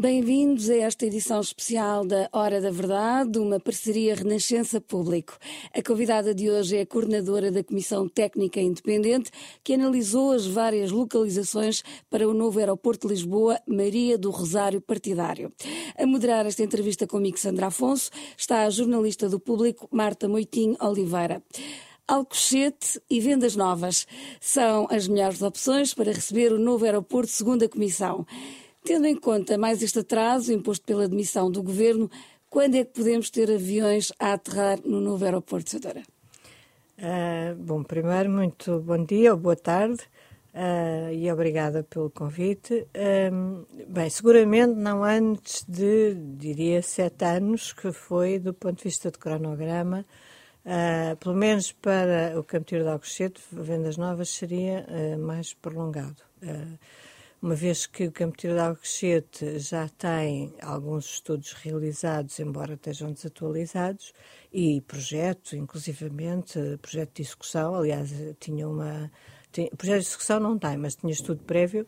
Bem-vindos 0.00 0.70
a 0.70 0.76
esta 0.76 1.06
edição 1.06 1.40
especial 1.40 2.06
da 2.06 2.28
Hora 2.32 2.60
da 2.60 2.70
Verdade, 2.70 3.36
uma 3.40 3.58
parceria 3.58 4.14
Renascença 4.14 4.80
Público. 4.80 5.36
A 5.74 5.82
convidada 5.82 6.32
de 6.32 6.48
hoje 6.48 6.76
é 6.76 6.82
a 6.82 6.86
coordenadora 6.86 7.50
da 7.50 7.64
Comissão 7.64 8.08
Técnica 8.08 8.60
Independente, 8.60 9.32
que 9.64 9.74
analisou 9.74 10.30
as 10.30 10.46
várias 10.46 10.92
localizações 10.92 11.82
para 12.08 12.28
o 12.28 12.32
novo 12.32 12.60
aeroporto 12.60 13.08
de 13.08 13.14
Lisboa, 13.14 13.60
Maria 13.66 14.16
do 14.16 14.30
Rosário 14.30 14.80
Partidário. 14.80 15.52
A 15.98 16.06
moderar 16.06 16.46
esta 16.46 16.62
entrevista 16.62 17.04
comigo, 17.04 17.36
Sandra 17.36 17.66
Afonso, 17.66 18.12
está 18.36 18.62
a 18.62 18.70
jornalista 18.70 19.28
do 19.28 19.40
Público, 19.40 19.88
Marta 19.90 20.28
Moitinho 20.28 20.76
Oliveira. 20.80 21.42
Alcochete 22.06 23.00
e 23.10 23.18
Vendas 23.18 23.56
Novas 23.56 24.06
são 24.40 24.86
as 24.90 25.08
melhores 25.08 25.42
opções 25.42 25.92
para 25.92 26.12
receber 26.12 26.52
o 26.52 26.58
novo 26.58 26.84
aeroporto 26.84 27.32
segundo 27.32 27.64
a 27.64 27.68
Comissão. 27.68 28.24
Tendo 28.88 29.06
em 29.06 29.16
conta 29.16 29.58
mais 29.58 29.82
este 29.82 29.98
atraso 29.98 30.50
imposto 30.50 30.82
pela 30.86 31.04
admissão 31.04 31.50
do 31.50 31.62
governo, 31.62 32.10
quando 32.48 32.74
é 32.74 32.86
que 32.86 32.94
podemos 32.94 33.28
ter 33.28 33.50
aviões 33.50 34.10
a 34.18 34.32
aterrar 34.32 34.78
no 34.82 34.98
novo 34.98 35.22
aeroporto, 35.26 35.68
Sadora? 35.68 36.02
Uh, 36.96 37.54
bom, 37.54 37.82
primeiro, 37.82 38.30
muito 38.30 38.80
bom 38.80 39.04
dia 39.04 39.32
ou 39.32 39.38
boa 39.38 39.54
tarde 39.54 40.00
uh, 40.54 41.12
e 41.12 41.30
obrigada 41.30 41.82
pelo 41.82 42.08
convite. 42.08 42.86
Uh, 42.96 43.66
bem, 43.86 44.08
seguramente 44.08 44.72
não 44.72 45.04
antes 45.04 45.66
de, 45.68 46.14
diria, 46.14 46.80
sete 46.80 47.26
anos, 47.26 47.74
que 47.74 47.92
foi, 47.92 48.38
do 48.38 48.54
ponto 48.54 48.78
de 48.78 48.84
vista 48.84 49.10
de 49.10 49.18
cronograma, 49.18 50.06
pelo 51.20 51.34
menos 51.34 51.72
para 51.72 52.40
o 52.40 52.42
Campo 52.42 52.64
de 52.70 52.88
Alcochete, 52.88 53.38
vendas 53.52 53.98
novas, 53.98 54.30
seria 54.30 54.86
mais 55.18 55.52
prolongado 55.52 56.22
uma 57.40 57.54
vez 57.54 57.86
que 57.86 58.06
o 58.06 58.12
Campo 58.12 58.36
de 58.36 58.48
Alcochete 58.58 59.58
já 59.60 59.88
tem 59.88 60.54
alguns 60.60 61.06
estudos 61.06 61.52
realizados, 61.52 62.38
embora 62.40 62.74
estejam 62.74 63.12
desatualizados, 63.12 64.12
e 64.52 64.80
projeto, 64.80 65.54
inclusivamente, 65.54 66.58
projeto 66.82 67.14
de 67.14 67.22
execução, 67.22 67.74
aliás, 67.74 68.12
tinha 68.40 68.68
uma... 68.68 69.10
Tinha, 69.52 69.70
projeto 69.70 70.00
de 70.00 70.08
execução 70.08 70.40
não 70.40 70.58
tem, 70.58 70.76
mas 70.76 70.96
tinha 70.96 71.12
estudo 71.12 71.42
prévio, 71.44 71.86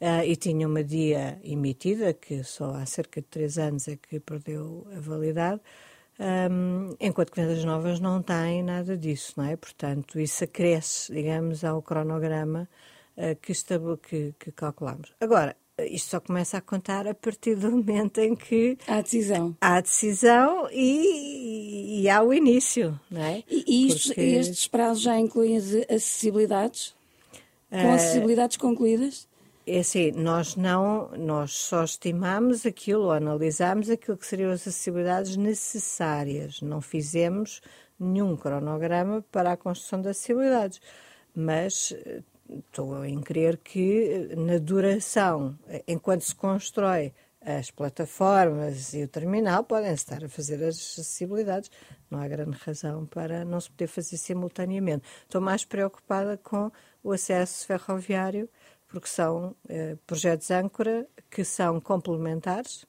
uh, 0.00 0.24
e 0.24 0.36
tinha 0.36 0.66
uma 0.66 0.82
dia 0.84 1.40
emitida, 1.42 2.14
que 2.14 2.44
só 2.44 2.74
há 2.74 2.86
cerca 2.86 3.20
de 3.20 3.26
três 3.26 3.58
anos 3.58 3.88
é 3.88 3.96
que 3.96 4.20
perdeu 4.20 4.86
a 4.96 5.00
validade, 5.00 5.60
um, 6.20 6.94
enquanto 7.00 7.32
que 7.32 7.40
vendas 7.40 7.64
novas 7.64 7.98
não 7.98 8.22
têm 8.22 8.62
nada 8.62 8.96
disso, 8.96 9.34
não 9.36 9.46
é? 9.46 9.56
Portanto, 9.56 10.20
isso 10.20 10.44
acresce, 10.44 11.12
digamos, 11.12 11.64
ao 11.64 11.82
cronograma 11.82 12.68
que, 13.40 13.54
que, 14.08 14.34
que 14.38 14.52
calculamos. 14.52 15.12
Agora, 15.20 15.56
isto 15.78 16.10
só 16.10 16.20
começa 16.20 16.58
a 16.58 16.60
contar 16.60 17.06
a 17.06 17.14
partir 17.14 17.56
do 17.56 17.70
momento 17.70 18.18
em 18.18 18.34
que 18.34 18.78
há 18.86 19.00
decisão. 19.00 19.56
Há 19.60 19.80
decisão 19.80 20.68
e, 20.70 22.02
e 22.02 22.08
há 22.08 22.22
o 22.22 22.32
início, 22.32 22.98
não 23.10 23.22
é? 23.22 23.42
E, 23.48 23.64
e 23.66 23.88
isto, 23.88 24.08
Porque... 24.08 24.20
estes 24.20 24.68
prazos 24.68 25.02
já 25.02 25.18
incluem 25.18 25.56
as 25.56 25.74
acessibilidades? 25.90 26.94
Com 27.70 27.90
uh, 27.90 27.94
acessibilidades 27.94 28.56
concluídas? 28.56 29.28
É 29.66 29.80
assim, 29.80 30.12
nós 30.12 30.54
não, 30.54 31.10
nós 31.16 31.52
só 31.52 31.82
estimamos 31.82 32.66
aquilo, 32.66 33.04
ou 33.04 33.12
analisamos 33.12 33.90
aquilo 33.90 34.16
que 34.16 34.26
seriam 34.26 34.52
as 34.52 34.60
acessibilidades 34.60 35.36
necessárias. 35.36 36.60
Não 36.60 36.80
fizemos 36.80 37.60
nenhum 37.98 38.36
cronograma 38.36 39.24
para 39.32 39.52
a 39.52 39.56
construção 39.56 40.00
das 40.00 40.18
acessibilidades. 40.18 40.80
Mas 41.34 41.92
eh, 41.96 42.22
estou 42.48 43.04
em 43.04 43.20
crer 43.20 43.56
que 43.58 44.30
na 44.36 44.58
duração, 44.58 45.58
enquanto 45.86 46.22
se 46.22 46.34
constrói 46.34 47.12
as 47.40 47.70
plataformas 47.70 48.94
e 48.94 49.04
o 49.04 49.08
terminal, 49.08 49.64
podem 49.64 49.92
estar 49.92 50.24
a 50.24 50.28
fazer 50.28 50.62
as 50.64 50.76
acessibilidades. 50.76 51.70
Não 52.10 52.18
há 52.20 52.26
grande 52.26 52.56
razão 52.58 53.04
para 53.06 53.44
não 53.44 53.60
se 53.60 53.70
poder 53.70 53.86
fazer 53.86 54.16
simultaneamente. 54.16 55.04
Estou 55.22 55.40
mais 55.40 55.64
preocupada 55.64 56.38
com 56.38 56.70
o 57.02 57.12
acesso 57.12 57.66
ferroviário, 57.66 58.48
porque 58.88 59.08
são 59.08 59.54
eh, 59.68 59.96
projetos 60.06 60.50
âncora 60.50 61.06
que 61.30 61.44
são 61.44 61.80
complementares 61.80 62.86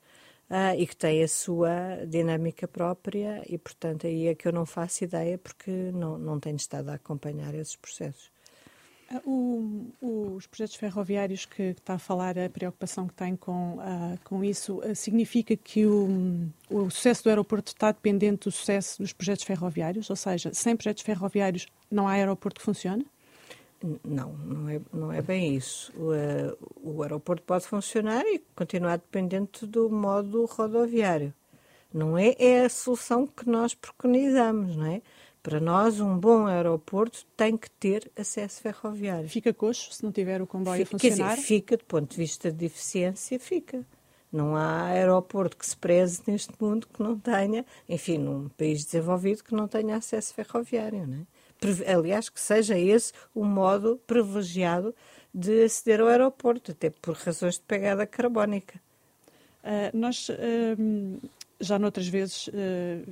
uh, 0.50 0.76
e 0.78 0.86
que 0.88 0.96
têm 0.96 1.24
a 1.24 1.28
sua 1.28 2.06
dinâmica 2.08 2.68
própria 2.68 3.44
e, 3.48 3.58
portanto, 3.58 4.08
aí 4.08 4.28
é 4.28 4.36
que 4.36 4.48
eu 4.48 4.54
não 4.54 4.66
faço 4.66 5.04
ideia 5.04 5.38
porque 5.38 5.72
não, 5.94 6.18
não 6.18 6.40
tenho 6.40 6.58
estado 6.58 6.90
a 6.90 6.96
acompanhar 6.96 7.54
esses 7.56 7.76
processos. 7.76 8.35
O, 9.24 9.92
os 10.02 10.48
projetos 10.48 10.76
ferroviários 10.76 11.46
que, 11.46 11.74
que, 11.74 11.80
está 11.80 11.94
a 11.94 12.00
falar, 12.00 12.38
a 12.40 12.50
preocupação 12.50 13.08
que 13.08 13.14
tem 13.14 13.36
com, 13.36 13.76
uh, 13.76 14.20
com 14.24 14.44
isso, 14.44 14.80
uh, 14.80 14.96
significa 14.96 15.56
que 15.56 15.86
o, 15.86 16.50
o, 16.70 16.90
sucesso 16.90 17.24
do 17.24 17.30
aeroporto 17.30 17.72
está 17.72 17.92
dependente 17.92 18.46
do 18.46 18.52
sucesso 18.52 19.02
dos 19.02 19.14
projetos 19.14 19.44
ferroviários? 19.44 20.10
Ou 20.10 20.16
seja, 20.16 20.52
sem 20.54 20.76
projetos 20.76 21.04
ferroviários 21.04 21.68
não 21.90 22.08
há 22.08 22.14
aeroporto 22.14 22.60
que 22.60 22.66
funcione? 22.66 23.06
Não, 24.04 24.34
não 24.34 24.70
é, 24.70 24.82
não 24.92 25.12
é 25.12 25.22
bem 25.22 25.56
isso. 25.56 25.94
O, 25.96 26.12
uh, 26.12 26.58
o 26.98 27.04
aeroporto 27.04 27.44
pode 27.44 27.68
funcionar 27.68 28.26
e 28.26 28.42
continuar 28.56 28.98
dependente 28.98 29.68
do 29.68 29.88
modo 29.88 30.46
rodoviário. 30.46 31.32
Não 31.94 32.18
é, 32.18 32.36
é 32.40 32.66
a 32.66 32.70
solução 32.70 33.28
que 33.28 33.48
nós 33.48 33.74
preconizamos, 33.74 34.76
não 34.76 34.88
é? 34.88 35.02
Para 35.46 35.60
nós, 35.60 36.00
um 36.00 36.18
bom 36.18 36.48
aeroporto 36.48 37.24
tem 37.38 37.56
que 37.56 37.70
ter 37.70 38.12
acesso 38.18 38.60
ferroviário. 38.64 39.30
Fica 39.30 39.54
coxo 39.54 39.94
se 39.94 40.04
não 40.04 40.12
tiver 40.12 40.42
o 40.42 40.48
comboio 40.48 40.84
fica, 40.84 40.98
a 40.98 41.00
funcionar? 41.00 41.30
Quer 41.30 41.36
dizer, 41.36 41.48
fica, 41.48 41.78
do 41.78 41.86
ponto 41.86 42.10
de 42.10 42.18
vista 42.18 42.52
de 42.52 42.66
eficiência, 42.66 43.40
fica. 43.40 43.86
Não 44.32 44.56
há 44.56 44.86
aeroporto 44.86 45.56
que 45.56 45.64
se 45.64 45.78
preze 45.78 46.24
neste 46.26 46.52
mundo 46.60 46.88
que 46.92 47.00
não 47.00 47.20
tenha, 47.20 47.64
enfim, 47.88 48.18
num 48.18 48.50
país 48.50 48.84
desenvolvido 48.86 49.44
que 49.44 49.54
não 49.54 49.68
tenha 49.68 49.98
acesso 49.98 50.34
ferroviário, 50.34 51.06
não 51.06 51.20
é? 51.20 51.94
Aliás, 51.94 52.28
que 52.28 52.42
seja 52.42 52.76
esse 52.76 53.14
o 53.32 53.46
modo 53.46 54.02
privilegiado 54.08 54.96
de 55.32 55.66
aceder 55.66 56.02
ao 56.02 56.08
aeroporto, 56.08 56.72
até 56.72 56.90
por 56.90 57.16
razões 57.18 57.54
de 57.54 57.62
pegada 57.62 58.08
carbónica. 58.08 58.82
Uh, 59.64 59.96
nós 59.96 60.28
uh, 60.30 61.22
já 61.60 61.80
noutras 61.80 62.08
vezes 62.08 62.48
uh, 62.48 62.52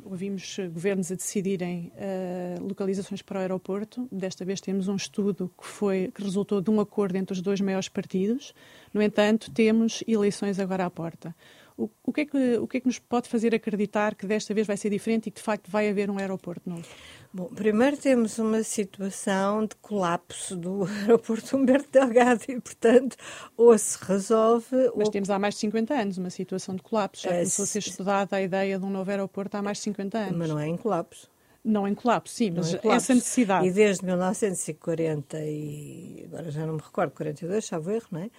ouvimos 0.04 0.58
governos 0.72 1.12
a 1.12 1.16
decidirem 1.16 1.92
uh, 1.96 2.64
localizações 2.64 3.22
para 3.22 3.40
o 3.40 3.42
aeroporto. 3.42 4.08
Desta 4.12 4.44
vez 4.44 4.59
temos 4.59 4.88
um 4.88 4.96
estudo 4.96 5.52
que, 5.58 5.66
foi, 5.66 6.12
que 6.14 6.24
resultou 6.24 6.62
de 6.62 6.70
um 6.70 6.80
acordo 6.80 7.16
entre 7.16 7.34
os 7.34 7.42
dois 7.42 7.62
maiores 7.62 7.90
partidos. 7.90 8.54
No 8.94 9.02
entanto, 9.02 9.52
temos 9.52 10.04
eleições 10.08 10.59
agora 10.59 10.86
à 10.86 10.90
porta. 10.90 11.36
O, 11.78 11.90
o, 12.04 12.14
que 12.14 12.22
é 12.22 12.26
que, 12.26 12.58
o 12.58 12.68
que 12.68 12.78
é 12.78 12.80
que 12.80 12.88
nos 12.88 13.00
pode 13.00 13.28
fazer 13.28 13.54
acreditar 13.56 14.16
que 14.16 14.26
desta 14.26 14.54
vez 14.54 14.68
vai 14.68 14.78
ser 14.78 14.90
diferente 14.90 15.28
e 15.28 15.32
que 15.32 15.40
de 15.40 15.44
facto 15.44 15.70
vai 15.72 15.90
haver 15.90 16.10
um 16.10 16.18
aeroporto 16.18 16.70
novo? 16.70 16.86
Bom, 17.34 17.46
primeiro 17.46 17.98
temos 17.98 18.38
uma 18.38 18.62
situação 18.62 19.66
de 19.66 19.76
colapso 19.78 20.56
do 20.56 20.86
aeroporto 21.02 21.58
Humberto 21.58 21.90
Delgado 21.92 22.44
e, 22.48 22.60
portanto, 22.60 23.18
ou 23.58 23.76
se 23.78 23.98
resolve... 24.04 24.76
Mas 24.96 25.08
ou... 25.08 25.12
temos 25.12 25.30
há 25.32 25.40
mais 25.40 25.56
de 25.56 25.62
50 25.62 25.94
anos 25.94 26.18
uma 26.20 26.30
situação 26.30 26.76
de 26.76 26.84
colapso. 26.84 27.24
Já 27.24 27.32
é, 27.32 27.38
começou 27.38 27.64
a 27.64 27.66
ser 27.66 27.80
estudada 27.80 28.36
a 28.36 28.42
ideia 28.42 28.78
de 28.78 28.86
um 28.86 28.90
novo 28.90 29.10
aeroporto 29.10 29.58
há 29.58 29.62
mais 29.64 29.78
de 29.78 29.86
50 29.86 30.18
anos. 30.18 30.38
Mas 30.38 30.50
não 30.50 30.60
é 30.60 30.68
em 30.68 30.78
colapso. 30.78 31.34
Não 31.64 31.88
em 31.88 31.96
colapso, 31.96 32.36
sim, 32.36 32.52
mas 32.52 32.76
colapso. 32.76 32.92
essa 32.92 33.16
necessidade. 33.16 33.66
E 33.66 33.72
desde 33.72 34.06
1940 34.06 35.40
e 35.40 36.26
agora 36.28 36.52
já 36.52 36.66
não 36.66 36.74
me 36.74 36.82
recordo, 36.82 37.12
42, 37.12 37.66
salvo 37.66 37.90
erro, 37.90 38.08
não 38.12 38.20
é? 38.20 38.30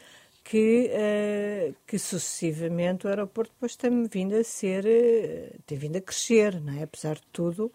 Que, 0.45 0.91
uh, 0.93 1.75
que 1.87 1.99
sucessivamente 1.99 3.07
o 3.07 3.09
aeroporto 3.09 3.51
depois 3.55 3.77
tem 3.77 4.05
vindo 4.05 4.37
a 4.37 4.45
ser, 4.45 4.85
uh, 4.85 5.59
tem 5.67 5.79
vindo 5.79 5.97
a 5.97 6.03
crescer, 6.03 6.61
não 6.61 6.75
é? 6.75 6.83
Apesar 6.83 7.17
de 7.17 7.27
tudo, 7.33 7.73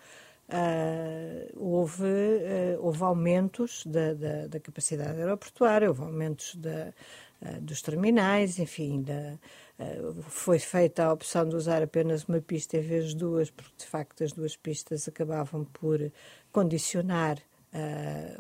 Uh, 0.52 1.46
houve, 1.56 2.08
houve 2.80 3.04
aumentos 3.04 3.86
da, 3.86 4.16
da, 4.16 4.48
da, 4.48 4.60
capacidade 4.60 5.20
aeroportuária, 5.20 5.88
houve 5.88 6.02
aumentos 6.02 6.56
da, 6.56 6.92
dos 7.62 7.84
terminais, 7.84 8.58
enfim, 8.58 9.04
da, 9.04 9.38
foi 10.24 10.58
feita 10.58 11.06
a 11.06 11.14
opção 11.14 11.48
de 11.48 11.56
usar 11.56 11.84
apenas 11.84 12.24
uma 12.24 12.42
pista 12.42 12.78
em 12.78 12.82
vez 12.82 13.10
de 13.10 13.18
duas, 13.18 13.52
porque 13.52 13.76
de 13.78 13.86
facto 13.86 14.24
as 14.24 14.34
duas 14.34 14.58
pistas 14.58 15.08
acabavam 15.08 15.66
por 15.66 16.00
condicionar 16.52 17.38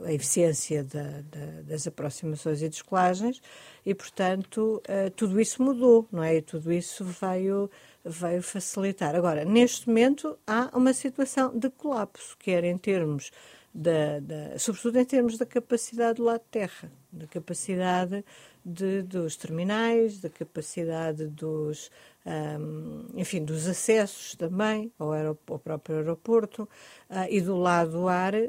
a 0.03 0.11
eficiência 0.11 0.83
da, 0.83 1.03
da, 1.03 1.61
das 1.67 1.85
aproximações 1.85 2.61
e 2.61 2.69
descolagens 2.69 3.41
e, 3.85 3.93
portanto, 3.93 4.81
tudo 5.15 5.39
isso 5.39 5.61
mudou, 5.61 6.07
não 6.11 6.23
é? 6.23 6.37
E 6.37 6.41
tudo 6.41 6.71
isso 6.71 7.05
veio 7.05 7.69
veio 8.03 8.41
facilitar. 8.41 9.15
Agora, 9.15 9.45
neste 9.45 9.87
momento, 9.87 10.37
há 10.47 10.69
uma 10.73 10.93
situação 10.93 11.57
de 11.57 11.69
colapso, 11.69 12.35
quer 12.39 12.63
em 12.63 12.77
termos 12.77 13.31
da, 13.73 14.19
da, 14.19 14.57
sobretudo 14.57 14.99
em 14.99 15.05
termos 15.05 15.37
da 15.37 15.45
capacidade 15.45 16.17
do 16.17 16.23
lado 16.23 16.41
de 16.41 16.47
terra, 16.51 16.91
da 17.11 17.27
capacidade 17.27 18.23
de, 18.65 19.01
dos 19.03 19.35
terminais, 19.35 20.19
da 20.19 20.29
capacidade 20.29 21.27
dos, 21.27 21.91
um, 22.25 23.05
enfim, 23.15 23.43
dos 23.43 23.67
acessos 23.67 24.35
também 24.35 24.91
ao, 24.97 25.13
ao 25.13 25.59
próprio 25.59 25.97
aeroporto 25.97 26.63
uh, 27.09 27.25
e 27.29 27.41
do 27.41 27.55
lado 27.55 27.91
do 27.91 28.07
ar, 28.07 28.33
uh, 28.33 28.47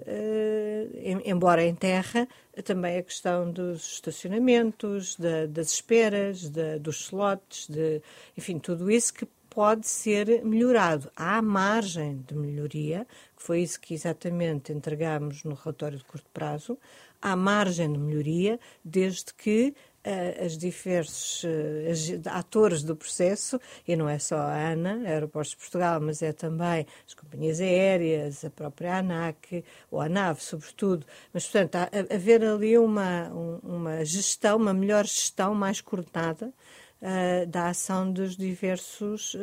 em, 0.95 1.23
embora 1.31 1.65
em 1.65 1.75
terra, 1.75 2.27
também 2.65 2.99
a 2.99 3.03
questão 3.03 3.51
dos 3.51 3.95
estacionamentos, 3.95 5.17
da, 5.17 5.47
das 5.47 5.73
esperas, 5.73 6.51
dos 6.81 7.01
slots, 7.07 7.67
de, 7.69 8.03
enfim, 8.37 8.59
tudo 8.59 8.91
isso 8.91 9.15
que 9.15 9.27
pode 9.51 9.87
ser 9.89 10.45
melhorado. 10.45 11.11
Há 11.17 11.43
margem 11.43 12.25
de 12.27 12.35
melhoria, 12.35 13.07
que 13.41 13.47
foi 13.47 13.63
isso 13.63 13.81
que 13.81 13.95
exatamente 13.95 14.71
entregámos 14.71 15.45
no 15.45 15.55
relatório 15.55 15.97
de 15.97 16.05
curto 16.05 16.29
prazo, 16.31 16.79
há 17.23 17.35
margem 17.35 17.91
de 17.91 17.99
melhoria, 17.99 18.61
desde 18.85 19.33
que 19.33 19.75
uh, 20.05 20.45
as 20.45 20.59
diversos 20.59 21.45
uh, 21.45 22.21
atores 22.27 22.83
do 22.83 22.95
processo, 22.95 23.59
e 23.89 23.97
não 23.97 24.07
é 24.07 24.19
só 24.19 24.37
a 24.37 24.73
ANA, 24.73 25.09
Aeroportos 25.09 25.53
de 25.53 25.57
Portugal, 25.57 26.03
mas 26.03 26.21
é 26.21 26.35
também 26.35 26.87
as 27.07 27.15
companhias 27.15 27.63
aéreas, 27.63 28.45
a 28.45 28.51
própria 28.51 28.99
ANAC, 28.99 29.65
ou 29.91 30.03
a 30.03 30.09
NAV, 30.09 30.39
sobretudo, 30.39 31.07
mas, 31.33 31.45
portanto, 31.45 31.77
há, 31.77 32.15
haver 32.15 32.45
ali 32.45 32.77
uma, 32.77 33.33
um, 33.33 33.59
uma 33.63 34.05
gestão, 34.05 34.59
uma 34.59 34.75
melhor 34.75 35.07
gestão 35.07 35.55
mais 35.55 35.81
coordenada, 35.81 36.53
uh, 37.01 37.47
da 37.47 37.69
ação 37.69 38.13
dos 38.13 38.37
diversos, 38.37 39.35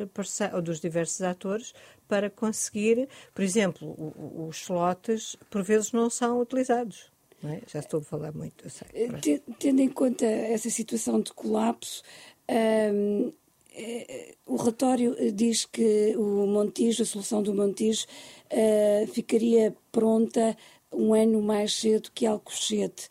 dos 0.64 0.80
diversos 0.80 1.22
atores 1.24 1.74
para 2.08 2.30
conseguir, 2.30 3.08
por 3.34 3.44
exemplo, 3.44 4.14
os 4.48 4.62
slots 4.62 5.36
por 5.50 5.64
vezes 5.64 5.92
não 5.92 6.10
são 6.10 6.40
utilizados. 6.40 7.12
É? 7.44 7.62
Já 7.68 7.80
estou 7.80 8.00
a 8.00 8.04
falar 8.04 8.34
muito, 8.34 8.66
eu 8.66 8.70
sei. 8.70 8.88
Eh, 8.94 9.42
tendo 9.60 9.80
em 9.80 9.90
conta 9.90 10.26
essa 10.26 10.70
situação 10.72 11.22
de 11.22 11.32
colapso, 11.34 12.02
um, 12.50 13.32
eh, 13.76 14.34
o 14.46 14.56
relatório 14.56 15.16
diz 15.32 15.66
que 15.66 16.16
o 16.18 16.48
Montijo, 16.48 17.04
a 17.04 17.06
solução 17.06 17.44
do 17.44 17.54
Montijo, 17.54 18.08
uh, 18.52 19.08
ficaria 19.08 19.76
pronta 19.92 20.58
um 20.92 21.14
ano 21.14 21.42
mais 21.42 21.74
cedo 21.76 22.10
que 22.12 22.26
Alcochete. 22.26 23.08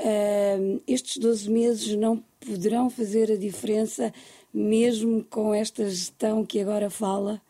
Uh, 0.00 0.82
estes 0.86 1.18
12 1.18 1.48
meses 1.50 1.94
não 1.94 2.22
poderão 2.40 2.90
fazer 2.90 3.30
a 3.30 3.36
diferença, 3.36 4.12
mesmo 4.52 5.24
com 5.24 5.54
esta 5.54 5.88
gestão 5.88 6.44
que 6.44 6.60
agora 6.60 6.90
fala? 6.90 7.40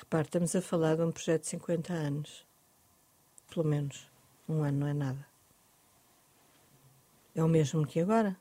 Repare, 0.00 0.24
estamos 0.24 0.56
a 0.56 0.62
falar 0.62 0.96
de 0.96 1.02
um 1.02 1.12
projeto 1.12 1.42
de 1.42 1.48
50 1.48 1.92
anos. 1.92 2.46
Pelo 3.48 3.66
menos. 3.66 4.10
Um 4.48 4.64
ano 4.64 4.80
não 4.80 4.86
é 4.88 4.94
nada 4.94 5.30
é 7.34 7.44
o 7.44 7.48
mesmo 7.48 7.86
que 7.86 8.00
agora. 8.00 8.36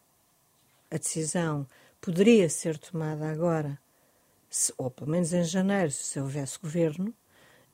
A 0.91 0.97
decisão 0.97 1.67
poderia 2.01 2.49
ser 2.49 2.77
tomada 2.77 3.29
agora, 3.29 3.79
se, 4.49 4.73
ou 4.77 4.89
pelo 4.89 5.11
menos 5.11 5.33
em 5.33 5.43
janeiro, 5.43 5.91
se 5.91 6.19
houvesse 6.19 6.57
governo, 6.59 7.13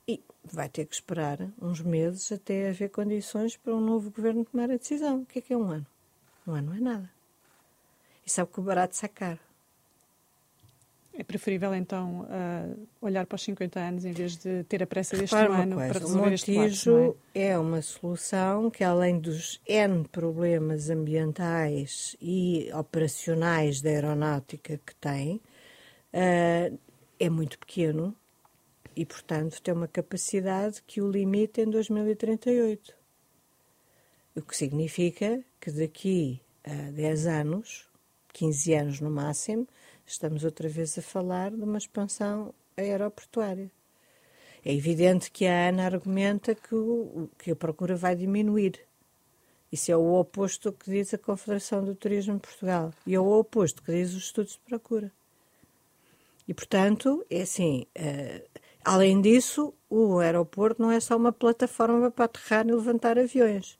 e 0.06 0.22
vai 0.44 0.68
ter 0.68 0.84
que 0.84 0.94
esperar 0.94 1.38
uns 1.60 1.80
meses 1.80 2.30
até 2.30 2.68
haver 2.68 2.90
condições 2.90 3.56
para 3.56 3.74
um 3.74 3.80
novo 3.80 4.10
governo 4.10 4.44
tomar 4.44 4.70
a 4.70 4.76
decisão. 4.76 5.22
O 5.22 5.26
que 5.26 5.38
é 5.38 5.42
que 5.42 5.52
é 5.52 5.56
um 5.56 5.70
ano? 5.70 5.86
Um 6.46 6.52
ano 6.52 6.68
não 6.68 6.76
é 6.76 6.80
nada. 6.80 7.10
E 8.24 8.30
sabe 8.30 8.52
que 8.52 8.60
o 8.60 8.62
barato 8.62 8.94
sacar. 8.94 9.38
É 11.18 11.24
preferível, 11.24 11.74
então, 11.74 12.22
uh, 12.22 12.88
olhar 13.00 13.24
para 13.24 13.36
os 13.36 13.42
50 13.42 13.80
anos 13.80 14.04
em 14.04 14.12
vez 14.12 14.36
de 14.36 14.64
ter 14.64 14.82
a 14.82 14.86
pressa 14.86 15.16
deste 15.16 15.34
ano 15.34 15.76
para 15.76 15.98
resolver 15.98 16.34
este 16.34 16.52
Montijo 16.52 17.16
é? 17.34 17.48
é 17.48 17.58
uma 17.58 17.80
solução 17.80 18.70
que, 18.70 18.84
além 18.84 19.18
dos 19.18 19.58
N 19.66 20.06
problemas 20.08 20.90
ambientais 20.90 22.14
e 22.20 22.70
operacionais 22.74 23.80
da 23.80 23.88
aeronáutica 23.88 24.78
que 24.84 24.94
tem, 24.96 25.40
uh, 26.12 26.78
é 27.18 27.30
muito 27.30 27.58
pequeno 27.58 28.14
e, 28.94 29.06
portanto, 29.06 29.62
tem 29.62 29.72
uma 29.72 29.88
capacidade 29.88 30.82
que 30.86 31.00
o 31.00 31.10
limita 31.10 31.62
em 31.62 31.70
2038. 31.70 32.94
O 34.34 34.42
que 34.42 34.54
significa 34.54 35.42
que 35.58 35.70
daqui 35.70 36.42
a 36.62 36.90
10 36.90 37.26
anos, 37.26 37.88
15 38.34 38.74
anos 38.74 39.00
no 39.00 39.10
máximo, 39.10 39.66
estamos 40.06 40.44
outra 40.44 40.68
vez 40.68 40.96
a 40.98 41.02
falar 41.02 41.50
de 41.50 41.62
uma 41.62 41.78
expansão 41.78 42.54
aeroportuária. 42.76 43.70
É 44.64 44.74
evidente 44.74 45.30
que 45.30 45.46
a 45.46 45.68
ANA 45.68 45.86
argumenta 45.86 46.54
que, 46.54 46.74
o, 46.74 47.28
que 47.38 47.50
a 47.50 47.56
procura 47.56 47.94
vai 47.94 48.16
diminuir. 48.16 48.80
Isso 49.70 49.92
é 49.92 49.96
o 49.96 50.14
oposto 50.14 50.70
do 50.70 50.76
que 50.76 50.90
diz 50.90 51.12
a 51.12 51.18
Confederação 51.18 51.84
do 51.84 51.94
Turismo 51.94 52.34
de 52.34 52.40
Portugal. 52.40 52.92
E 53.06 53.14
é 53.14 53.20
o 53.20 53.38
oposto 53.38 53.76
do 53.76 53.84
que 53.84 53.92
diz 53.92 54.14
os 54.14 54.24
estudos 54.24 54.52
de 54.52 54.60
procura. 54.60 55.12
E, 56.48 56.54
portanto, 56.54 57.24
é 57.28 57.42
assim, 57.42 57.86
uh, 57.96 58.60
além 58.84 59.20
disso, 59.20 59.74
o 59.90 60.18
aeroporto 60.18 60.80
não 60.80 60.90
é 60.90 61.00
só 61.00 61.16
uma 61.16 61.32
plataforma 61.32 62.10
para 62.10 62.26
aterrar 62.26 62.66
e 62.66 62.72
levantar 62.72 63.18
aviões. 63.18 63.78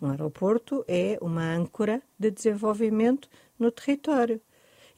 Um 0.00 0.10
aeroporto 0.10 0.84
é 0.88 1.18
uma 1.20 1.42
âncora 1.42 2.02
de 2.18 2.30
desenvolvimento 2.30 3.28
no 3.58 3.70
território. 3.70 4.40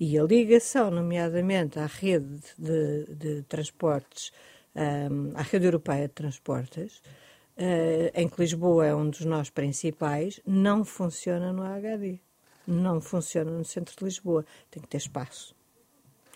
E 0.06 0.18
a 0.18 0.22
ligação, 0.22 0.90
nomeadamente 0.90 1.78
à 1.78 1.86
rede 1.86 2.38
de, 2.58 3.06
de 3.06 3.42
transportes, 3.44 4.32
um, 4.76 5.32
à 5.34 5.40
rede 5.40 5.64
europeia 5.64 6.06
de 6.06 6.12
transportes, 6.12 6.98
uh, 7.56 8.10
em 8.14 8.28
que 8.28 8.38
Lisboa 8.38 8.84
é 8.84 8.94
um 8.94 9.08
dos 9.08 9.24
nós 9.24 9.48
principais, 9.48 10.40
não 10.46 10.84
funciona 10.84 11.54
no 11.54 11.62
HD. 11.62 12.18
Não 12.66 13.00
funciona 13.00 13.50
no 13.50 13.64
centro 13.64 13.96
de 13.96 14.04
Lisboa. 14.04 14.44
Tem 14.70 14.82
que 14.82 14.88
ter 14.90 14.98
espaço. 14.98 15.56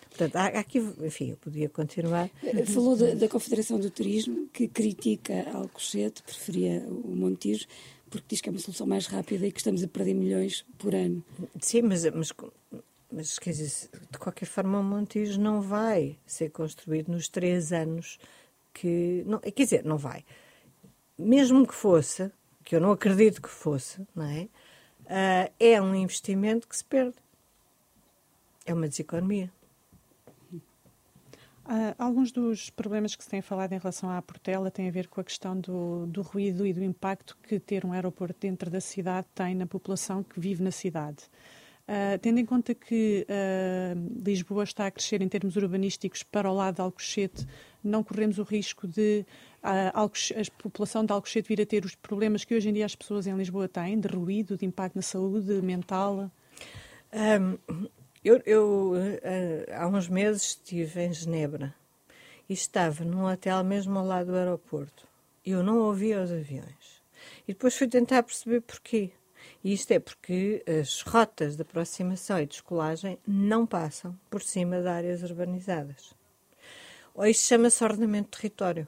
Portanto, 0.09 0.35
há, 0.37 0.45
há 0.45 0.59
aqui, 0.61 0.79
enfim, 0.79 1.29
eu 1.29 1.37
podia 1.37 1.69
continuar. 1.69 2.27
Eh, 2.43 2.65
falou 2.65 2.97
da, 2.97 3.13
da, 3.13 3.29
Confederação 3.29 3.79
do 3.79 3.91
Turismo, 3.91 4.47
que 4.51 4.67
critica 4.67 5.45
Alcochete, 5.53 6.23
preferia 6.23 6.83
o 6.89 7.15
Montijo, 7.15 7.67
porque 8.09 8.25
diz 8.29 8.41
que 8.41 8.49
é 8.49 8.51
uma 8.51 8.57
solução 8.57 8.87
mais 8.87 9.05
rápida 9.05 9.45
e 9.45 9.51
que 9.51 9.59
estamos 9.59 9.83
a 9.83 9.87
perder 9.87 10.15
milhões 10.15 10.65
por 10.79 10.95
ano. 10.95 11.23
Sim, 11.61 11.83
mas, 11.83 12.03
mas 12.09 12.31
mas, 13.11 13.39
quer 13.39 13.51
dizer, 13.51 13.89
de 14.11 14.17
qualquer 14.19 14.45
forma, 14.45 14.79
o 14.79 14.83
Montijo 14.83 15.39
não 15.39 15.61
vai 15.61 16.17
ser 16.25 16.49
construído 16.49 17.11
nos 17.11 17.27
três 17.27 17.73
anos 17.73 18.19
que. 18.73 19.23
Não, 19.25 19.39
quer 19.39 19.63
dizer, 19.63 19.83
não 19.83 19.97
vai. 19.97 20.23
Mesmo 21.17 21.65
que 21.67 21.73
fosse, 21.73 22.31
que 22.63 22.75
eu 22.75 22.79
não 22.79 22.91
acredito 22.91 23.41
que 23.41 23.49
fosse, 23.49 24.05
não 24.15 24.25
é? 24.25 24.47
Uh, 25.05 25.53
é 25.59 25.81
um 25.81 25.95
investimento 25.95 26.67
que 26.67 26.77
se 26.77 26.85
perde. 26.85 27.15
É 28.65 28.73
uma 28.73 28.87
deseconomia. 28.87 29.51
Uh, 31.65 31.93
alguns 31.99 32.31
dos 32.31 32.69
problemas 32.69 33.15
que 33.15 33.23
se 33.23 33.29
tem 33.29 33.41
falado 33.41 33.73
em 33.73 33.77
relação 33.77 34.09
à 34.09 34.21
Portela 34.21 34.71
têm 34.71 34.87
a 34.87 34.91
ver 34.91 35.07
com 35.07 35.21
a 35.21 35.23
questão 35.23 35.59
do, 35.59 36.07
do, 36.07 36.21
ruído 36.21 36.65
e 36.65 36.73
do 36.73 36.83
impacto 36.83 37.37
que 37.43 37.59
ter 37.59 37.85
um 37.85 37.93
aeroporto 37.93 38.39
dentro 38.39 38.69
da 38.71 38.81
cidade 38.81 39.27
tem 39.35 39.53
na 39.53 39.67
população 39.67 40.23
que 40.23 40.39
vive 40.39 40.63
na 40.63 40.71
cidade. 40.71 41.23
Uh, 41.89 42.19
tendo 42.19 42.39
em 42.39 42.45
conta 42.45 42.75
que 42.75 43.25
uh, 43.27 44.23
Lisboa 44.23 44.63
está 44.63 44.85
a 44.85 44.91
crescer 44.91 45.23
em 45.23 45.27
termos 45.27 45.55
urbanísticos 45.55 46.21
para 46.21 46.47
o 46.47 46.53
lado 46.53 46.75
de 46.75 46.81
Alcochete, 46.81 47.47
não 47.83 48.03
corremos 48.03 48.37
o 48.37 48.43
risco 48.43 48.87
de 48.87 49.25
uh, 49.63 49.97
a 49.97 50.61
população 50.61 51.03
de 51.03 51.11
Alcochete 51.11 51.47
vir 51.47 51.59
a 51.59 51.65
ter 51.65 51.83
os 51.83 51.95
problemas 51.95 52.45
que 52.45 52.53
hoje 52.53 52.69
em 52.69 52.73
dia 52.73 52.85
as 52.85 52.95
pessoas 52.95 53.25
em 53.25 53.35
Lisboa 53.35 53.67
têm, 53.67 53.99
de 53.99 54.07
ruído, 54.07 54.55
de 54.55 54.67
impacto 54.67 54.97
na 54.97 55.01
saúde 55.01 55.51
mental? 55.63 56.31
Um, 57.11 57.57
eu, 58.23 58.39
eu 58.45 58.93
há 59.75 59.87
uns 59.87 60.07
meses 60.07 60.43
estive 60.49 61.05
em 61.05 61.11
Genebra 61.11 61.73
e 62.47 62.53
estava 62.53 63.03
num 63.03 63.25
hotel 63.25 63.63
mesmo 63.63 63.97
ao 63.97 64.05
lado 64.05 64.27
do 64.27 64.35
aeroporto. 64.35 65.07
Eu 65.43 65.63
não 65.63 65.79
ouvia 65.79 66.21
os 66.21 66.31
aviões. 66.31 67.01
E 67.47 67.53
depois 67.53 67.75
fui 67.75 67.87
tentar 67.87 68.21
perceber 68.21 68.61
porquê. 68.61 69.11
Isto 69.63 69.91
é 69.91 69.99
porque 69.99 70.63
as 70.65 71.01
rotas 71.01 71.55
de 71.55 71.63
aproximação 71.63 72.39
e 72.39 72.45
descolagem 72.45 73.19
não 73.27 73.65
passam 73.65 74.17
por 74.29 74.41
cima 74.41 74.81
de 74.81 74.87
áreas 74.87 75.21
urbanizadas. 75.21 76.13
Isto 77.25 77.47
chama-se 77.47 77.83
ordenamento 77.83 78.29
de 78.31 78.37
território. 78.37 78.87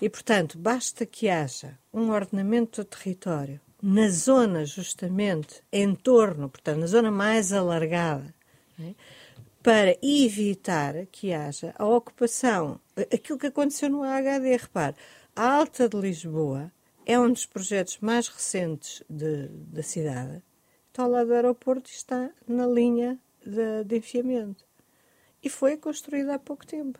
E, 0.00 0.08
portanto, 0.08 0.56
basta 0.58 1.04
que 1.04 1.28
haja 1.28 1.78
um 1.92 2.10
ordenamento 2.10 2.82
do 2.82 2.84
território 2.84 3.60
na 3.82 4.08
zona, 4.08 4.64
justamente, 4.64 5.60
em 5.72 5.92
torno, 5.94 6.48
portanto, 6.48 6.78
na 6.78 6.86
zona 6.86 7.10
mais 7.10 7.52
alargada, 7.52 8.32
é? 8.78 8.94
para 9.60 9.96
evitar 10.00 11.06
que 11.06 11.32
haja 11.32 11.74
a 11.76 11.84
ocupação. 11.84 12.78
Aquilo 13.12 13.38
que 13.38 13.48
aconteceu 13.48 13.90
no 13.90 14.04
HD, 14.04 14.56
repare, 14.56 14.94
a 15.34 15.56
Alta 15.56 15.88
de 15.88 15.96
Lisboa 15.96 16.70
é 17.06 17.18
um 17.18 17.30
dos 17.30 17.46
projetos 17.46 17.98
mais 17.98 18.28
recentes 18.28 19.02
de, 19.08 19.48
da 19.48 19.82
cidade. 19.82 20.42
Está 20.88 21.04
ao 21.04 21.10
lado 21.10 21.28
do 21.28 21.34
aeroporto 21.34 21.90
e 21.90 21.94
está 21.94 22.30
na 22.46 22.66
linha 22.66 23.18
de, 23.44 23.84
de 23.84 23.96
enfiamento. 23.96 24.64
E 25.42 25.48
foi 25.48 25.76
construído 25.76 26.30
há 26.30 26.38
pouco 26.38 26.66
tempo. 26.66 26.98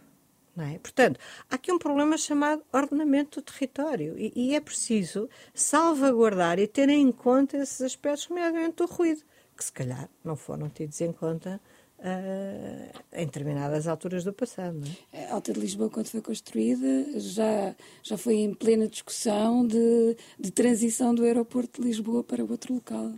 É? 0.59 0.78
Portanto, 0.78 1.18
há 1.50 1.54
aqui 1.54 1.73
um 1.73 1.78
problema 1.78 2.18
chamado 2.18 2.62
ordenamento 2.73 3.40
do 3.40 3.44
território 3.44 4.18
e, 4.18 4.32
e, 4.37 4.54
é 4.54 4.61
preciso 4.61 5.28
salvaguardar 5.54 6.59
e 6.59 6.66
ter 6.66 6.90
em 6.90 7.11
conta 7.11 7.56
esses 7.56 7.80
aspectos, 7.80 8.28
nomeadamente 8.28 8.76
do 8.76 8.87
ruído, 8.87 9.23
que 9.56 9.64
se 9.64 9.73
calhar 9.73 10.11
não 10.23 10.37
foram 10.37 10.68
tidos 10.68 11.00
em 11.00 11.11
conta 11.11 11.59
uh, 12.02 13.02
em 13.12 13.25
determinadas 13.25 13.87
alturas 13.87 14.25
do 14.25 14.32
passado. 14.32 14.82
É? 15.12 15.26
A 15.26 15.35
Alta 15.35 15.52
de 15.52 15.61
Lisboa, 15.61 15.88
quando 15.88 16.09
foi 16.09 16.21
construída, 16.21 17.18
já, 17.18 17.75
já 18.02 18.18
foi 18.18 18.35
em 18.37 18.52
plena 18.52 18.88
discussão 18.88 19.66
de, 19.66 20.16
de 20.38 20.50
transição 20.50 21.14
do 21.14 21.25
aeroporto 21.25 21.80
de 21.80 21.88
Lisboa 21.88 22.25
para 22.25 22.44
outro 22.44 22.75
local. 22.75 23.12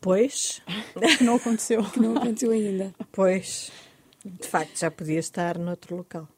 Pois. 0.00 0.60
Que 1.18 1.24
não 1.24 1.36
aconteceu. 1.36 1.82
que 1.90 2.00
não 2.00 2.16
aconteceu 2.16 2.50
ainda. 2.50 2.94
Pois. 3.12 3.70
De 4.24 4.46
facto, 4.46 4.78
já 4.78 4.90
podia 4.90 5.18
estar 5.18 5.58
noutro 5.58 5.96
local. 5.96 6.28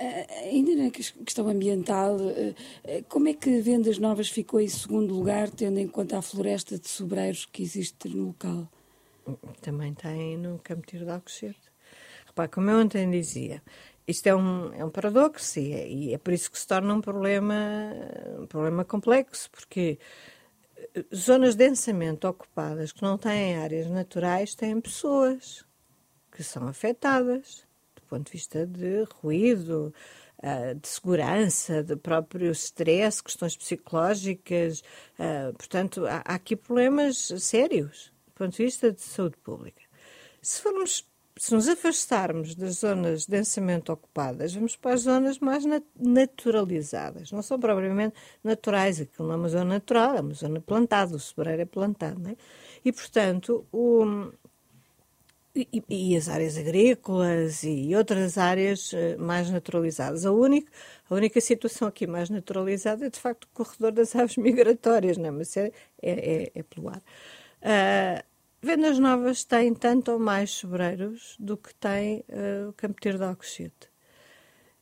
Uh, 0.00 0.48
ainda 0.48 0.74
na 0.74 0.90
questão 0.90 1.48
ambiental, 1.48 2.16
uh, 2.16 3.04
como 3.08 3.28
é 3.28 3.34
que 3.34 3.60
Vendas 3.60 3.98
Novas 3.98 4.28
ficou 4.28 4.60
em 4.60 4.68
segundo 4.68 5.14
lugar, 5.14 5.50
tendo 5.50 5.78
em 5.78 5.86
conta 5.86 6.18
a 6.18 6.22
floresta 6.22 6.78
de 6.78 6.88
sobreiros 6.88 7.46
que 7.46 7.62
existe 7.62 8.08
no 8.08 8.26
local? 8.26 8.68
Também 9.60 9.94
tem 9.94 10.36
no 10.36 10.58
Campo 10.58 10.86
Tiro 10.86 11.04
de 11.04 11.10
Alcochete. 11.10 11.72
Repare, 12.26 12.50
como 12.50 12.70
eu 12.70 12.78
ontem 12.78 13.10
dizia, 13.10 13.62
isto 14.06 14.26
é 14.26 14.34
um, 14.34 14.72
é 14.74 14.84
um 14.84 14.90
paradoxo 14.90 15.58
e 15.58 15.72
é, 15.72 15.88
e 15.88 16.14
é 16.14 16.18
por 16.18 16.32
isso 16.32 16.50
que 16.50 16.58
se 16.58 16.66
torna 16.66 16.92
um 16.92 17.00
problema, 17.00 17.54
um 18.38 18.46
problema 18.46 18.84
complexo, 18.84 19.50
porque 19.50 19.98
zonas 21.14 21.54
densamente 21.54 22.26
ocupadas 22.26 22.92
que 22.92 23.02
não 23.02 23.16
têm 23.16 23.56
áreas 23.56 23.88
naturais 23.90 24.54
têm 24.54 24.80
pessoas 24.80 25.64
que 26.32 26.42
são 26.42 26.66
afetadas 26.66 27.66
do 27.94 28.02
ponto 28.02 28.26
de 28.26 28.32
vista 28.32 28.66
de 28.66 29.04
ruído, 29.22 29.94
ah, 30.42 30.74
de 30.74 30.86
segurança, 30.86 31.82
de 31.82 31.96
próprio 31.96 32.50
stress, 32.52 33.22
questões 33.22 33.56
psicológicas. 33.56 34.82
Ah, 35.18 35.52
portanto, 35.56 36.06
há 36.06 36.34
aqui 36.34 36.54
problemas 36.56 37.32
sérios 37.38 38.13
ponto 38.34 38.56
de 38.56 38.64
vista 38.64 38.92
de 38.92 39.00
saúde 39.00 39.36
pública. 39.38 39.82
Se 40.42 40.60
formos 40.60 41.04
se 41.36 41.52
nos 41.52 41.68
afastarmos 41.68 42.54
das 42.54 42.76
zonas 42.76 43.26
densamente 43.26 43.90
ocupadas, 43.90 44.54
vamos 44.54 44.76
para 44.76 44.94
as 44.94 45.02
zonas 45.02 45.38
mais 45.40 45.64
naturalizadas. 45.98 47.32
Não 47.32 47.42
são 47.42 47.58
propriamente 47.58 48.14
naturais, 48.42 49.00
aquilo 49.00 49.26
não 49.28 49.34
é 49.34 49.38
uma 49.38 49.48
zona 49.48 49.64
natural, 49.64 50.16
é 50.16 50.20
uma 50.20 50.34
zona 50.34 50.60
plantada, 50.60 51.16
o 51.16 51.18
sobreiro 51.18 51.62
é 51.62 51.64
plantado. 51.64 52.20
Não 52.20 52.30
é? 52.30 52.36
E, 52.84 52.92
portanto, 52.92 53.66
o, 53.72 54.30
e, 55.56 55.82
e, 55.88 56.16
as 56.16 56.28
áreas 56.28 56.56
agrícolas 56.56 57.64
e 57.64 57.94
outras 57.96 58.38
áreas 58.38 58.92
eh, 58.94 59.16
mais 59.16 59.50
naturalizadas. 59.50 60.24
A 60.26 60.32
única, 60.32 60.70
a 61.10 61.14
única 61.14 61.40
situação 61.40 61.88
aqui 61.88 62.06
mais 62.06 62.30
naturalizada 62.30 63.06
é, 63.06 63.10
de 63.10 63.18
facto, 63.18 63.44
o 63.44 63.48
corredor 63.48 63.92
das 63.92 64.14
aves 64.16 64.36
migratórias, 64.36 65.16
não 65.16 65.26
é? 65.26 65.30
mas 65.30 65.56
é, 65.56 65.72
é, 66.00 66.12
é, 66.44 66.52
é 66.54 66.62
pelo 66.62 66.88
ar. 66.88 67.02
Uh, 67.64 68.22
Vendas 68.60 68.98
Novas 68.98 69.44
tem 69.44 69.74
tanto 69.74 70.12
ou 70.12 70.18
mais 70.18 70.50
sobreiros 70.50 71.36
do 71.38 71.56
que 71.56 71.74
tem 71.74 72.24
uh, 72.28 72.68
o 72.68 72.72
Campo 72.74 73.00
Tiro 73.00 73.18
de 73.18 73.24
Alcochete. 73.24 73.90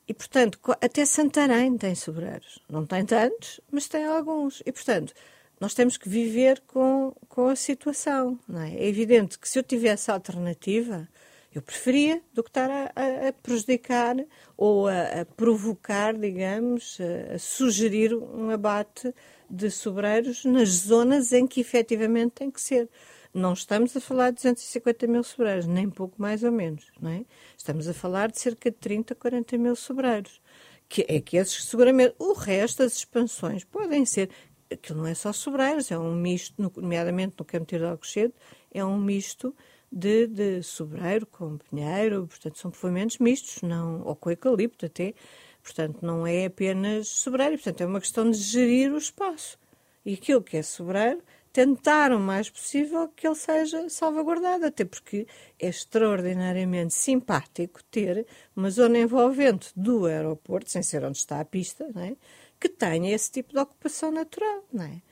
E, 0.07 0.13
portanto, 0.13 0.59
até 0.81 1.05
Santarém 1.05 1.77
tem 1.79 1.95
sobreiros. 1.95 2.59
Não 2.69 2.85
tem 2.85 3.05
tantos, 3.07 3.61
mas 3.71 3.89
tem 3.89 4.05
alguns. 4.05 4.63
E, 4.67 4.73
portanto, 4.73 5.15
nós 5.61 5.75
temos 5.75 5.97
que 5.97 6.09
viver 6.09 6.61
com, 6.67 7.15
com 7.29 7.49
a 7.49 7.57
situação. 7.57 8.39
É? 8.53 8.75
é? 8.75 8.89
evidente 8.89 9.39
que 9.39 9.49
se 9.49 9.59
eu 9.59 9.63
tivesse 9.63 10.11
alternativa, 10.11 11.09
eu 11.55 11.63
preferia 11.63 12.21
do 12.33 12.43
que 12.43 12.51
estar 12.51 12.71
a, 12.71 12.93
a, 12.97 13.29
a 13.29 13.33
prejudicar 13.33 14.17
ou 14.57 14.89
a, 14.89 15.21
a, 15.21 15.25
provocar, 15.25 16.15
digamos, 16.15 16.99
a, 17.33 17.39
sugerir 17.39 18.15
um 18.15 18.51
abate 18.51 19.15
de 19.53 19.71
sobreiros 19.71 20.47
nas 20.47 20.71
zonas 20.71 21.31
em 21.33 21.47
que 21.47 21.61
efetivamente 21.61 22.33
tem 22.33 22.51
que 22.51 22.61
ser. 22.61 22.89
Não 23.35 23.53
estamos 23.53 23.95
a 23.95 24.01
falar 24.01 24.31
de 24.31 24.37
250 24.37 25.07
mil 25.07 25.23
sobreiros, 25.23 25.67
nem 25.67 25.91
pouco 25.91 26.21
mais 26.21 26.43
ou 26.43 26.51
menos. 26.51 26.87
Não 27.01 27.11
é? 27.11 27.25
Estamos 27.57 27.87
a 27.87 27.93
falar 27.93 28.31
de 28.31 28.41
cerca 28.41 28.71
de 28.71 28.77
30, 28.79 29.15
40 29.15 29.59
mil 29.59 29.77
sobreiros. 29.77 30.41
Que 30.89 31.05
é 31.07 31.21
que 31.21 31.37
esses 31.37 31.65
seguramente. 31.65 32.15
O 32.19 32.33
resto, 32.33 32.83
as 32.83 32.97
expansões, 32.97 33.65
podem 33.65 34.07
ser. 34.07 34.31
Aquilo 34.71 35.01
não 35.01 35.07
é 35.07 35.15
só 35.15 35.35
sobreiros, 35.35 35.91
é 35.91 35.99
um 35.99 36.15
misto, 36.15 36.55
nomeadamente 36.77 37.35
no 37.39 37.45
Campo 37.45 37.67
de 37.67 37.85
Alcochete, 37.85 38.35
é 38.73 38.83
um 38.83 38.99
misto 38.99 39.55
de, 39.91 40.27
de 40.27 40.63
sobreiro 40.63 41.27
com 41.27 41.59
pinheiro, 41.59 42.27
portanto 42.27 42.59
são 42.59 42.71
povoamentos 42.71 43.19
mistos, 43.19 43.61
não, 43.61 44.01
ou 44.03 44.17
com 44.17 44.31
eucalipto 44.31 44.87
até, 44.87 45.15
portanto 45.63 45.99
não 46.03 46.27
é 46.27 46.47
apenas 46.47 47.09
sobreiro, 47.09 47.55
portanto 47.55 47.81
é 47.81 47.87
uma 47.87 48.01
questão 48.01 48.31
de 48.31 48.39
gerir 48.39 48.93
o 48.93 48.99
espaço. 48.99 49.59
E 50.05 50.15
aquilo 50.15 50.43
que 50.43 50.57
é 50.57 50.63
sobreiro 50.63 51.23
tentar 51.53 52.13
o 52.13 52.19
mais 52.19 52.49
possível 52.49 53.09
que 53.09 53.27
ele 53.27 53.37
seja 53.37 53.89
salvaguardado, 53.89 54.65
até 54.65 54.85
porque 54.85 55.27
é 55.61 55.69
extraordinariamente 55.69 56.95
simpático 56.95 57.85
ter 57.85 58.27
uma 58.57 58.71
zona 58.71 58.99
envolvente 58.99 59.71
do 59.77 60.07
aeroporto, 60.07 60.71
sem 60.71 60.83
ser 60.83 61.05
onde 61.05 61.19
está 61.19 61.41
a 61.41 61.45
pista, 61.45 61.85
é? 61.97 62.17
que 62.59 62.69
tenha 62.69 63.15
esse 63.15 63.31
tipo 63.31 63.53
de 63.53 63.59
ocupação 63.59 64.11
natural. 64.11 64.65
É? 64.81 65.03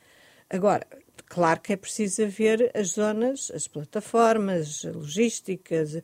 Agora, 0.48 0.86
claro 1.26 1.60
que 1.60 1.74
é 1.74 1.76
preciso 1.76 2.24
haver 2.24 2.70
as 2.74 2.92
zonas, 2.92 3.50
as 3.54 3.68
plataformas 3.68 4.82
logísticas, 4.84 6.00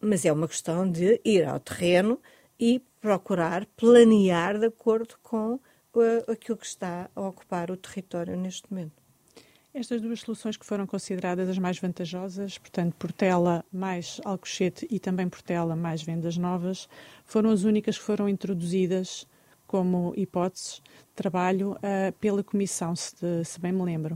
mas 0.00 0.24
é 0.24 0.32
uma 0.32 0.48
questão 0.48 0.90
de 0.90 1.20
ir 1.24 1.44
ao 1.44 1.60
terreno 1.60 2.18
e 2.64 2.82
procurar 2.98 3.66
planear 3.76 4.58
de 4.58 4.64
acordo 4.64 5.16
com 5.22 5.56
uh, 5.56 6.32
aquilo 6.32 6.56
que 6.56 6.64
está 6.64 7.10
a 7.14 7.20
ocupar 7.20 7.70
o 7.70 7.76
território 7.76 8.34
neste 8.38 8.72
momento. 8.72 9.04
Estas 9.74 10.00
duas 10.00 10.20
soluções 10.20 10.56
que 10.56 10.64
foram 10.64 10.86
consideradas 10.86 11.46
as 11.46 11.58
mais 11.58 11.78
vantajosas, 11.78 12.56
portanto, 12.56 12.94
Portela 12.94 13.62
mais 13.70 14.18
Alcochete 14.24 14.86
e 14.90 14.98
também 14.98 15.28
Portela 15.28 15.76
mais 15.76 16.02
vendas 16.02 16.38
novas, 16.38 16.88
foram 17.26 17.50
as 17.50 17.64
únicas 17.64 17.98
que 17.98 18.04
foram 18.04 18.30
introduzidas 18.30 19.26
como 19.66 20.14
hipóteses 20.16 20.76
de 20.76 21.14
trabalho 21.14 21.72
uh, 21.72 22.12
pela 22.18 22.42
Comissão, 22.42 22.96
se, 22.96 23.14
de, 23.16 23.44
se, 23.44 23.60
bem 23.60 23.72
me 23.72 23.82
lembro. 23.82 24.14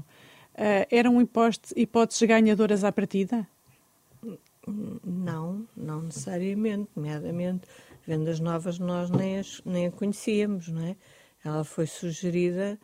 Uh, 0.55 0.89
eram 0.91 1.21
hipóteses, 1.21 1.75
hipóteses 1.77 2.27
ganhadoras 2.27 2.83
à 2.83 2.91
partida? 2.91 3.47
Não, 5.05 5.67
não 5.77 6.03
necessariamente. 6.03 6.89
Nomeadamente, 6.95 7.67
vendas 8.09 8.41
novas 8.41 8.79
nós 8.79 9.11
nem, 9.11 9.39
as, 9.39 9.61
nem 9.67 9.87
a 9.87 9.91
conhecíamos, 9.91 10.69
não 10.69 10.83
é? 10.83 10.97
Ela 11.45 11.63
foi 11.63 11.87
sugerida 11.87 12.79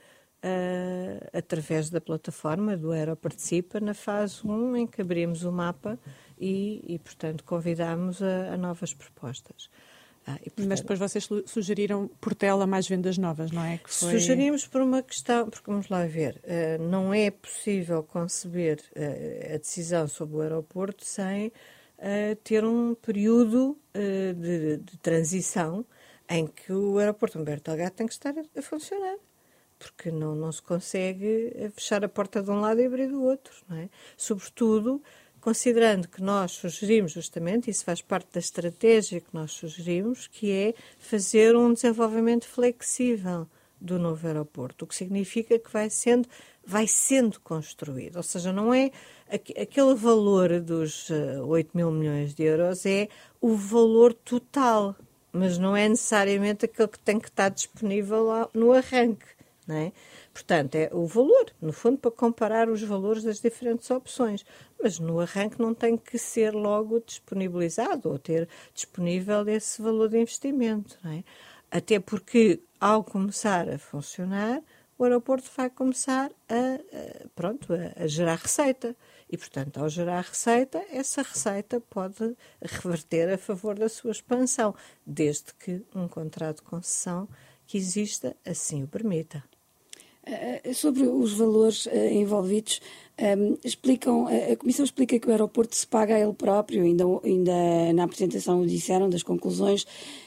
uh, 0.45 1.29
através 1.33 1.89
da 1.89 1.99
plataforma 1.99 2.77
do 2.77 2.93
Aero 2.93 3.17
Participa, 3.17 3.81
na 3.81 3.95
fase 3.95 4.47
1, 4.47 4.77
em 4.77 4.87
que 4.87 5.01
abrimos 5.01 5.43
o 5.43 5.51
mapa 5.51 5.99
e, 6.39 6.85
e 6.87 6.99
portanto, 6.99 7.43
convidámos 7.43 8.23
a, 8.23 8.53
a 8.53 8.57
novas 8.59 8.93
propostas. 8.93 9.71
Ah, 10.27 10.39
portanto, 10.43 10.69
Mas 10.69 10.81
depois 10.81 10.99
vocês 10.99 11.29
sugeriram 11.47 12.09
Portela 12.21 12.67
mais 12.67 12.87
vendas 12.87 13.17
novas, 13.17 13.51
não 13.51 13.65
é? 13.65 13.81
Foi... 13.87 14.13
Sugerimos 14.13 14.67
por 14.67 14.83
uma 14.83 15.03
questão, 15.03 15.49
porque 15.49 15.71
vamos 15.71 15.89
lá 15.89 16.05
ver, 16.07 16.41
uh, 16.45 16.83
não 16.83 17.15
é 17.15 17.31
possível 17.31 18.03
conceber 18.03 18.79
uh, 18.95 19.55
a 19.55 19.59
decisão 19.59 20.07
sobre 20.07 20.37
o 20.37 20.41
aeroporto 20.43 21.05
sem 21.05 21.51
uh, 21.99 22.37
ter 22.43 22.65
um 22.65 22.95
período 22.95 23.79
de, 23.95 24.79
de, 24.79 24.99
transição 24.99 25.85
em 26.29 26.47
que 26.47 26.73
o 26.73 26.99
aeroporto 26.99 27.39
Humberto 27.39 27.71
Delgado 27.71 27.93
tem 27.93 28.07
que 28.07 28.13
estar 28.13 28.35
a, 28.37 28.59
a 28.59 28.63
funcionar 28.63 29.17
porque 29.79 30.11
não, 30.11 30.35
não 30.35 30.51
se 30.51 30.63
consegue 30.63 31.53
eh, 31.55 31.71
fechar 31.71 32.05
a 32.05 32.09
porta 32.09 32.43
de 32.43 32.51
um 32.51 32.61
lado 32.61 32.81
e 32.81 32.87
abrir 32.87 33.09
do 33.09 33.23
outro, 33.23 33.53
não 33.69 33.77
é? 33.77 33.89
Sobretudo, 34.17 35.03
considerando 35.41 36.09
que 36.09 36.23
nós 36.23 36.53
sugerimos 36.53 37.13
justamente, 37.13 37.71
isso 37.71 37.85
faz 37.85 38.01
parte 38.01 38.33
da 38.33 38.41
estratégia 38.41 39.21
que 39.21 39.33
nós 39.33 39.53
sugerimos, 39.53 40.27
que 40.27 40.51
é 40.51 40.75
fazer 40.99 41.55
um 41.57 41.73
desenvolvimento 41.73 42.47
flexível 42.47 43.47
do 43.81 43.99
novo 43.99 44.27
aeroporto, 44.27 44.85
o 44.85 44.89
que 44.89 44.95
significa 44.95 45.59
que 45.59 45.71
vai 45.71 45.91
sendo, 45.91 46.27
vai 46.67 46.87
sendo 46.87 47.41
construído. 47.41 48.17
Ou 48.17 48.23
seja, 48.23 48.53
não 48.53 48.73
é 48.73 48.91
aquele 49.29 49.95
valor 49.95 50.61
dos 50.61 51.09
8 51.11 51.67
eh, 51.67 51.71
mil 51.75 51.91
milhões 51.91 52.35
de 52.35 52.43
euros, 52.45 52.87
é 52.87 53.09
o 53.41 53.55
valor 53.55 54.15
total, 54.15 54.95
mas 55.33 55.59
não 55.59 55.77
é 55.77 55.89
necessariamente 55.89 56.65
aquele 56.65 56.89
que 56.89 56.99
tem 56.99 57.19
que 57.19 57.29
estar 57.29 57.49
disponível 57.49 58.49
no 58.55 58.73
arranque. 58.73 59.27
Não 59.67 59.77
é? 59.77 59.93
Portanto, 60.33 60.75
é 60.75 60.91
o 60.93 61.07
valor, 61.07 61.47
no 61.61 61.73
fundo, 61.73 61.97
para 61.97 62.11
comparar 62.11 62.69
os 62.69 62.83
valores 62.83 63.23
das 63.23 63.41
diferentes 63.41 63.91
opções. 63.91 64.45
Mas 64.83 64.99
no 64.99 65.21
arranque 65.21 65.61
não 65.61 65.73
tem 65.73 65.97
que 65.97 66.19
ser 66.19 66.53
logo 66.53 67.01
disponibilizado 67.01 68.11
ou 68.11 68.19
ter 68.19 68.49
disponível 68.75 69.49
esse 69.49 69.81
valor 69.81 70.11
de 70.11 70.19
investimento. 70.19 70.99
É? 71.07 71.25
Até 71.71 71.99
porque, 71.99 72.61
ao 72.79 73.03
começar 73.03 73.69
a 73.69 73.79
funcionar, 73.79 74.63
o 74.99 75.05
aeroporto 75.05 75.51
vai 75.57 75.71
começar 75.71 76.31
a, 76.49 76.55
a 76.55 77.29
pronto, 77.35 77.73
a, 77.73 78.05
a, 78.05 78.07
gerar 78.07 78.37
receita. 78.37 78.97
E, 79.31 79.37
portanto, 79.37 79.79
ao 79.79 79.89
gerar 79.89 80.23
receita, 80.23 80.85
essa 80.91 81.23
receita 81.23 81.81
pode 81.81 82.37
reverter 82.61 83.33
a 83.33 83.39
favor 83.39 83.79
da 83.79 83.89
sua 83.89 84.13
expansão, 84.13 84.75
desde 85.05 85.53
que 85.55 85.85
um 85.95 86.07
contrato 86.07 86.59
de 86.59 86.63
concessão 86.63 87.29
que 87.67 87.79
exista 87.79 88.37
assim 88.45 88.85
o 88.85 88.89
permita. 88.89 89.43
Eh, 90.27 90.73
sobre 90.73 91.03
os 91.03 91.35
valores 91.35 91.85
uh, 91.85 91.91
envolvidos, 92.11 92.81
um, 93.19 93.25
ehm, 93.25 93.59
explicam, 93.63 94.27
a 94.27 94.57
Comissão 94.57 94.83
explica 94.85 95.19
que 95.19 95.29
o 95.29 95.31
aeroporto 95.31 95.77
se 95.77 95.87
paga 95.87 96.15
a 96.17 96.21
ele 96.21 96.33
próprio, 96.33 96.83
ainda, 96.83 97.05
ainda 97.23 97.93
na 97.93 98.05
apresentação 98.05 98.63
o 98.63 98.67
disseram 98.67 99.11
das 99.11 99.23
conclusões, 99.23 99.83
uh, 99.83 99.87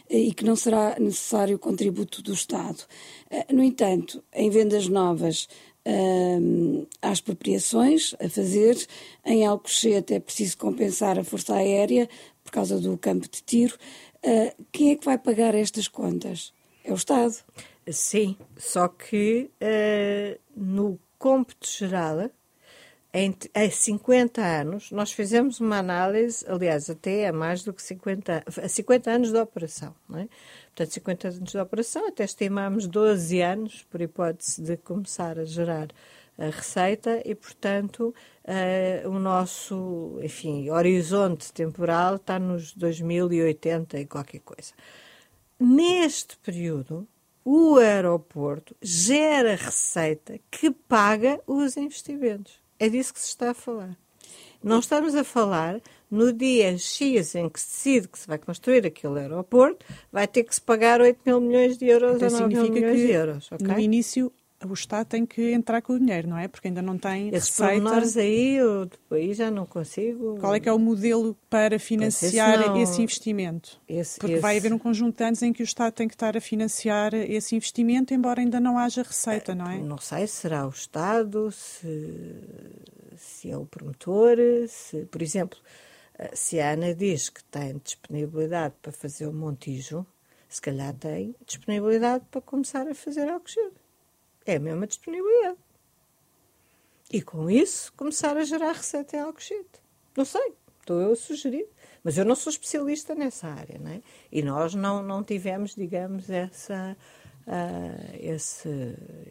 e 0.09 0.31
que 0.33 0.45
não 0.45 0.55
será 0.55 0.95
necessário 0.99 1.55
o 1.55 1.59
contributo 1.59 2.21
do 2.21 2.31
Estado. 2.31 2.85
Uh, 3.31 3.55
no 3.55 3.63
entanto, 3.63 4.23
em 4.33 4.51
vendas 4.51 4.87
novas, 4.87 5.47
ehm, 5.83 6.85
há 7.01 7.11
expropriações 7.11 8.13
a 8.19 8.29
fazer. 8.29 8.77
Em 9.25 9.47
Alcochete 9.47 10.13
é 10.13 10.19
preciso 10.19 10.59
compensar 10.59 11.17
a 11.17 11.23
Força 11.23 11.55
Aérea 11.55 12.07
por 12.43 12.51
causa 12.51 12.79
do 12.79 12.97
campo 12.99 13.27
de 13.27 13.41
tiro. 13.41 13.75
quem 14.71 14.91
é 14.91 14.95
que 14.95 15.05
vai 15.05 15.17
pagar 15.17 15.55
estas 15.55 15.87
contas? 15.87 16.53
É 16.83 16.91
o 16.91 16.95
Estado. 16.95 17.35
Sim, 17.91 18.37
só 18.57 18.87
que 18.87 19.49
uh, 19.61 20.39
no 20.55 20.99
cômputo 21.17 21.67
geral, 21.67 22.29
em, 23.13 23.35
há 23.53 23.69
50 23.69 24.41
anos, 24.41 24.91
nós 24.91 25.11
fizemos 25.11 25.59
uma 25.59 25.77
análise, 25.77 26.45
aliás, 26.47 26.89
até 26.89 27.27
há 27.27 27.33
mais 27.33 27.63
do 27.63 27.73
que 27.73 27.81
50, 27.81 28.43
50 28.67 29.09
anos 29.09 29.31
de 29.31 29.39
operação. 29.39 29.95
Não 30.07 30.19
é? 30.19 30.27
Portanto, 30.67 30.93
50 30.93 31.27
anos 31.29 31.51
de 31.51 31.57
operação, 31.57 32.07
até 32.07 32.25
estimámos 32.25 32.87
12 32.87 33.41
anos, 33.41 33.83
por 33.89 34.01
hipótese 34.01 34.61
de 34.61 34.77
começar 34.77 35.39
a 35.39 35.45
gerar 35.45 35.87
a 36.37 36.45
receita 36.45 37.21
e, 37.25 37.33
portanto, 37.33 38.13
uh, 38.43 39.09
o 39.09 39.17
nosso, 39.17 40.19
enfim, 40.21 40.69
horizonte 40.69 41.51
temporal 41.51 42.17
está 42.17 42.37
nos 42.37 42.73
2080 42.73 43.99
e 43.99 44.05
qualquer 44.05 44.41
coisa. 44.41 44.73
Neste 45.59 46.37
período, 46.37 47.07
o 47.49 47.77
aeroporto 47.77 48.75
gera 48.81 49.55
receita 49.55 50.37
que 50.51 50.69
paga 50.69 51.39
os 51.47 51.77
investimentos. 51.77 52.59
É 52.77 52.89
disso 52.89 53.13
que 53.13 53.21
se 53.21 53.27
está 53.27 53.51
a 53.51 53.53
falar. 53.53 53.97
Não 54.61 54.79
estamos 54.79 55.15
a 55.15 55.23
falar 55.23 55.79
no 56.11 56.33
dia 56.33 56.77
X 56.77 57.35
em 57.35 57.47
que 57.47 57.57
se 57.57 57.67
decide 57.67 58.09
que 58.09 58.19
se 58.19 58.27
vai 58.27 58.37
construir 58.37 58.85
aquele 58.85 59.21
aeroporto, 59.21 59.85
vai 60.11 60.27
ter 60.27 60.43
que 60.43 60.53
se 60.53 60.59
pagar 60.59 60.99
8 60.99 61.21
mil 61.25 61.39
milhões 61.39 61.77
de 61.77 61.85
euros 61.85 62.17
então, 62.17 62.27
ou 62.27 62.49
9 62.49 62.53
mil 62.53 62.73
milhões 62.73 62.99
de 62.99 63.11
euros. 63.11 63.49
Okay? 63.49 63.65
No 63.65 63.79
início 63.79 64.33
o 64.65 64.73
Estado 64.73 65.05
tem 65.05 65.25
que 65.25 65.51
entrar 65.51 65.81
com 65.81 65.93
o 65.93 65.99
dinheiro, 65.99 66.27
não 66.27 66.37
é? 66.37 66.47
Porque 66.47 66.67
ainda 66.67 66.81
não 66.81 66.97
tem 66.97 67.29
Esses 67.29 67.49
receita. 67.49 68.19
Aí, 68.19 68.55
eu, 68.55 68.89
aí 69.11 69.33
já 69.33 69.51
não 69.51 69.65
consigo. 69.65 70.37
Qual 70.39 70.55
é 70.55 70.59
que 70.59 70.67
é 70.67 70.73
o 70.73 70.79
modelo 70.79 71.37
para 71.49 71.77
financiar 71.77 72.59
esse, 72.59 72.67
não... 72.67 72.81
esse 72.81 73.01
investimento? 73.01 73.79
Esse, 73.87 74.19
Porque 74.19 74.33
esse... 74.33 74.41
vai 74.41 74.57
haver 74.57 74.73
um 74.73 74.79
conjunto 74.79 75.17
de 75.17 75.23
anos 75.23 75.41
em 75.43 75.53
que 75.53 75.61
o 75.61 75.63
Estado 75.63 75.93
tem 75.93 76.07
que 76.07 76.15
estar 76.15 76.35
a 76.35 76.41
financiar 76.41 77.13
esse 77.13 77.55
investimento, 77.55 78.13
embora 78.13 78.41
ainda 78.41 78.59
não 78.59 78.79
haja 78.79 79.03
receita, 79.03 79.53
não 79.53 79.69
é? 79.69 79.77
Não 79.77 79.99
sei, 79.99 80.25
será 80.25 80.65
o 80.65 80.69
Estado, 80.69 81.51
se, 81.51 82.35
se 83.15 83.51
é 83.51 83.57
o 83.57 83.65
promotor, 83.65 84.37
se, 84.67 85.05
por 85.05 85.21
exemplo, 85.21 85.59
se 86.33 86.59
a 86.59 86.71
Ana 86.71 86.95
diz 86.95 87.29
que 87.29 87.43
tem 87.43 87.79
disponibilidade 87.83 88.73
para 88.81 88.91
fazer 88.91 89.27
o 89.27 89.33
Montijo, 89.33 90.05
se 90.49 90.61
calhar 90.61 90.93
tem 90.95 91.35
disponibilidade 91.45 92.25
para 92.31 92.41
começar 92.41 92.87
a 92.87 92.95
fazer 92.95 93.29
Alcochete. 93.29 93.86
É 94.47 94.55
a 94.55 94.59
mesma 94.59 94.87
disponibilidade. 94.87 95.57
E 97.11 97.21
com 97.21 97.49
isso, 97.49 97.91
começar 97.93 98.37
a 98.37 98.43
gerar 98.45 98.71
receita 98.71 99.17
em 99.17 99.19
Alcochete. 99.19 99.81
Não 100.15 100.23
sei, 100.23 100.53
estou 100.79 101.01
eu 101.01 101.11
a 101.11 101.15
sugerir. 101.15 101.67
Mas 102.03 102.17
eu 102.17 102.23
não 102.23 102.35
sou 102.35 102.49
especialista 102.49 103.13
nessa 103.13 103.47
área, 103.47 103.77
não 103.77 103.91
é? 103.91 104.01
E 104.31 104.41
nós 104.41 104.73
não, 104.73 105.03
não 105.03 105.21
tivemos, 105.21 105.75
digamos, 105.75 106.29
essa, 106.29 106.95
uh, 107.45 108.15
esse, 108.17 108.69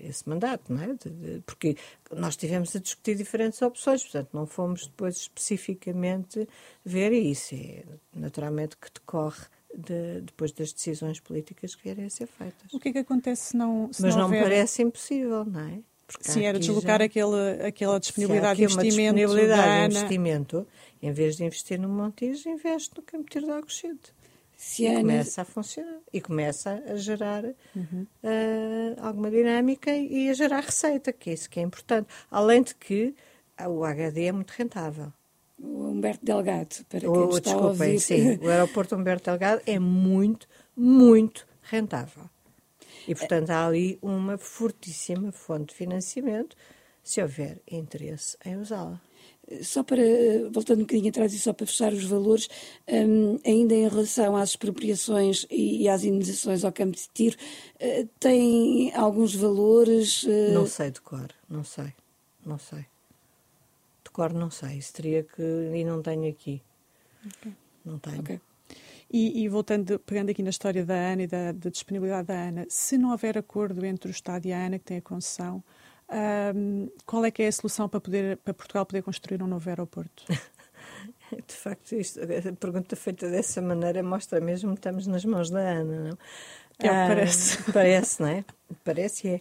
esse 0.01 0.29
mandato, 0.29 0.71
não 0.71 0.83
é? 0.83 0.95
De, 0.95 1.09
de, 1.09 1.41
porque 1.47 1.77
nós 2.11 2.37
tivemos 2.37 2.77
a 2.77 2.79
discutir 2.79 3.15
diferentes 3.17 3.63
opções, 3.63 4.03
portanto, 4.03 4.29
não 4.35 4.47
fomos 4.47 4.87
depois 4.87 5.17
especificamente 5.17 6.47
ver 6.85 7.13
isso. 7.13 7.55
É 7.55 7.85
naturalmente 8.15 8.77
que 8.77 8.93
decorre 8.93 9.47
de, 9.75 10.21
depois 10.23 10.53
das 10.53 10.73
decisões 10.73 11.21
políticas 11.21 11.75
que 11.75 11.85
vierem 11.85 12.07
a 12.07 12.11
ser 12.11 12.27
feitas. 12.27 12.73
O 12.73 12.79
que 12.79 12.89
é 12.89 12.93
que 12.93 12.99
acontece 12.99 13.51
se 13.51 13.57
não 13.57 13.93
se 13.93 14.03
Mas 14.03 14.15
não, 14.15 14.23
não 14.23 14.25
houver... 14.27 14.39
me 14.39 14.45
parece 14.45 14.83
impossível, 14.83 15.45
não 15.45 15.61
é? 15.61 15.81
Porque 16.07 16.31
Sim, 16.31 16.45
era 16.45 16.59
deslocar 16.59 17.01
já... 17.01 17.07
aquele, 17.07 17.67
aquela 17.67 17.99
disponibilidade 17.99 18.59
de 18.59 18.65
investimento. 18.65 19.17
Disponibilidade 19.17 19.93
de 19.93 19.99
investimento, 19.99 20.67
em 21.03 21.13
vez 21.13 21.37
de 21.37 21.45
investir 21.45 21.81
no 21.81 21.89
Montijo, 21.89 22.49
investe 22.49 22.93
no 22.97 23.03
Campo 23.03 23.29
Tiro 23.29 23.47
de 23.47 23.53
Alcochete. 23.53 24.15
Se 24.57 24.87
e 24.87 24.97
começa 24.97 25.43
a 25.43 25.45
funcionar 25.45 25.99
e 26.11 26.21
começa 26.21 26.83
a 26.89 26.97
gerar 26.97 27.45
uhum. 27.45 28.07
uh, 28.23 28.97
alguma 29.03 29.31
dinâmica 29.31 29.95
e 29.95 30.31
a 30.31 30.33
gerar 30.33 30.61
receita, 30.61 31.13
que 31.13 31.29
é 31.29 31.33
isso 31.35 31.51
que 31.51 31.61
é 31.61 31.63
importante. 31.63 32.09
Além 32.31 32.63
de 32.63 32.75
que 32.75 33.15
o 33.69 33.85
HD 33.85 34.27
é 34.27 34.33
muito 34.33 34.53
rentável 34.53 35.13
o 35.59 35.89
Humberto 35.89 36.25
Delgado, 36.25 36.85
para 36.89 37.01
quem 37.01 37.09
oh, 37.09 37.29
está 37.31 37.51
desculpem, 37.51 37.67
a 37.67 37.69
ouvir. 37.69 38.01
sim, 38.01 38.39
o 38.43 38.49
aeroporto 38.49 38.95
Humberto 38.95 39.31
Delgado 39.31 39.63
é 39.67 39.79
muito, 39.79 40.47
muito 40.77 41.47
rentável. 41.63 42.25
E, 43.09 43.15
portanto, 43.15 43.51
há 43.51 43.67
ali 43.67 43.99
uma 44.03 44.37
fortíssima 44.37 45.33
fonte 45.33 45.67
de 45.67 45.75
financiamento, 45.75 46.57
se 47.03 47.23
houver 47.23 47.61
interesse 47.71 48.37
em 48.45 48.57
usá-la. 48.57 49.01
Só 49.63 49.85
para, 49.85 50.03
voltando 50.51 50.79
um 50.79 50.83
bocadinho 50.83 51.09
atrás 51.09 51.33
e 51.33 51.39
só 51.39 51.53
para 51.53 51.67
fechar 51.67 51.93
os 51.93 52.03
valores, 52.03 52.49
um, 52.89 53.39
ainda 53.47 53.75
em 53.75 53.89
relação 53.89 54.35
às 54.35 54.51
expropriações 54.51 55.47
e, 55.49 55.89
às 55.89 56.03
indenizações 56.03 56.65
ao 56.65 56.73
campo 56.73 56.97
de 56.97 57.09
tiro, 57.15 57.37
uh, 57.77 58.09
tem 58.19 58.93
alguns 58.93 59.37
valores? 59.37 60.25
Uh... 60.25 60.53
Não 60.53 60.67
sei 60.67 60.91
de 60.91 61.01
cor, 61.01 61.29
não 61.49 61.63
sei, 61.63 61.93
não 62.45 62.59
sei 62.59 62.87
cor 64.17 64.33
não 64.33 64.51
sei, 64.51 64.79
isso 64.79 64.95
teria 64.95 65.23
que. 65.23 65.43
e 65.43 65.85
não 65.85 66.01
tenho 66.01 66.31
aqui. 66.31 66.63
Okay. 67.27 67.53
Não 67.85 67.99
tenho. 67.99 68.21
Okay. 68.21 68.41
E, 69.11 69.45
e, 69.45 69.49
voltando, 69.49 69.99
pegando 70.01 70.31
aqui 70.31 70.43
na 70.43 70.51
história 70.51 70.85
da 70.85 70.95
ANA 70.95 71.23
e 71.23 71.27
da, 71.27 71.53
da, 71.53 71.71
disponibilidade 71.71 72.27
da 72.27 72.49
ANA, 72.49 72.67
se 72.69 72.97
não 72.97 73.11
houver 73.13 73.37
acordo 73.37 73.85
entre 73.85 74.11
o 74.11 74.11
Estado 74.11 74.47
e 74.47 74.53
a 74.53 74.67
ANA, 74.67 74.79
que 74.79 74.87
tem 74.87 74.97
a 74.97 75.03
concessão, 75.03 75.63
um, 76.57 76.89
qual 77.05 77.25
é 77.25 77.31
que 77.31 77.43
é 77.43 77.49
a 77.49 77.53
solução 77.53 77.89
para, 77.89 78.01
poder, 78.01 78.39
para 78.39 78.55
Portugal 78.55 78.87
poder 78.87 79.03
construir 79.03 79.43
um 79.43 79.47
novo 79.47 79.69
aeroporto? 79.69 80.25
De 81.47 81.55
facto, 81.55 81.93
isto, 81.95 82.21
a 82.21 82.53
pergunta 82.55 82.97
feita 82.97 83.29
dessa 83.31 83.61
maneira 83.61 84.03
mostra 84.03 84.41
mesmo 84.41 84.73
que 84.73 84.79
estamos 84.79 85.07
nas 85.07 85.25
mãos 85.25 85.51
da 85.51 85.61
Ana, 85.61 86.05
não? 86.05 86.19
É 86.79 86.83
que 86.83 86.89
parece. 86.89 87.59
Ah, 87.59 87.65
parece, 87.73 88.23
não 88.23 88.29
é? 88.29 88.45
Parece 88.85 89.29
é. 89.29 89.41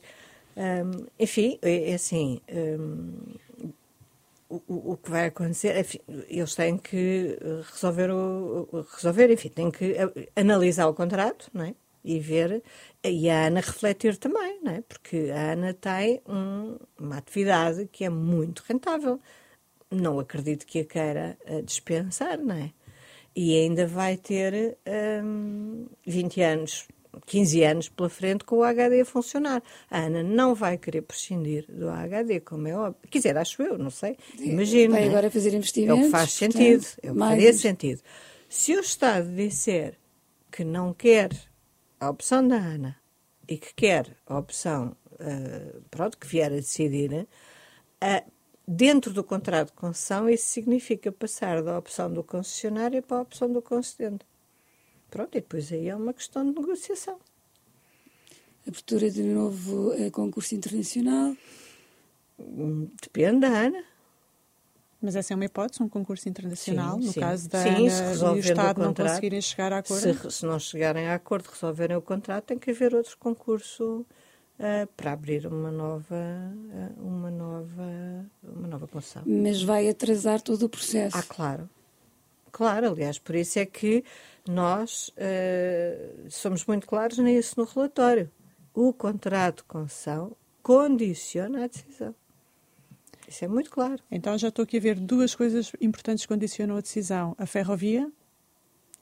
Um, 0.83 1.05
enfim, 1.19 1.59
é, 1.61 1.91
é 1.91 1.93
assim. 1.93 2.41
Um, 2.51 3.35
o, 4.49 4.93
o, 4.93 4.97
que 4.97 5.09
vai 5.09 5.27
acontecer, 5.27 5.77
enfim, 5.79 5.99
eles 6.27 6.55
têm 6.55 6.77
que 6.77 7.37
resolver, 7.71 8.11
o, 8.11 8.85
resolver, 8.95 9.31
enfim, 9.31 9.49
têm 9.49 9.71
que 9.71 9.95
analisar 10.35 10.87
o 10.87 10.93
contrato, 10.93 11.49
não 11.53 11.65
é? 11.65 11.75
E 12.03 12.19
ver, 12.19 12.63
e 13.03 13.29
a 13.29 13.47
Ana 13.47 13.61
refletir 13.61 14.17
também, 14.17 14.59
não 14.61 14.73
é? 14.73 14.81
Porque 14.81 15.31
a 15.33 15.53
Ana 15.53 15.73
tem 15.73 16.21
um, 16.27 16.77
uma 16.99 17.17
atividade 17.17 17.87
que 17.91 18.05
é 18.05 18.09
muito 18.09 18.63
rentável. 18.67 19.19
Não 19.89 20.19
acredito 20.19 20.65
que 20.67 20.81
a 20.81 20.85
queira 20.85 21.37
eh, 21.45 21.61
dispensar, 21.63 22.37
não 22.39 22.55
é? 22.55 22.71
E 23.35 23.57
ainda 23.57 23.87
vai 23.87 24.17
ter 24.17 24.77
um, 25.23 25.87
20 26.05 26.41
anos 26.41 26.87
15 27.25 27.63
anos 27.63 27.89
pela 27.89 28.09
frente 28.09 28.43
com 28.43 28.57
o 28.57 28.63
HD 28.63 29.01
a 29.01 29.05
funcionar. 29.05 29.61
A 29.89 29.99
Ana 29.99 30.23
não 30.23 30.55
vai 30.55 30.77
querer 30.77 31.01
prescindir 31.01 31.65
do 31.69 31.89
HD, 31.89 32.39
como 32.39 32.67
é 32.67 32.75
óbvio. 32.75 33.09
Quiser, 33.09 33.37
acho 33.37 33.61
eu, 33.61 33.77
não 33.77 33.89
sei. 33.89 34.17
Imagino. 34.39 34.93
Vai 34.93 35.03
né? 35.03 35.09
agora 35.09 35.31
fazer 35.31 35.53
investimentos. 35.53 35.97
É 35.97 36.01
o 36.01 36.05
que 36.05 36.11
faz 36.11 36.31
sentido. 36.31 36.81
Portanto, 36.81 36.99
é 37.03 37.09
o 37.09 37.13
que 37.13 37.19
mais... 37.19 37.31
faria 37.31 37.53
sentido. 37.53 38.01
Se 38.49 38.75
o 38.75 38.79
Estado 38.79 39.29
disser 39.35 39.97
que 40.51 40.63
não 40.63 40.93
quer 40.93 41.31
a 41.99 42.09
opção 42.09 42.47
da 42.47 42.55
Ana 42.55 42.97
e 43.47 43.57
que 43.57 43.73
quer 43.73 44.15
a 44.25 44.37
opção, 44.37 44.95
uh, 45.13 45.81
pronto, 45.89 46.17
que 46.17 46.27
vier 46.27 46.51
a 46.51 46.55
decidir, 46.55 47.11
uh, 47.13 48.31
dentro 48.67 49.13
do 49.13 49.23
contrato 49.23 49.67
de 49.69 49.73
concessão, 49.73 50.29
isso 50.29 50.47
significa 50.47 51.11
passar 51.11 51.61
da 51.61 51.77
opção 51.77 52.11
do 52.11 52.23
concessionário 52.23 53.01
para 53.01 53.17
a 53.17 53.21
opção 53.21 53.51
do 53.51 53.61
concedente. 53.61 54.25
Pronto, 55.15 55.37
e 55.37 55.39
depois 55.39 55.71
aí 55.71 55.87
é 55.87 55.95
uma 55.95 56.13
questão 56.13 56.45
de 56.45 56.59
negociação. 56.59 57.17
Abertura 58.67 59.09
de 59.09 59.23
novo 59.23 59.93
uh, 59.93 60.11
concurso 60.11 60.53
internacional? 60.53 61.33
Hum, 62.37 62.89
depende 63.01 63.39
da 63.39 63.47
Ana. 63.47 63.81
Mas 65.01 65.15
essa 65.15 65.31
é 65.31 65.35
uma 65.35 65.45
hipótese, 65.45 65.81
um 65.81 65.87
concurso 65.87 66.27
internacional, 66.27 66.99
sim, 66.99 67.05
no 67.05 67.13
sim. 67.13 67.19
caso 67.21 67.47
da 67.47 67.63
sim, 67.63 67.69
Ana 67.69 68.13
e 68.13 68.23
o 68.25 68.39
Estado 68.39 68.81
o 68.81 68.83
contrato, 68.83 68.83
não 68.83 68.93
conseguirem 68.93 69.39
chegar 69.39 69.71
a 69.71 69.77
acordo? 69.77 70.01
Se, 70.01 70.31
se, 70.31 70.45
não 70.45 70.59
chegarem 70.59 71.07
a 71.07 71.15
acordo, 71.15 71.47
resolverem 71.47 71.95
o 71.95 72.01
contrato, 72.01 72.43
tem 72.43 72.59
que 72.59 72.71
haver 72.71 72.93
outro 72.93 73.17
concurso 73.17 74.05
uh, 74.59 74.87
para 74.97 75.13
abrir 75.13 75.47
uma 75.47 75.71
nova, 75.71 76.13
uh, 76.13 77.01
uma 77.01 77.31
nova, 77.31 78.25
uma 78.43 78.67
nova 78.67 78.85
concessão. 78.85 79.23
Mas 79.25 79.63
vai 79.63 79.87
atrasar 79.87 80.41
todo 80.41 80.63
o 80.63 80.69
processo. 80.69 81.17
Ah, 81.17 81.23
claro. 81.23 81.69
Claro, 82.55 82.87
aliás, 82.87 83.19
por 83.19 83.35
isso 83.35 83.59
é 83.59 83.65
que 83.65 84.01
nós 84.47 85.09
uh, 85.09 86.25
somos 86.29 86.65
muito 86.65 86.87
claros 86.87 87.17
nisso 87.17 87.55
no 87.57 87.65
relatório. 87.65 88.31
O 88.73 88.93
contrato 88.93 89.57
de 89.57 89.63
concessão 89.65 90.37
condiciona 90.63 91.65
a 91.65 91.67
decisão. 91.67 92.15
Isso 93.27 93.43
é 93.43 93.49
muito 93.49 93.69
claro. 93.69 94.01
Então 94.09 94.37
já 94.37 94.47
estou 94.47 94.63
aqui 94.63 94.77
a 94.77 94.79
ver 94.79 94.97
duas 94.97 95.35
coisas 95.35 95.73
importantes 95.81 96.23
que 96.23 96.29
condicionam 96.29 96.77
a 96.77 96.79
decisão: 96.79 97.35
a 97.37 97.45
ferrovia 97.45 98.09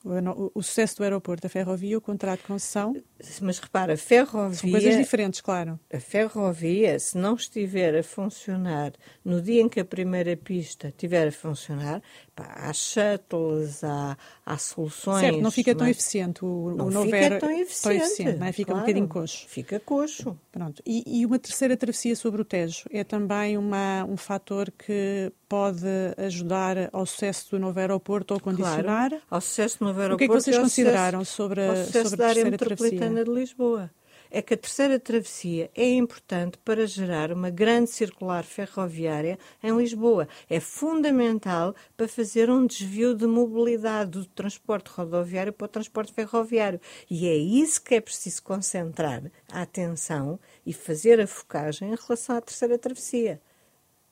o, 0.03 0.61
sucesso 0.61 0.97
do 0.97 1.03
aeroporto, 1.03 1.47
a 1.47 1.49
ferrovia, 1.49 1.97
o 1.97 2.01
contrato 2.01 2.41
de 2.41 2.47
concessão. 2.47 2.93
Mas 3.41 3.57
repara, 3.57 3.93
a 3.93 3.97
ferrovia. 3.97 4.57
São 4.57 4.69
coisas 4.69 4.97
diferentes, 4.97 5.39
claro. 5.39 5.79
A 5.91 5.99
ferrovia, 5.99 6.99
se 6.99 7.17
não 7.17 7.35
estiver 7.35 7.95
a 7.95 8.03
funcionar 8.03 8.91
no 9.23 9.41
dia 9.41 9.61
em 9.61 9.69
que 9.69 9.79
a 9.79 9.85
primeira 9.85 10.35
pista 10.35 10.89
estiver 10.89 11.29
a 11.29 11.31
funcionar, 11.31 12.01
pá, 12.35 12.51
há 12.53 12.73
shuttles, 12.73 13.81
há, 13.81 14.17
há 14.45 14.57
soluções. 14.57 15.21
Certo, 15.21 15.41
não 15.41 15.51
fica 15.51 15.73
tão 15.73 15.87
eficiente. 15.87 16.43
O, 16.43 16.75
não 16.75 16.87
o 16.87 16.89
fica 16.89 16.99
Nover, 16.99 17.39
tão 17.39 17.51
eficiente. 17.51 17.81
Tão 17.81 17.91
eficiente 17.93 18.39
não 18.39 18.47
é? 18.47 18.51
Fica 18.51 18.71
claro, 18.71 18.79
um 18.79 18.81
bocadinho 18.81 19.07
coxo. 19.07 19.45
Fica 19.47 19.79
coxo. 19.79 20.37
Pronto. 20.51 20.83
E, 20.85 21.21
e, 21.21 21.25
uma 21.25 21.39
terceira 21.39 21.77
travessia 21.77 22.15
sobre 22.15 22.41
o 22.41 22.45
Tejo 22.45 22.83
é 22.91 23.05
também 23.05 23.57
uma, 23.57 24.03
um 24.03 24.17
fator 24.17 24.69
que 24.71 25.31
pode 25.53 25.85
ajudar 26.17 26.89
ao 26.91 27.05
sucesso 27.05 27.51
do 27.51 27.59
novo 27.59 27.79
aeroporto 27.79 28.33
ou 28.33 28.39
condicionar? 28.39 29.09
Claro, 29.09 29.21
ao 29.29 29.39
sucesso 29.39 29.77
do 29.77 29.85
novo 29.85 30.01
aeroporto. 30.01 30.15
O 30.15 30.17
que 30.17 30.23
é 30.23 30.27
que 30.27 30.43
vocês 30.43 30.57
consideraram 30.57 31.19
sucesso, 31.19 31.35
sobre, 31.35 31.61
a, 31.61 31.85
sobre 31.85 32.23
a 32.23 32.27
área 32.27 32.45
metropolitana 32.45 32.97
travessia? 32.97 33.23
de 33.23 33.39
Lisboa? 33.39 33.91
É 34.31 34.41
que 34.41 34.55
a 34.55 34.57
terceira 34.57 34.99
travessia 34.99 35.69
é 35.75 35.93
importante 35.93 36.57
para 36.57 36.87
gerar 36.87 37.31
uma 37.31 37.51
grande 37.51 37.91
circular 37.91 38.43
ferroviária 38.43 39.37
em 39.61 39.77
Lisboa. 39.77 40.27
É 40.49 40.59
fundamental 40.59 41.75
para 41.95 42.07
fazer 42.07 42.49
um 42.49 42.65
desvio 42.65 43.13
de 43.13 43.27
mobilidade 43.27 44.09
do 44.09 44.25
transporte 44.25 44.87
rodoviário 44.87 45.53
para 45.53 45.65
o 45.65 45.67
transporte 45.67 46.13
ferroviário. 46.13 46.81
E 47.07 47.27
é 47.27 47.35
isso 47.35 47.79
que 47.79 47.93
é 47.93 48.01
preciso 48.01 48.41
concentrar 48.41 49.21
a 49.51 49.61
atenção 49.61 50.39
e 50.65 50.73
fazer 50.73 51.21
a 51.21 51.27
focagem 51.27 51.91
em 51.91 51.95
relação 51.95 52.37
à 52.37 52.41
terceira 52.41 52.75
travessia. 52.75 53.39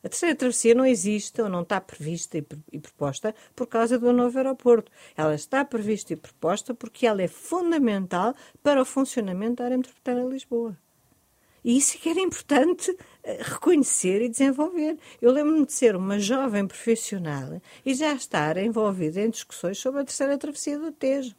A 0.04 0.10
terceira 0.10 0.36
travessia 0.36 0.74
não 0.74 0.86
existe 0.86 1.42
ou 1.42 1.48
não 1.48 1.62
está 1.62 1.80
prevista 1.80 2.38
e, 2.72 2.80
proposta 2.80 3.36
por 3.56 3.68
causa 3.68 4.00
do 4.00 4.12
novo 4.12 4.38
aeroporto. 4.38 4.92
Ela 5.16 5.36
está 5.36 5.64
prevista 5.64 6.14
e 6.14 6.16
proposta 6.16 6.74
porque 6.74 7.06
ela 7.06 7.22
é 7.22 7.28
fundamental 7.28 8.34
para 8.64 8.82
o 8.82 8.86
funcionamento 8.86 9.58
da 9.58 9.66
área 9.66 9.78
metropolitana 9.78 10.24
de 10.24 10.34
Lisboa. 10.34 10.78
E 11.64 11.78
isso 11.78 11.96
é 11.96 12.00
que 12.00 12.10
era 12.10 12.20
importante 12.20 12.96
eh, 13.24 13.38
reconhecer 13.40 14.24
e 14.24 14.30
desenvolver. 14.30 14.98
Eu 15.22 15.32
lembro-me 15.32 15.66
de 15.66 15.74
ser 15.74 15.96
uma 15.96 16.18
jovem 16.18 16.66
profissional 16.66 17.62
e 17.86 17.94
já 17.94 18.14
estar 18.14 18.58
envolvida 18.58 19.22
em 19.22 19.30
discussões 19.30 19.78
sobre 19.78 20.02
a 20.02 20.04
terceira 20.04 20.38
travessia 20.40 20.80
do 20.80 20.92
Tejo. 20.92 21.36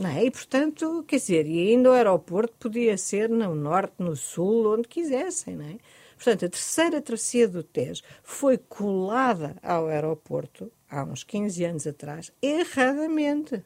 Não 0.00 0.10
é? 0.10 0.24
E, 0.24 0.30
portanto, 0.32 1.04
quer 1.06 1.16
dizer, 1.16 1.46
e 1.46 1.70
ainda 1.70 1.90
o 1.90 1.92
aeroporto 1.92 2.54
podia 2.58 2.98
ser 2.98 3.28
no 3.28 3.54
norte, 3.54 3.94
no 3.98 4.16
sul, 4.16 4.74
onde 4.74 4.88
quisessem, 4.88 5.54
não 5.54 5.66
é? 5.66 5.76
Portanto, 6.22 6.44
a 6.44 6.48
terceira 6.48 7.02
travessia 7.02 7.48
do 7.48 7.64
Tejo 7.64 8.00
foi 8.22 8.56
colada 8.56 9.56
ao 9.60 9.88
aeroporto 9.88 10.70
há 10.88 11.02
uns 11.02 11.24
15 11.24 11.64
anos 11.64 11.84
atrás, 11.84 12.32
erradamente. 12.40 13.64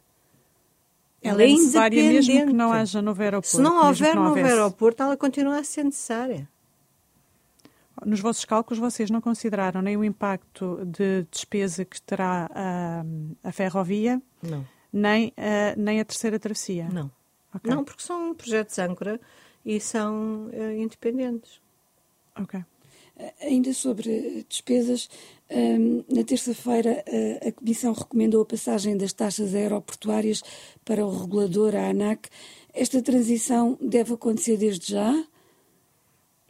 Ela 1.21 1.43
é 1.43 1.49
necessária 1.49 2.03
mesmo 2.03 2.47
que 2.47 2.53
não 2.55 2.73
haja 2.73 3.03
novo 3.03 3.21
aeroporto. 3.21 3.57
Se 3.59 3.61
não 3.61 3.87
houver 3.87 4.15
não 4.15 4.25
novo 4.25 4.39
aeroporto, 4.39 5.03
ela 5.03 5.19
continua 5.19 5.59
a 5.59 5.65
ser 5.65 5.85
necessária. 5.85 6.49
Nos 8.07 8.21
vossos 8.21 8.47
cálculos, 8.47 8.79
vocês 8.79 9.11
não 9.11 9.21
consideraram 9.21 9.83
nem 9.83 9.95
o 9.99 10.03
impacto 10.03 10.83
de 10.87 11.27
despesa 11.31 11.85
que 11.85 12.01
terá 12.01 12.49
a, 12.55 13.05
a 13.45 13.53
ferrovia, 13.53 14.21
não. 14.43 14.67
Nem, 14.91 15.31
a, 15.37 15.77
nem 15.77 16.01
a 16.01 16.05
terceira 16.07 16.39
travessia? 16.39 16.89
Não. 16.91 17.11
Okay. 17.55 17.71
Não, 17.71 17.85
porque 17.85 18.03
são 18.03 18.35
projetos 18.35 18.79
âncora 18.79 19.21
e 19.63 19.79
são 19.79 20.47
uh, 20.47 20.73
independentes. 20.79 21.61
Ok. 22.39 22.61
Ainda 23.41 23.73
sobre 23.73 24.45
despesas, 24.47 25.09
hum, 25.51 26.05
na 26.13 26.23
terça-feira 26.23 27.03
a 27.47 27.51
Comissão 27.53 27.95
recomendou 27.95 28.43
a 28.43 28.47
passagem 28.47 28.97
das 28.97 29.13
taxas 29.15 29.55
aeroportuárias 29.55 30.43
para 30.85 31.05
o 31.05 31.19
regulador, 31.19 31.75
a 31.75 31.89
ANAC. 31.89 32.29
Esta 32.75 33.01
transição 33.01 33.79
deve 33.81 34.13
acontecer 34.13 34.59
desde 34.59 34.93
já? 34.93 35.25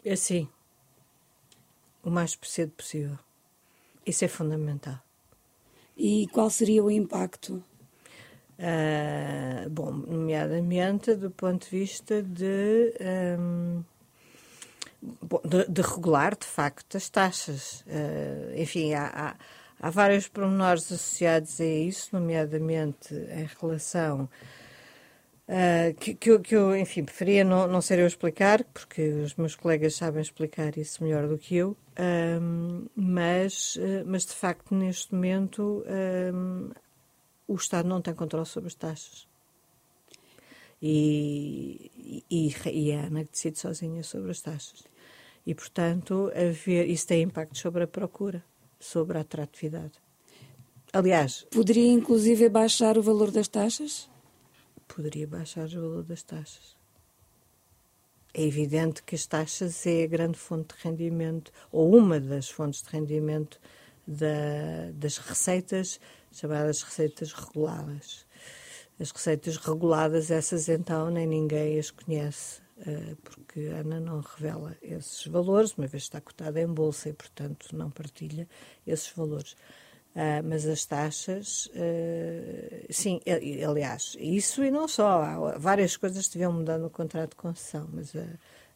É 0.04 0.16
sim. 0.16 0.48
O 2.02 2.10
mais 2.10 2.36
cedo 2.42 2.72
possível. 2.72 3.18
Isso 4.04 4.24
é 4.24 4.28
fundamental. 4.28 4.98
E 5.96 6.28
qual 6.28 6.50
seria 6.50 6.84
o 6.84 6.90
impacto? 6.90 7.62
Uh, 8.58 9.68
bom, 9.68 9.90
nomeadamente 9.90 11.14
do 11.14 11.30
ponto 11.30 11.64
de 11.64 11.70
vista 11.70 12.22
de. 12.22 12.94
Um, 13.38 13.82
de, 15.44 15.70
de, 15.70 15.82
regular, 15.82 16.36
de 16.36 16.46
facto, 16.46 16.96
as 16.96 17.08
taxas. 17.08 17.82
Uh, 17.82 18.60
enfim, 18.60 18.94
há, 18.94 19.06
há, 19.06 19.36
há, 19.86 19.90
vários 19.90 20.28
pormenores 20.28 20.84
associados 20.90 21.60
a 21.60 21.64
isso, 21.64 22.08
nomeadamente 22.12 23.14
em 23.14 23.48
relação. 23.60 24.28
Uh, 25.48 25.94
que, 26.00 26.14
que, 26.14 26.30
eu, 26.30 26.40
que, 26.40 26.56
eu, 26.56 26.76
enfim, 26.76 27.04
preferia 27.04 27.44
não, 27.44 27.68
não 27.68 27.80
ser 27.80 27.98
eu 27.98 28.06
explicar, 28.06 28.64
porque 28.64 29.02
os 29.02 29.34
meus 29.36 29.54
colegas 29.54 29.94
sabem 29.94 30.20
explicar 30.20 30.76
isso 30.76 31.04
melhor 31.04 31.28
do 31.28 31.38
que 31.38 31.56
eu, 31.56 31.76
mas, 32.96 33.76
uh, 33.76 34.04
mas 34.06 34.26
de 34.26 34.32
facto, 34.32 34.74
neste 34.74 35.14
momento, 35.14 35.84
o 37.46 37.54
Estado 37.54 37.88
não 37.88 38.02
tem 38.02 38.12
controle 38.12 38.46
sobre 38.46 38.68
as 38.68 38.74
taxas. 38.74 39.28
E, 40.80 42.24
e, 42.30 42.54
e 42.70 42.92
a 42.92 43.06
ANA 43.06 43.24
decide 43.24 43.58
sozinha 43.58 44.02
sobre 44.02 44.30
as 44.30 44.40
taxas. 44.40 44.84
E, 45.46 45.54
portanto, 45.54 46.30
haver, 46.34 46.88
isso 46.88 47.06
tem 47.06 47.22
impacto 47.22 47.56
sobre 47.56 47.84
a 47.84 47.86
procura, 47.86 48.44
sobre 48.78 49.16
a 49.16 49.22
atratividade. 49.22 49.92
Aliás. 50.92 51.46
Poderia, 51.50 51.92
inclusive, 51.92 52.48
baixar 52.48 52.98
o 52.98 53.02
valor 53.02 53.30
das 53.30 53.48
taxas? 53.48 54.08
Poderia 54.88 55.26
baixar 55.26 55.66
o 55.66 55.80
valor 55.80 56.02
das 56.02 56.22
taxas. 56.22 56.76
É 58.34 58.42
evidente 58.42 59.02
que 59.02 59.14
as 59.14 59.24
taxas 59.24 59.86
é 59.86 60.04
a 60.04 60.06
grande 60.06 60.38
fonte 60.38 60.74
de 60.74 60.82
rendimento, 60.82 61.50
ou 61.72 61.96
uma 61.96 62.20
das 62.20 62.50
fontes 62.50 62.82
de 62.82 62.90
rendimento 62.90 63.58
da, 64.06 64.90
das 64.92 65.16
receitas, 65.16 65.98
chamadas 66.30 66.82
receitas 66.82 67.32
reguladas. 67.32 68.25
As 68.98 69.10
receitas 69.10 69.56
reguladas, 69.56 70.30
essas 70.30 70.68
então 70.68 71.10
nem 71.10 71.26
ninguém 71.26 71.78
as 71.78 71.90
conhece 71.90 72.60
eh, 72.78 73.16
porque 73.24 73.70
a 73.74 73.80
ANA 73.80 74.00
não 74.00 74.20
revela 74.20 74.76
esses 74.82 75.26
valores, 75.26 75.72
uma 75.72 75.86
vez 75.86 76.02
está 76.02 76.20
cotada 76.20 76.60
em 76.60 76.66
bolsa 76.66 77.08
e, 77.08 77.12
portanto, 77.12 77.74
não 77.74 77.90
partilha 77.90 78.46
esses 78.86 79.10
valores. 79.12 79.52
Uh, 80.14 80.40
mas 80.44 80.66
as 80.66 80.84
taxas, 80.86 81.66
uh, 81.66 82.86
sim, 82.90 83.20
aliás, 83.66 84.16
isso 84.18 84.64
e 84.64 84.70
não 84.70 84.88
só, 84.88 85.22
há 85.22 85.58
várias 85.58 85.94
coisas 85.94 86.26
deviam 86.28 86.50
mudar 86.54 86.78
no 86.78 86.88
contrato 86.88 87.30
de 87.30 87.36
concessão, 87.36 87.86
mas 87.92 88.16
a, 88.16 88.26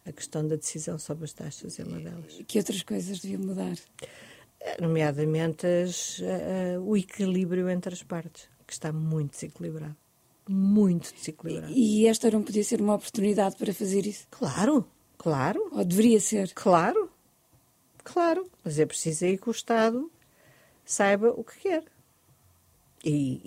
a 0.05 0.13
questão 0.13 0.47
da 0.47 0.57
decisão 0.57 0.99
sobre 0.99 1.25
as 1.25 1.33
taxas 1.33 1.81
é 1.81 1.85
uma 1.85 1.99
delas. 1.99 2.43
Que 2.47 2.59
outras 2.59 2.83
coisas 2.83 3.21
deviam 3.21 3.41
mudar? 3.41 3.75
Nomeadamente 4.79 5.67
as, 5.67 6.21
o 6.83 6.95
equilíbrio 6.95 7.71
entre 7.71 7.95
as 7.95 8.03
partes, 8.03 8.47
que 8.67 8.75
está 8.75 8.93
muito 8.93 9.31
desequilibrado 9.31 9.97
muito 10.51 11.15
desequilibrado. 11.15 11.73
E 11.73 12.07
esta 12.07 12.29
não 12.31 12.43
podia 12.43 12.65
ser 12.65 12.81
uma 12.81 12.95
oportunidade 12.95 13.55
para 13.57 13.73
fazer 13.73 14.05
isso? 14.05 14.27
Claro, 14.31 14.85
claro. 15.17 15.71
Ou 15.71 15.85
deveria 15.85 16.19
ser? 16.19 16.53
Claro, 16.55 17.09
claro. 18.03 18.51
Mas 18.65 18.79
é 18.79 18.85
preciso 18.85 19.25
aí 19.25 19.39
que 19.39 19.49
o 19.49 19.53
Estado 19.53 20.11
saiba 20.85 21.31
o 21.31 21.45
que 21.45 21.61
quer. 21.61 21.85
E, 23.05 23.41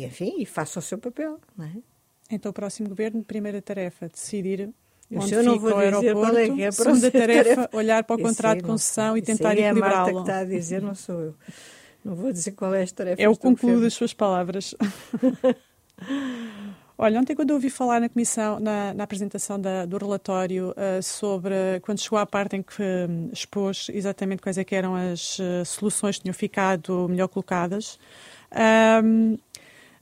e 0.00 0.04
enfim, 0.04 0.34
e 0.38 0.44
faça 0.44 0.78
o 0.78 0.82
seu 0.82 0.98
papel, 0.98 1.40
não 1.56 1.64
é? 1.64 1.72
Então, 2.30 2.50
o 2.50 2.52
próximo 2.52 2.88
governo, 2.88 3.24
primeira 3.24 3.60
tarefa, 3.60 4.08
decidir 4.08 4.70
onde 5.10 5.24
fica 5.24 5.42
não 5.42 5.58
vou 5.58 5.72
o 5.72 5.76
aeroporto. 5.78 6.36
É 6.36 6.48
que 6.50 6.62
é 6.62 6.70
segunda 6.70 7.10
tarefa, 7.10 7.54
tarefa, 7.54 7.76
olhar 7.76 8.04
para 8.04 8.16
o 8.16 8.22
contrato 8.22 8.58
de 8.58 8.64
concessão 8.64 9.16
e 9.16 9.22
tentar 9.22 9.54
equilibrá-lo. 9.54 9.86
É 9.86 9.90
a 9.90 9.96
Marta 9.96 10.12
que 10.12 10.20
está 10.20 10.38
a 10.38 10.44
dizer, 10.44 10.82
não 10.82 10.94
sou 10.94 11.20
eu. 11.20 11.34
Não 12.04 12.14
vou 12.14 12.30
dizer 12.30 12.52
qual 12.52 12.72
é 12.74 12.84
a 12.84 12.86
tarefa. 12.86 13.20
É 13.20 13.28
o 13.28 13.36
concluo 13.36 13.80
das 13.80 13.94
suas 13.94 14.12
palavras. 14.12 14.74
Olha, 17.02 17.18
ontem 17.18 17.34
quando 17.34 17.52
ouvi 17.52 17.70
falar 17.70 17.98
na 17.98 18.10
comissão, 18.10 18.60
na, 18.60 18.92
na 18.92 19.04
apresentação 19.04 19.58
da, 19.58 19.86
do 19.86 19.96
relatório 19.96 20.72
uh, 20.72 21.02
sobre, 21.02 21.80
quando 21.80 21.98
chegou 21.98 22.18
à 22.18 22.26
parte 22.26 22.56
em 22.56 22.62
que 22.62 22.82
um, 22.82 23.30
expôs 23.32 23.86
exatamente 23.90 24.42
quais 24.42 24.58
é 24.58 24.66
eram 24.70 24.94
as 24.94 25.38
uh, 25.38 25.64
soluções 25.64 26.16
que 26.16 26.24
tinham 26.24 26.34
ficado 26.34 27.08
melhor 27.08 27.28
colocadas, 27.28 27.98
um, 29.02 29.38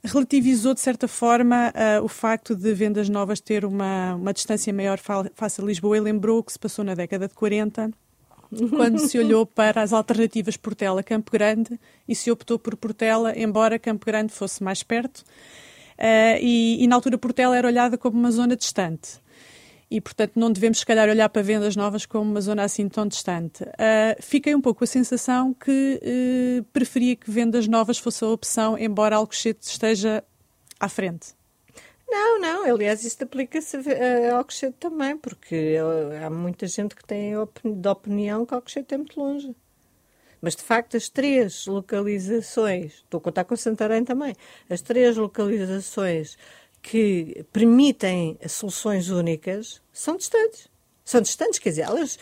relativizou, 0.03 0.73
de 0.73 0.81
certa 0.81 1.07
forma, 1.07 1.71
uh, 1.71 2.03
o 2.03 2.09
facto 2.09 2.53
de 2.53 2.73
Vendas 2.73 3.07
Novas 3.07 3.39
ter 3.39 3.63
uma, 3.63 4.15
uma 4.15 4.33
distância 4.33 4.73
maior 4.73 4.99
face 4.99 5.61
a 5.61 5.63
Lisboa 5.63 5.95
e 5.95 6.01
lembrou 6.01 6.39
o 6.39 6.43
que 6.43 6.51
se 6.51 6.59
passou 6.59 6.83
na 6.83 6.95
década 6.95 7.29
de 7.29 7.33
40, 7.33 7.91
quando 8.75 8.99
se 8.99 9.17
olhou 9.17 9.45
para 9.45 9.81
as 9.81 9.93
alternativas 9.93 10.57
Portela-Campo 10.57 11.31
Grande 11.31 11.79
e 12.05 12.13
se 12.13 12.29
optou 12.29 12.59
por 12.59 12.75
Portela, 12.75 13.37
embora 13.37 13.79
Campo 13.79 14.05
Grande 14.05 14.33
fosse 14.33 14.61
mais 14.61 14.83
perto. 14.83 15.23
Uh, 15.99 16.39
e, 16.39 16.81
e, 16.81 16.87
na 16.87 16.95
altura 16.95 17.17
Portela 17.17 17.57
era 17.57 17.67
olhada 17.67 17.97
como 17.97 18.17
uma 18.17 18.31
zona 18.31 18.55
distante. 18.55 19.19
E, 19.91 19.99
portanto, 19.99 20.33
não 20.35 20.49
devemos, 20.49 20.79
se 20.79 20.85
calhar, 20.85 21.09
olhar 21.09 21.27
para 21.27 21.41
vendas 21.41 21.75
novas 21.75 22.05
como 22.05 22.31
uma 22.31 22.39
zona 22.39 22.63
assim 22.63 22.87
tão 22.87 23.05
distante. 23.05 23.63
Uh, 23.63 24.15
fiquei 24.21 24.55
um 24.55 24.61
pouco 24.61 24.79
com 24.79 24.83
a 24.85 24.87
sensação 24.87 25.53
que 25.53 25.99
uh, 26.01 26.63
preferia 26.71 27.17
que 27.17 27.29
vendas 27.29 27.67
novas 27.67 27.97
fosse 27.97 28.23
a 28.23 28.27
opção, 28.27 28.77
embora 28.77 29.17
Alcochete 29.17 29.65
esteja 29.67 30.23
à 30.79 30.87
frente. 30.87 31.33
Não, 32.07 32.39
não, 32.39 32.63
aliás, 32.63 33.03
isso 33.03 33.21
aplica-se 33.23 33.77
a 33.77 34.37
Alcochete 34.37 34.77
também, 34.79 35.17
porque 35.17 35.75
há 36.25 36.29
muita 36.29 36.65
gente 36.65 36.95
que 36.95 37.05
tem 37.05 37.33
a 37.33 37.43
opinião 37.91 38.45
que 38.45 38.53
Alcochete 38.53 38.93
é 38.93 38.97
muito 38.97 39.19
longe. 39.19 39.53
Mas, 40.41 40.55
de 40.55 40.63
facto, 40.63 40.95
as 40.95 41.09
três 41.09 41.65
localizações, 41.65 42.93
estou 42.95 43.17
a 43.17 43.21
contar 43.21 43.43
com 43.43 43.55
Santarém 43.55 44.03
também, 44.03 44.35
as 44.69 44.81
três 44.81 45.17
localizações 45.17 46.37
que 46.81 47.45
permitem 47.51 48.37
soluções 48.47 49.09
únicas 49.09 49.81
são 49.91 50.15
distantes. 50.15 50.69
São 51.03 51.21
distantes, 51.21 51.59
quer 51.59 51.69
dizer, 51.69 51.81
elas 51.81 52.17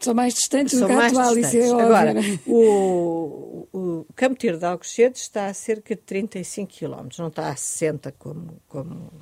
são 0.00 0.14
mais 0.14 0.34
distantes 0.34 0.78
do 0.78 0.86
que 0.86 0.92
a 0.92 1.06
atual, 1.06 1.38
isso 1.38 1.56
é 1.56 1.70
Agora, 1.70 2.14
o, 2.46 3.66
o 3.72 4.06
Campo 4.14 4.36
Tiro 4.36 4.58
de 4.58 4.64
Alcochete 4.64 5.20
está 5.20 5.46
a 5.46 5.54
cerca 5.54 5.94
de 5.94 6.02
35 6.02 6.72
km, 6.72 7.08
não 7.18 7.28
está 7.28 7.48
a 7.48 7.56
60 7.56 8.12
como, 8.12 8.60
como 8.68 9.12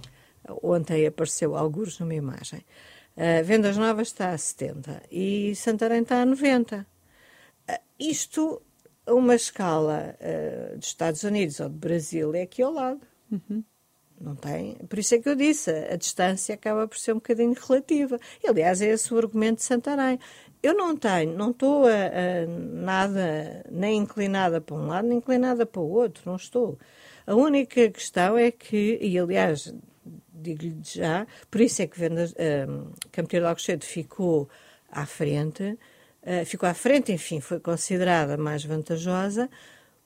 ontem 0.62 1.06
apareceu 1.06 1.56
alguns 1.56 1.98
numa 1.98 2.14
imagem. 2.14 2.64
Uh, 3.16 3.44
Vendas 3.44 3.76
Novas 3.76 4.08
está 4.08 4.30
a 4.30 4.38
70 4.38 5.02
e 5.10 5.54
Santarém 5.54 6.00
está 6.02 6.22
a 6.22 6.26
90. 6.26 6.86
Isto, 8.10 8.62
uma 9.06 9.34
escala 9.34 10.16
uh, 10.20 10.76
dos 10.76 10.88
Estados 10.88 11.22
Unidos 11.22 11.60
ou 11.60 11.68
do 11.68 11.78
Brasil, 11.78 12.34
é 12.34 12.42
aqui 12.42 12.62
ao 12.62 12.72
lado. 12.72 13.00
Uhum. 13.30 13.62
Não 14.20 14.36
tem. 14.36 14.74
Por 14.88 14.98
isso 14.98 15.14
é 15.14 15.18
que 15.18 15.28
eu 15.28 15.34
disse, 15.34 15.70
a, 15.70 15.94
a 15.94 15.96
distância 15.96 16.54
acaba 16.54 16.86
por 16.86 16.96
ser 16.96 17.12
um 17.12 17.16
bocadinho 17.16 17.54
relativa. 17.54 18.18
E, 18.42 18.48
aliás, 18.48 18.80
é 18.80 18.86
esse 18.86 19.12
o 19.12 19.18
argumento 19.18 19.56
de 19.56 19.64
Santarém. 19.64 20.18
Eu 20.62 20.74
não 20.74 20.96
tenho, 20.96 21.36
não 21.36 21.50
estou 21.50 21.86
a, 21.86 21.90
a, 21.90 22.46
nada 22.46 23.64
nem 23.70 23.98
inclinada 23.98 24.60
para 24.60 24.76
um 24.76 24.86
lado, 24.86 25.08
nem 25.08 25.18
inclinada 25.18 25.66
para 25.66 25.80
o 25.80 25.90
outro, 25.90 26.22
não 26.24 26.36
estou. 26.36 26.78
A 27.26 27.34
única 27.34 27.90
questão 27.90 28.38
é 28.38 28.50
que, 28.52 28.98
e 29.00 29.18
aliás, 29.18 29.74
digo-lhe 30.32 30.78
já, 30.82 31.26
por 31.50 31.60
isso 31.60 31.82
é 31.82 31.86
que 31.86 31.98
Vendas, 31.98 32.32
um, 32.68 32.92
Campeiro 33.10 33.44
de 33.44 33.48
Alcochete 33.48 33.86
ficou 33.86 34.48
à 34.90 35.04
frente, 35.04 35.78
ficou 36.46 36.68
à 36.68 36.74
frente, 36.74 37.12
enfim, 37.12 37.40
foi 37.40 37.58
considerada 37.58 38.36
mais 38.36 38.64
vantajosa, 38.64 39.50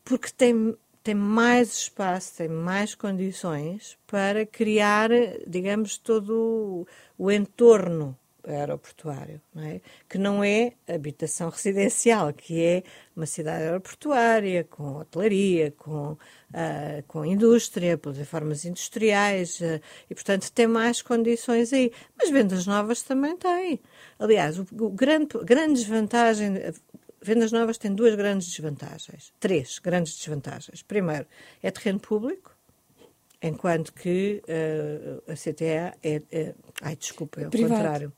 porque 0.04 0.30
tem, 0.30 0.76
tem 1.02 1.14
mais 1.14 1.72
espaço, 1.74 2.36
tem 2.36 2.48
mais 2.48 2.94
condições 2.94 3.98
para 4.06 4.46
criar, 4.46 5.10
digamos, 5.46 5.98
todo 5.98 6.86
o, 7.18 7.24
o 7.26 7.30
entorno 7.30 8.16
aeroportuário, 8.50 9.40
não 9.54 9.62
é? 9.62 9.80
que 10.08 10.18
não 10.18 10.42
é 10.42 10.72
habitação 10.88 11.48
residencial, 11.50 12.32
que 12.32 12.62
é 12.62 12.82
uma 13.14 13.26
cidade 13.26 13.64
aeroportuária, 13.64 14.64
com 14.64 14.96
hotelaria, 14.98 15.72
com, 15.72 16.12
uh, 16.12 16.18
com 17.08 17.24
indústria, 17.24 17.98
plataformas 17.98 18.64
industriais, 18.64 19.60
uh, 19.60 19.80
e 20.08 20.14
portanto 20.14 20.50
tem 20.52 20.66
mais 20.66 21.02
condições 21.02 21.72
aí. 21.72 21.92
Mas 22.16 22.30
vendas 22.30 22.66
novas 22.66 23.02
também 23.02 23.36
tem. 23.36 23.80
Aliás, 24.18 24.58
o, 24.58 24.66
o 24.80 24.90
grande, 24.90 25.38
grande 25.44 25.74
desvantagem. 25.74 26.54
Vendas 27.20 27.50
novas 27.50 27.76
tem 27.78 27.92
duas 27.92 28.14
grandes 28.14 28.48
desvantagens. 28.48 29.32
Três 29.40 29.78
grandes 29.78 30.16
desvantagens. 30.16 30.82
Primeiro, 30.82 31.26
é 31.62 31.70
terreno 31.70 31.98
público 31.98 32.56
enquanto 33.42 33.92
que 33.92 34.42
uh, 34.48 35.30
a 35.30 35.34
CTA 35.34 35.96
é, 36.02 36.22
é, 36.30 36.54
Ai, 36.82 36.96
desculpa, 36.96 37.40
é 37.40 37.46
o 37.46 37.50
privado. 37.50 37.74
contrário. 37.74 38.12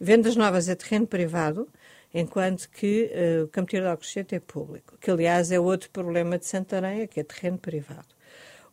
Vendas 0.00 0.36
novas 0.36 0.68
é 0.68 0.74
terreno 0.74 1.06
privado, 1.06 1.68
enquanto 2.14 2.68
que 2.70 3.10
uh, 3.12 3.44
o 3.44 3.48
Campo 3.48 3.70
de 3.70 3.78
Alcochete 3.78 4.34
é 4.34 4.40
público, 4.40 4.96
que 4.98 5.10
aliás 5.10 5.52
é 5.52 5.60
outro 5.60 5.90
problema 5.90 6.38
de 6.38 6.46
Santarém, 6.46 7.02
é 7.02 7.06
que 7.06 7.20
é 7.20 7.24
terreno 7.24 7.58
privado. 7.58 8.08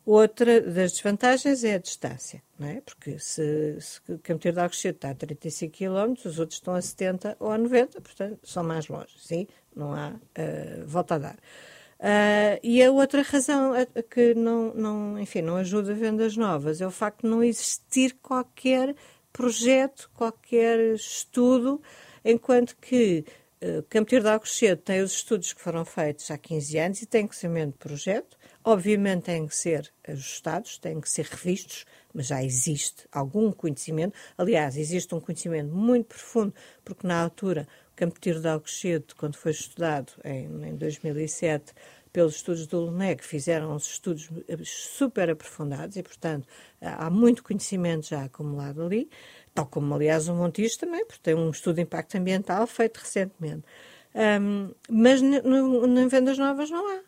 Outra 0.08 0.62
das 0.62 0.94
desvantagens 0.94 1.66
é 1.66 1.74
a 1.74 1.78
distância, 1.78 2.42
não 2.58 2.66
é? 2.66 2.80
porque 2.80 3.20
se, 3.20 3.76
se 3.82 4.00
o 4.08 4.18
Campo 4.20 4.50
de 4.50 4.58
Alcochete 4.58 4.96
está 4.96 5.10
a 5.10 5.14
35 5.14 5.78
km, 5.78 6.14
os 6.26 6.40
outros 6.40 6.60
estão 6.60 6.76
a 6.76 6.82
70 6.82 7.36
ou 7.42 7.52
a 7.52 7.58
90, 7.58 8.00
portanto 8.00 8.40
são 8.42 8.64
mais 8.64 8.88
longe, 8.88 9.14
sim, 9.20 9.46
não 9.76 9.94
há 9.94 10.12
uh, 10.12 10.88
volta 10.88 11.16
a 11.16 11.18
dar. 11.18 11.36
Uh, 12.00 12.58
e 12.64 12.82
a 12.82 12.90
outra 12.90 13.22
razão 13.22 13.74
que 14.10 14.34
não, 14.34 14.74
não, 14.74 15.20
enfim, 15.20 15.42
não 15.42 15.58
ajuda 15.58 15.94
vendas 15.94 16.38
novas 16.38 16.80
é 16.80 16.88
o 16.88 16.92
facto 16.92 17.24
de 17.24 17.28
não 17.28 17.44
existir 17.44 18.16
qualquer 18.22 18.96
projeto, 19.34 20.10
qualquer 20.14 20.80
estudo, 20.94 21.82
enquanto 22.24 22.78
que 22.78 23.26
uh, 23.62 23.84
Campo 23.90 24.18
de 24.18 24.26
Alcochete 24.26 24.84
tem 24.84 25.02
os 25.02 25.12
estudos 25.12 25.52
que 25.52 25.62
foram 25.62 25.84
feitos 25.84 26.32
há 26.32 26.38
15 26.38 26.78
anos 26.78 27.02
e 27.02 27.06
tem 27.06 27.28
conhecimento 27.28 27.74
de 27.74 27.78
projeto. 27.80 28.37
Obviamente 28.70 29.24
têm 29.24 29.48
que 29.48 29.56
ser 29.56 29.90
ajustados, 30.06 30.78
têm 30.78 31.00
que 31.00 31.10
ser 31.10 31.24
revistos, 31.24 31.86
mas 32.14 32.28
já 32.28 32.44
existe 32.44 33.08
algum 33.10 33.50
conhecimento. 33.50 34.14
Aliás, 34.38 34.76
existe 34.76 35.16
um 35.16 35.22
conhecimento 35.22 35.74
muito 35.74 36.08
profundo, 36.08 36.54
porque 36.84 37.08
na 37.08 37.22
altura 37.24 37.66
Campo 37.96 38.20
Tiro 38.20 38.42
de 38.42 38.50
Alcochete, 38.50 39.16
quando 39.16 39.38
foi 39.38 39.54
estudado 39.54 40.12
em, 40.22 40.68
em 40.68 40.76
2007 40.76 41.72
pelos 42.12 42.36
estudos 42.36 42.68
do 42.68 42.82
LUNEC, 42.82 43.24
fizeram 43.24 43.74
uns 43.74 43.88
estudos 43.88 44.30
super 44.66 45.30
aprofundados 45.30 45.96
e, 45.96 46.04
portanto, 46.04 46.46
há 46.82 47.10
muito 47.10 47.46
conhecimento 47.46 48.08
já 48.08 48.26
acumulado 48.26 48.84
ali, 48.84 49.10
tal 49.54 49.68
como, 49.68 49.96
aliás, 49.96 50.28
o 50.28 50.36
Montijo 50.36 50.78
também, 50.78 51.06
porque 51.06 51.22
tem 51.24 51.36
um 51.36 51.52
estudo 51.52 51.78
de 51.78 51.84
impacto 51.84 52.18
ambiental 52.18 52.68
feito 52.68 52.98
recentemente. 52.98 53.64
Um, 54.14 54.74
mas 54.90 55.22
em 55.22 56.08
vendas 56.10 56.38
novas 56.38 56.70
não 56.70 56.86
há. 56.86 57.07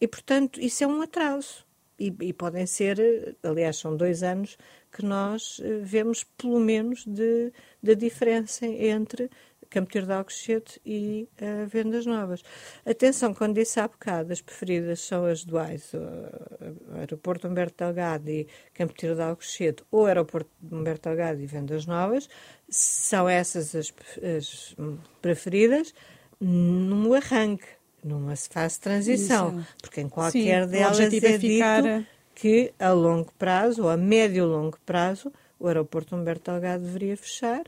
E, 0.00 0.06
portanto, 0.06 0.60
isso 0.60 0.84
é 0.84 0.86
um 0.86 1.02
atraso. 1.02 1.66
E, 1.98 2.14
e, 2.20 2.32
podem 2.32 2.64
ser, 2.64 3.36
aliás, 3.42 3.76
são 3.76 3.96
dois 3.96 4.22
anos 4.22 4.56
que 4.92 5.04
nós 5.04 5.60
eh, 5.60 5.80
vemos, 5.82 6.22
pelo 6.22 6.60
menos, 6.60 7.04
de, 7.04 7.52
de 7.82 7.94
diferença 7.96 8.64
entre 8.66 9.28
Campo 9.68 9.90
Tiro 9.90 10.06
de 10.06 10.12
Alcochete 10.12 10.80
e 10.84 11.28
uh, 11.40 11.66
Vendas 11.66 12.06
Novas. 12.06 12.42
Atenção, 12.86 13.34
quando 13.34 13.54
disse 13.54 13.78
há 13.78 13.86
bocado, 13.86 14.32
as 14.32 14.40
preferidas 14.40 15.00
são 15.00 15.26
as 15.26 15.44
duais, 15.44 15.92
o 15.92 16.96
Aeroporto 16.96 17.48
Humberto 17.48 17.84
Delgado 17.84 18.28
e 18.30 18.46
Campo 18.74 18.94
Tiro 18.94 19.14
de 19.14 19.22
Alcochete, 19.22 19.84
ou 19.90 20.06
Aeroporto 20.06 20.50
Humberto 20.70 21.08
Delgado 21.08 21.40
e 21.40 21.46
Vendas 21.46 21.86
Novas, 21.86 22.28
são 22.68 23.28
essas 23.28 23.74
as, 23.74 23.92
as 24.22 24.76
preferidas 25.20 25.92
no 26.40 27.14
arranque, 27.14 27.66
numa 28.08 28.34
fase 28.36 28.74
de 28.74 28.80
transição, 28.80 29.58
Isso. 29.58 29.68
porque 29.82 30.00
em 30.00 30.08
qualquer 30.08 30.64
Sim, 30.64 30.70
delas 30.70 31.00
é, 31.00 31.06
é 31.06 31.38
ficar... 31.38 31.82
dito 31.82 32.06
que 32.34 32.72
a 32.78 32.92
longo 32.92 33.32
prazo, 33.36 33.82
ou 33.82 33.88
a 33.88 33.96
médio 33.96 34.44
e 34.44 34.46
longo 34.46 34.78
prazo, 34.86 35.32
o 35.58 35.66
aeroporto 35.66 36.14
Humberto 36.14 36.52
Delgado 36.52 36.84
deveria 36.84 37.16
fechar 37.16 37.64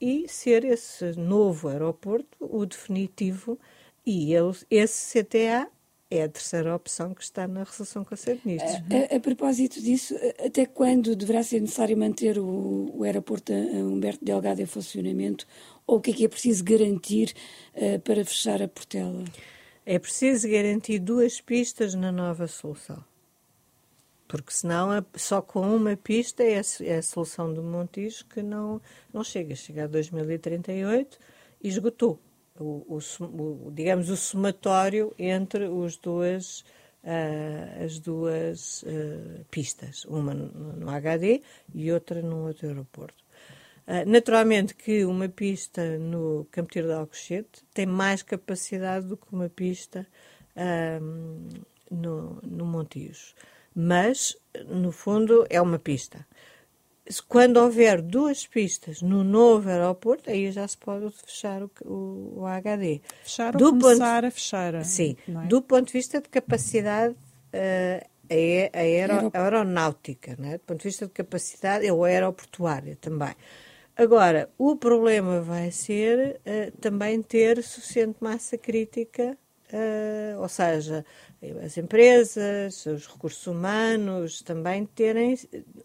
e 0.00 0.26
ser 0.28 0.64
esse 0.64 1.12
novo 1.12 1.68
aeroporto 1.68 2.36
o 2.40 2.64
definitivo 2.64 3.58
e 4.04 4.32
esse 4.70 5.22
CTA 5.22 5.68
é 6.10 6.22
a 6.22 6.28
terceira 6.28 6.74
opção 6.74 7.14
que 7.14 7.22
está 7.22 7.48
na 7.48 7.64
do 7.64 8.04
Conselho 8.04 8.38
de 8.38 8.46
Ministros. 8.46 8.82
A, 8.90 9.14
a, 9.14 9.16
a, 9.16 9.20
propósito 9.20 9.80
disso, 9.80 10.14
até 10.44 10.66
quando 10.66 11.16
deverá 11.16 11.42
ser 11.42 11.60
necessário 11.60 11.96
manter 11.96 12.38
o, 12.38 12.92
o 12.94 13.02
aeroporto 13.02 13.52
Humberto 13.52 14.24
Delgado 14.24 14.60
em 14.60 14.66
funcionamento 14.66 15.46
ou 15.86 15.98
o 15.98 16.00
que 16.00 16.10
é 16.10 16.14
que 16.14 16.24
é 16.24 16.28
preciso 16.28 16.62
garantir 16.64 17.34
uh, 17.74 17.98
para 18.00 18.24
fechar 18.24 18.62
a 18.62 18.68
Portela? 18.68 19.24
É 19.86 19.98
preciso 19.98 20.48
garantir 20.48 20.98
duas 20.98 21.40
pistas 21.40 21.94
na 21.94 22.10
nova 22.10 22.46
solução 22.46 23.04
porque 24.34 24.52
senão 24.52 25.04
só 25.14 25.40
com 25.40 25.60
uma 25.60 25.96
pista 25.96 26.42
é 26.42 26.58
a, 26.58 26.62
é 26.84 26.96
a 26.96 27.02
solução 27.02 27.52
do 27.52 27.62
Montijo 27.62 28.24
que 28.26 28.42
não, 28.42 28.80
não 29.12 29.22
chega. 29.22 29.54
Chega 29.54 29.84
a 29.84 29.86
2038 29.86 31.18
e 31.62 31.68
esgotou. 31.68 32.18
O, 32.58 32.98
o, 32.98 32.98
o, 33.24 33.72
digamos, 33.72 34.10
o 34.10 34.16
somatório 34.16 35.12
entre 35.18 35.66
os 35.66 35.96
duas, 35.96 36.60
uh, 37.04 37.84
as 37.84 37.98
duas 37.98 38.82
uh, 38.82 39.44
pistas, 39.50 40.04
uma 40.04 40.32
no, 40.32 40.72
no, 40.72 40.90
HD 40.90 41.42
e 41.74 41.92
outra 41.92 42.22
num 42.22 42.46
outro 42.46 42.68
aeroporto. 42.68 43.23
Uh, 43.86 44.08
naturalmente 44.08 44.74
que 44.74 45.04
uma 45.04 45.28
pista 45.28 45.98
no 45.98 46.46
Campo 46.50 46.70
Tiro 46.72 46.86
de 46.86 46.94
Alcochete 46.94 47.62
tem 47.74 47.86
mais 47.86 48.22
capacidade 48.22 49.06
do 49.06 49.16
que 49.16 49.26
uma 49.30 49.48
pista 49.48 50.06
no, 51.90 52.38
no 52.42 52.64
Montijo 52.64 53.34
Mas, 53.74 54.36
no 54.68 54.92
fundo, 54.92 55.44
é 55.50 55.60
uma 55.60 55.78
pista. 55.78 56.26
Quando 57.28 57.58
houver 57.58 58.00
duas 58.00 58.46
pistas 58.46 59.02
no 59.02 59.22
novo 59.22 59.68
aeroporto, 59.68 60.30
aí 60.30 60.50
já 60.50 60.66
se 60.66 60.78
pode 60.78 61.10
fechar 61.10 61.62
o, 61.62 61.70
o, 61.84 62.40
o 62.40 62.46
HD. 62.46 63.02
Fechar 63.22 63.54
do 63.54 63.66
ou 63.66 63.70
começar 63.72 64.22
ponto, 64.22 64.26
a 64.26 64.30
fechar. 64.30 64.84
Sim. 64.84 65.16
É? 65.28 65.46
Do 65.46 65.60
ponto 65.60 65.88
de 65.88 65.92
vista 65.92 66.20
de 66.20 66.28
capacidade 66.30 67.14
uh, 67.14 68.06
a, 68.30 68.78
aero, 68.78 69.30
a 69.34 69.42
aeronáutica, 69.42 70.34
né? 70.38 70.56
do 70.56 70.60
ponto 70.60 70.78
de 70.78 70.88
vista 70.88 71.06
de 71.06 71.12
capacidade, 71.12 71.90
ou 71.90 72.04
aeroportuária 72.04 72.96
também. 72.98 73.34
Agora, 73.96 74.50
o 74.58 74.76
problema 74.76 75.40
vai 75.40 75.70
ser 75.70 76.40
uh, 76.40 76.76
também 76.78 77.22
ter 77.22 77.62
suficiente 77.62 78.16
massa 78.20 78.58
crítica, 78.58 79.38
uh, 79.72 80.40
ou 80.40 80.48
seja, 80.48 81.04
as 81.64 81.76
empresas, 81.76 82.86
os 82.86 83.06
recursos 83.06 83.46
humanos 83.46 84.42
também 84.42 84.84
terem 84.84 85.38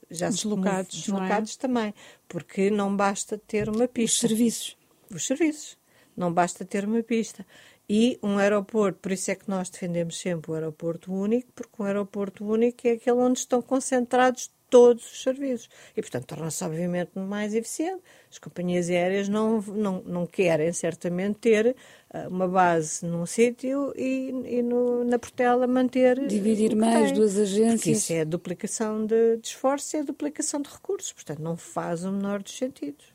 já 0.09 0.29
deslocados, 0.29 0.95
deslocados 0.95 1.55
é? 1.55 1.59
também, 1.59 1.93
porque 2.27 2.71
não 2.71 2.95
basta 2.95 3.37
ter 3.37 3.69
uma 3.69 3.87
pista. 3.87 4.25
Os 4.25 4.29
serviços. 4.29 4.77
Os 5.13 5.27
serviços. 5.27 5.77
Não 6.17 6.33
basta 6.33 6.65
ter 6.65 6.85
uma 6.85 7.03
pista. 7.03 7.45
E 7.87 8.19
um 8.21 8.37
aeroporto, 8.37 8.99
por 8.99 9.11
isso 9.11 9.31
é 9.31 9.35
que 9.35 9.49
nós 9.49 9.69
defendemos 9.69 10.19
sempre 10.19 10.51
o 10.51 10.53
aeroporto 10.53 11.11
único, 11.11 11.51
porque 11.53 11.81
um 11.81 11.85
aeroporto 11.85 12.45
único 12.45 12.87
é 12.87 12.91
aquele 12.91 13.17
onde 13.17 13.39
estão 13.39 13.61
concentrados 13.61 14.51
todos 14.69 15.11
os 15.11 15.23
serviços. 15.23 15.69
E, 15.95 16.01
portanto, 16.01 16.25
torna-se 16.25 16.63
obviamente 16.63 17.17
mais 17.17 17.53
eficiente. 17.53 18.01
As 18.31 18.37
companhias 18.37 18.89
aéreas 18.89 19.27
não, 19.27 19.61
não, 19.61 20.01
não 20.05 20.25
querem 20.25 20.71
certamente 20.71 21.39
ter 21.39 21.75
uh, 22.13 22.29
uma 22.29 22.47
base 22.47 23.05
num 23.05 23.25
sítio 23.25 23.93
e, 23.95 24.29
e 24.45 24.61
no, 24.61 25.03
na 25.03 25.17
Portela 25.17 25.65
manter. 25.65 26.27
Dividir 26.27 26.75
mais 26.75 27.07
tem. 27.07 27.13
duas 27.13 27.37
agências. 27.37 27.79
Porque 27.79 27.91
isso 27.91 28.13
é 28.13 28.21
a 28.21 28.25
duplicação 28.25 29.05
de, 29.05 29.37
de 29.37 29.47
esforços 29.47 29.93
e 29.93 29.97
a 29.97 30.03
duplicação 30.03 30.61
de 30.61 30.69
recursos. 30.69 31.11
Portanto, 31.11 31.39
não 31.39 31.57
faz 31.57 32.05
o 32.05 32.11
menor 32.11 32.41
dos 32.41 32.55
sentidos. 32.55 33.05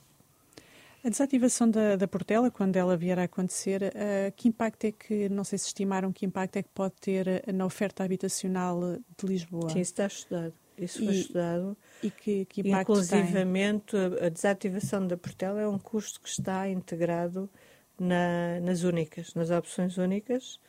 A 1.04 1.10
desativação 1.10 1.70
da, 1.70 1.96
da 1.96 2.08
Portela, 2.08 2.50
quando 2.50 2.76
ela 2.76 2.96
vier 2.96 3.18
a 3.18 3.24
acontecer, 3.24 3.82
uh, 3.82 4.32
que 4.34 4.48
impacto 4.48 4.84
é 4.86 4.92
que, 4.92 5.28
não 5.28 5.44
sei 5.44 5.58
se 5.58 5.66
estimaram, 5.66 6.10
que 6.10 6.24
impacto 6.24 6.56
é 6.56 6.62
que 6.62 6.70
pode 6.70 6.94
ter 6.98 7.44
na 7.52 7.66
oferta 7.66 8.02
habitacional 8.02 8.80
de 9.16 9.26
Lisboa? 9.26 9.68
Sim, 9.68 9.80
isso 9.80 9.92
está 9.92 10.06
estudado. 10.06 10.54
Isso 10.78 11.04
foi 11.04 11.14
estudado. 11.14 11.76
E 12.02 12.10
que, 12.10 12.44
que 12.46 12.60
impacto 12.60 12.92
Inclusivamente, 12.92 13.92
tem? 13.92 14.26
a 14.26 14.28
desativação 14.28 15.06
da 15.06 15.16
Portela 15.16 15.60
é 15.60 15.68
um 15.68 15.78
custo 15.78 16.20
que 16.20 16.28
está 16.28 16.68
integrado 16.68 17.48
na, 17.98 18.60
nas 18.60 18.82
únicas, 18.82 19.34
nas 19.34 19.50
opções 19.50 19.96
únicas. 19.96 20.60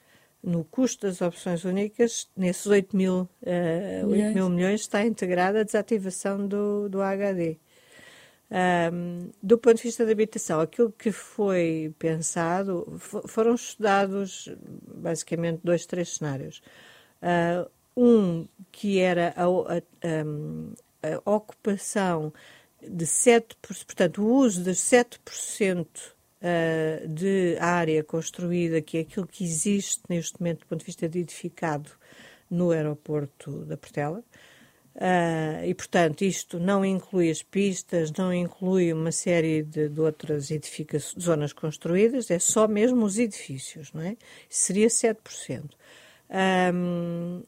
No 0.43 0.63
custo 0.63 1.07
das 1.07 1.21
opções 1.21 1.65
únicas, 1.65 2.29
nesses 2.37 2.67
8 2.67 2.95
mil, 2.95 3.21
uh, 3.41 4.07
8 4.07 4.35
mil 4.35 4.49
milhões, 4.49 4.81
está 4.81 5.03
integrada 5.03 5.61
a 5.61 5.63
desativação 5.63 6.47
do, 6.47 6.87
do 6.87 7.01
HD. 7.01 7.57
Um, 8.51 9.31
do 9.41 9.57
ponto 9.57 9.77
de 9.77 9.83
vista 9.83 10.05
da 10.05 10.11
habitação, 10.11 10.61
aquilo 10.61 10.91
que 10.91 11.11
foi 11.11 11.93
pensado 11.97 12.85
foram 13.27 13.55
estudados 13.55 14.47
basicamente 14.95 15.61
dois, 15.63 15.87
três 15.87 16.09
cenários. 16.15 16.61
Uh, 17.23 17.67
um 17.95 18.47
que 18.71 18.99
era 18.99 19.34
a, 19.38 19.45
a, 19.45 21.15
a, 21.25 21.31
ocupação 21.31 22.34
de 22.81 23.05
7%, 23.05 23.55
portanto, 23.62 24.21
o 24.21 24.36
uso 24.36 24.63
de 24.63 24.71
7% 24.71 25.86
uh, 25.86 27.08
de 27.08 27.58
área 27.60 28.03
construída, 28.03 28.81
que 28.81 28.97
é 28.97 29.01
aquilo 29.01 29.27
que 29.27 29.43
existe 29.43 30.01
neste 30.10 30.39
momento 30.39 30.60
do 30.60 30.67
ponto 30.67 30.79
de 30.79 30.86
vista 30.86 31.08
de 31.08 31.19
edificado 31.19 31.91
no 32.49 32.71
aeroporto 32.71 33.65
da 33.65 33.77
Portela. 33.77 34.23
Uh, 34.95 35.65
e, 35.65 35.73
portanto, 35.73 36.21
isto 36.21 36.58
não 36.58 36.86
inclui 36.86 37.29
as 37.29 37.43
pistas, 37.43 38.12
não 38.13 38.34
inclui 38.34 38.93
uma 38.93 39.12
série 39.12 39.62
de, 39.62 39.89
de 39.89 39.99
outras 39.99 40.47
zonas 41.19 41.51
construídas, 41.51 42.31
é 42.31 42.39
só 42.39 42.65
mesmo 42.65 43.03
os 43.03 43.19
edifícios, 43.19 43.91
não 43.91 44.01
é? 44.01 44.15
Seria 44.49 44.88
7%. 44.88 45.71
Um, 46.73 47.43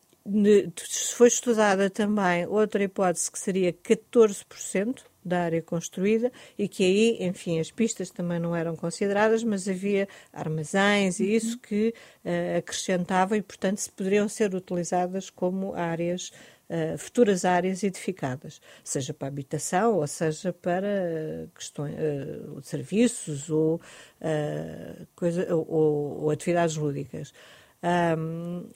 foi 1.15 1.27
estudada 1.27 1.89
também 1.89 2.45
outra 2.47 2.83
hipótese 2.83 3.31
que 3.31 3.39
seria 3.39 3.71
14% 3.71 5.03
da 5.23 5.43
área 5.43 5.61
construída 5.61 6.31
e 6.57 6.67
que 6.67 6.83
aí, 6.83 7.17
enfim, 7.27 7.59
as 7.59 7.69
pistas 7.69 8.09
também 8.09 8.39
não 8.39 8.55
eram 8.55 8.75
consideradas, 8.75 9.43
mas 9.43 9.67
havia 9.67 10.07
armazéns 10.31 11.19
e 11.19 11.35
isso 11.35 11.59
que 11.59 11.93
uh, 12.23 12.57
acrescentava 12.57 13.37
e, 13.37 13.41
portanto, 13.41 13.77
se 13.79 13.91
poderiam 13.91 14.27
ser 14.29 14.55
utilizadas 14.55 15.29
como 15.29 15.75
áreas 15.75 16.31
uh, 16.69 16.97
futuras 16.97 17.43
áreas 17.43 17.83
edificadas, 17.83 18.61
seja 18.83 19.13
para 19.13 19.27
habitação 19.27 19.97
ou 19.97 20.07
seja 20.07 20.53
para 20.53 21.49
questões 21.53 21.93
uh, 21.95 22.61
serviços 22.61 23.49
ou, 23.49 23.81
coisa, 25.15 25.53
ou, 25.53 26.23
ou, 26.23 26.31
atividades 26.31 26.77
lúdicas. 26.77 27.33
Um, 28.17 28.69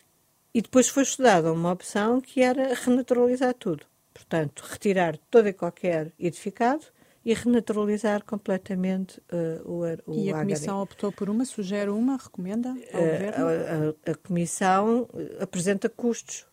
e 0.54 0.62
depois 0.62 0.88
foi 0.88 1.04
estudada 1.04 1.52
uma 1.52 1.72
opção 1.72 2.20
que 2.20 2.42
era 2.42 2.74
renaturalizar 2.74 3.54
tudo. 3.54 3.86
Portanto, 4.14 4.64
retirar 4.70 5.18
todo 5.30 5.48
e 5.48 5.54
qualquer 5.54 6.12
edificado 6.20 6.86
e 7.24 7.34
renaturalizar 7.34 8.24
completamente 8.24 9.20
uh, 9.32 9.62
o, 9.66 10.12
o 10.12 10.16
E 10.16 10.32
a 10.32 10.40
Comissão 10.40 10.82
optou 10.82 11.12
por 11.12 11.30
uma, 11.30 11.46
sugere 11.46 11.90
uma, 11.90 12.18
recomenda 12.18 12.70
ao 12.70 12.76
uh, 12.76 13.04
Governo? 13.04 13.46
A, 13.46 14.10
a, 14.10 14.12
a, 14.12 14.16
Comissão 14.16 15.08
apresenta 15.40 15.88
custos 15.88 16.48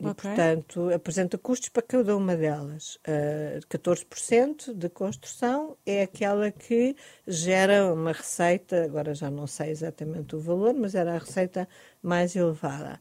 e, 0.00 0.06
okay. 0.06 0.30
portanto, 0.30 0.90
apresenta 0.94 1.36
custos 1.36 1.68
para 1.68 1.82
cada 1.82 2.16
uma 2.16 2.36
delas. 2.36 2.96
Uh, 3.06 3.60
14% 3.68 4.72
de 4.72 4.88
construção 4.88 5.76
é 5.84 6.02
aquela 6.02 6.50
que 6.50 6.96
gera 7.26 7.92
uma 7.92 8.12
receita, 8.12 8.84
agora 8.84 9.14
já 9.14 9.30
não 9.30 9.46
sei 9.46 9.70
exatamente 9.70 10.34
o 10.36 10.40
valor, 10.40 10.72
mas 10.74 10.94
era 10.94 11.14
a 11.14 11.18
receita 11.18 11.68
mais 12.02 12.34
elevada. 12.36 12.98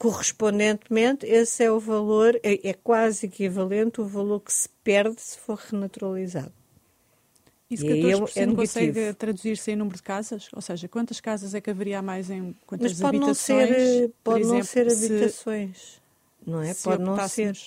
Correspondentemente, 0.00 1.26
esse 1.26 1.62
é 1.62 1.70
o 1.70 1.78
valor, 1.78 2.34
é, 2.42 2.70
é 2.70 2.72
quase 2.72 3.26
equivalente 3.26 4.00
ao 4.00 4.06
valor 4.06 4.40
que 4.40 4.50
se 4.50 4.66
perde 4.82 5.20
se 5.20 5.36
for 5.36 5.58
renaturalizado. 5.58 6.54
Isso 7.70 7.84
14% 7.84 8.32
é, 8.34 8.40
é 8.40 8.54
consegue 8.54 9.12
traduzir-se 9.12 9.72
em 9.72 9.76
número 9.76 9.96
de 9.96 10.02
casas? 10.02 10.48
Ou 10.54 10.62
seja, 10.62 10.88
quantas 10.88 11.20
casas 11.20 11.54
é 11.54 11.60
que 11.60 11.68
haveria 11.68 12.00
mais 12.00 12.30
em 12.30 12.56
quantas 12.66 12.92
Mas 12.92 13.00
pode 13.02 13.16
habitações? 13.18 13.68
Não 13.68 13.76
ser, 13.76 14.12
pode 14.24 14.40
exemplo, 14.40 14.56
não 14.56 14.64
ser 14.64 14.88
habitações, 14.88 15.76
se, 15.76 16.00
não 16.46 16.62
é? 16.62 16.72
Pode 16.72 17.02
não 17.02 17.28
ser. 17.28 17.58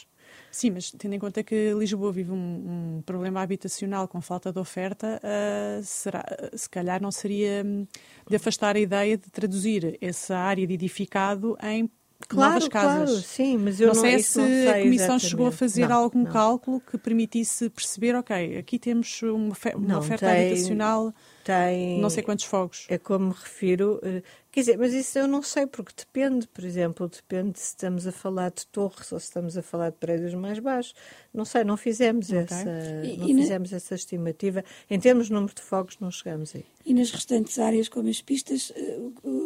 Sim, 0.49 0.71
mas 0.71 0.89
tendo 0.89 1.13
em 1.13 1.19
conta 1.19 1.43
que 1.43 1.71
Lisboa 1.73 2.11
vive 2.11 2.31
um, 2.31 2.97
um 2.97 3.01
problema 3.03 3.41
habitacional 3.41 4.07
com 4.07 4.19
falta 4.21 4.51
de 4.51 4.57
oferta, 4.57 5.21
uh, 5.23 5.83
será, 5.83 6.25
se 6.55 6.67
calhar 6.67 6.99
não 6.99 7.11
seria 7.11 7.63
hum, 7.63 7.85
de 8.27 8.35
afastar 8.35 8.75
a 8.75 8.79
ideia 8.79 9.17
de 9.17 9.29
traduzir 9.29 9.99
essa 10.01 10.35
área 10.35 10.65
de 10.65 10.73
edificado 10.73 11.55
em 11.61 11.87
claro, 12.27 12.53
novas 12.53 12.67
casas. 12.67 13.09
Claro, 13.09 13.25
sim, 13.25 13.57
mas 13.57 13.79
eu 13.79 13.87
não, 13.87 13.93
não 13.95 14.01
sei 14.01 14.19
se 14.19 14.37
não 14.37 14.45
sei 14.45 14.67
a 14.67 14.73
Comissão 14.73 14.91
exatamente. 14.91 15.25
chegou 15.25 15.47
a 15.47 15.51
fazer 15.51 15.89
não, 15.89 15.95
algum 15.97 16.23
não. 16.23 16.31
cálculo 16.31 16.79
que 16.79 16.97
permitisse 16.97 17.69
perceber, 17.69 18.15
ok, 18.15 18.57
aqui 18.57 18.79
temos 18.79 19.21
uma, 19.21 19.55
uma 19.75 19.87
não, 19.87 19.99
oferta 19.99 20.27
tem, 20.27 20.47
habitacional, 20.47 21.13
tem, 21.43 21.99
não 21.99 22.09
sei 22.09 22.23
quantos 22.23 22.45
fogos. 22.45 22.85
É 22.89 22.97
como 22.97 23.27
me 23.27 23.33
refiro, 23.33 23.99
eh, 24.03 24.23
quer 24.51 24.61
dizer, 24.61 24.77
mas 24.77 24.93
isso 24.93 25.19
eu 25.19 25.27
não 25.27 25.41
sei, 25.41 25.67
porque 25.67 25.91
depende, 25.97 26.47
por 26.47 26.63
exemplo, 26.63 27.09
depende 27.09 27.59
se 27.59 27.67
estamos 27.67 28.07
a 28.07 28.11
falar 28.11 28.51
de 28.51 28.65
torres 28.67 29.11
ou 29.11 29.19
se 29.19 29.25
estamos 29.25 29.57
a 29.57 29.61
falar 29.61 29.89
de 29.89 29.97
prédios 29.97 30.33
mais 30.33 30.59
baixos. 30.59 30.93
Não 31.33 31.45
sei, 31.45 31.63
não 31.63 31.75
fizemos, 31.75 32.29
okay. 32.29 32.39
essa, 32.39 32.69
e, 33.03 33.17
não 33.17 33.29
e 33.29 33.35
fizemos 33.35 33.71
na... 33.71 33.77
essa 33.77 33.95
estimativa. 33.95 34.63
Em 34.89 34.99
termos 34.99 35.27
de 35.27 35.33
número 35.33 35.53
de 35.53 35.61
fogos, 35.61 35.97
não 35.99 36.09
chegamos 36.11 36.55
aí. 36.55 36.65
E 36.85 36.93
nas 36.93 37.11
restantes 37.11 37.59
áreas, 37.59 37.89
como 37.89 38.09
as 38.09 38.21
pistas, 38.21 38.71
eh, 38.75 38.99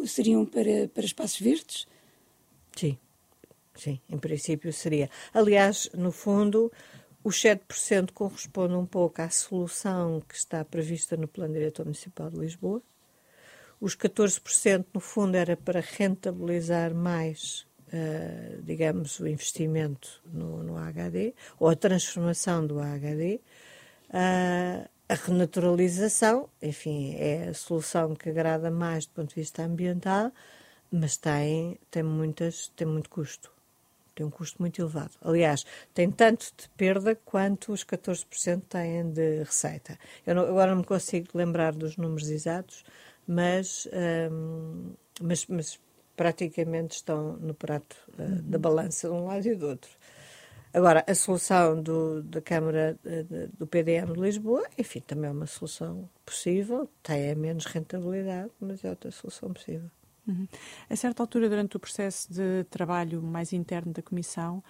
seriam 0.05 0.45
para, 0.45 0.87
para 0.93 1.05
espaços 1.05 1.39
verdes? 1.39 1.87
Sim. 2.77 2.97
Sim, 3.75 3.99
em 4.09 4.17
princípio 4.17 4.73
seria. 4.73 5.09
Aliás, 5.33 5.89
no 5.93 6.11
fundo, 6.11 6.71
os 7.23 7.35
7% 7.41 8.11
corresponde 8.11 8.73
um 8.73 8.85
pouco 8.85 9.21
à 9.21 9.29
solução 9.29 10.21
que 10.27 10.35
está 10.35 10.65
prevista 10.65 11.15
no 11.15 11.27
Plano 11.27 11.53
Diretor 11.53 11.85
Municipal 11.85 12.29
de 12.29 12.39
Lisboa. 12.39 12.81
Os 13.79 13.95
14%, 13.95 14.85
no 14.93 14.99
fundo, 14.99 15.35
era 15.35 15.55
para 15.55 15.79
rentabilizar 15.79 16.95
mais, 16.95 17.67
uh, 17.89 18.61
digamos, 18.63 19.19
o 19.19 19.27
investimento 19.27 20.23
no, 20.25 20.63
no, 20.63 20.77
HD, 20.77 21.35
ou 21.59 21.69
a 21.69 21.75
transformação 21.75 22.65
do 22.65 22.79
HD. 22.79 23.39
Uh, 24.09 24.89
a 25.09 25.13
renaturalização, 25.13 26.49
enfim, 26.59 27.15
é 27.15 27.49
a 27.49 27.53
solução 27.53 28.15
que 28.15 28.29
agrada 28.29 28.71
mais 28.71 29.05
do 29.05 29.11
ponto 29.11 29.29
de 29.29 29.35
vista 29.35 29.63
ambiental, 29.63 30.31
mas 30.91 31.17
tem, 31.17 31.77
tem, 31.91 32.03
muitas, 32.03 32.69
tem 32.75 32.87
muito 32.87 33.09
custo 33.09 33.51
tem 34.17 34.25
um 34.25 34.31
custo 34.31 34.59
muito 34.59 34.81
elevado. 34.81 35.11
Aliás, 35.21 35.63
tem 35.93 36.09
tanto 36.09 36.51
de 36.57 36.67
perda 36.69 37.15
quanto 37.23 37.71
os 37.71 37.83
14% 37.83 38.63
têm 38.67 39.11
de 39.11 39.43
receita. 39.43 39.97
Eu 40.25 40.33
não, 40.33 40.41
agora 40.41 40.71
não 40.71 40.79
me 40.79 40.83
consigo 40.83 41.27
lembrar 41.35 41.71
dos 41.71 41.97
números 41.97 42.27
exatos, 42.27 42.83
mas, 43.27 43.87
hum, 44.31 44.93
mas, 45.21 45.45
mas 45.45 45.79
praticamente 46.15 46.95
estão 46.95 47.33
no 47.33 47.53
prato 47.53 47.95
uh, 48.17 48.41
da 48.41 48.57
balança 48.57 49.07
de 49.07 49.13
um 49.13 49.27
lado 49.27 49.45
e 49.47 49.55
do 49.55 49.67
outro. 49.67 49.91
Agora, 50.73 51.03
a 51.07 51.15
solução 51.15 51.81
do, 51.81 52.21
da 52.23 52.41
Câmara 52.41 52.97
do 53.57 53.65
PDM 53.65 54.13
de 54.13 54.19
Lisboa, 54.19 54.67
enfim, 54.77 54.99
também 54.99 55.29
é 55.29 55.31
uma 55.31 55.47
solução 55.47 56.09
possível, 56.25 56.89
tem 57.01 57.33
menos 57.35 57.65
rentabilidade, 57.65 58.51
mas 58.59 58.83
é 58.83 58.89
outra 58.89 59.09
solução 59.11 59.53
possível. 59.53 59.89
Uhum. 60.27 60.47
A 60.89 60.95
certa 60.95 61.23
altura, 61.23 61.49
durante 61.49 61.77
o 61.77 61.79
processo 61.79 62.31
de 62.31 62.63
trabalho 62.69 63.21
mais 63.21 63.53
interno 63.53 63.93
da 63.93 64.01
Comissão, 64.01 64.63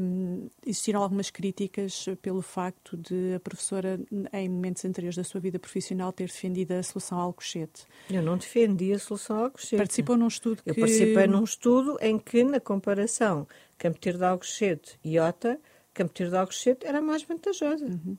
um, 0.00 0.48
existiram 0.64 1.02
algumas 1.02 1.30
críticas 1.30 2.06
pelo 2.22 2.40
facto 2.40 2.96
de 2.96 3.34
a 3.34 3.40
professora, 3.40 3.98
em 4.32 4.48
momentos 4.48 4.84
anteriores 4.84 5.16
da 5.16 5.24
sua 5.24 5.40
vida 5.40 5.58
profissional, 5.58 6.12
ter 6.12 6.26
defendido 6.28 6.72
a 6.72 6.82
solução 6.82 7.18
Alcochete. 7.18 7.84
Eu 8.08 8.22
não 8.22 8.38
defendi 8.38 8.92
a 8.92 8.98
solução 8.98 9.44
Alcochete. 9.44 9.76
Participou 9.76 10.16
num 10.16 10.28
estudo 10.28 10.62
que... 10.62 10.70
Eu 10.70 10.74
participei 10.76 11.26
num 11.26 11.42
estudo 11.42 11.98
em 12.00 12.18
que, 12.18 12.44
na 12.44 12.60
comparação 12.60 13.48
Campo 13.76 13.98
de 13.98 14.24
Alcochete 14.24 14.98
e 15.04 15.18
Ota, 15.18 15.60
Campo 15.92 16.14
de 16.14 16.36
Alcochete 16.36 16.86
era 16.86 17.02
mais 17.02 17.24
vantajosa. 17.24 17.86
Uhum 17.86 18.16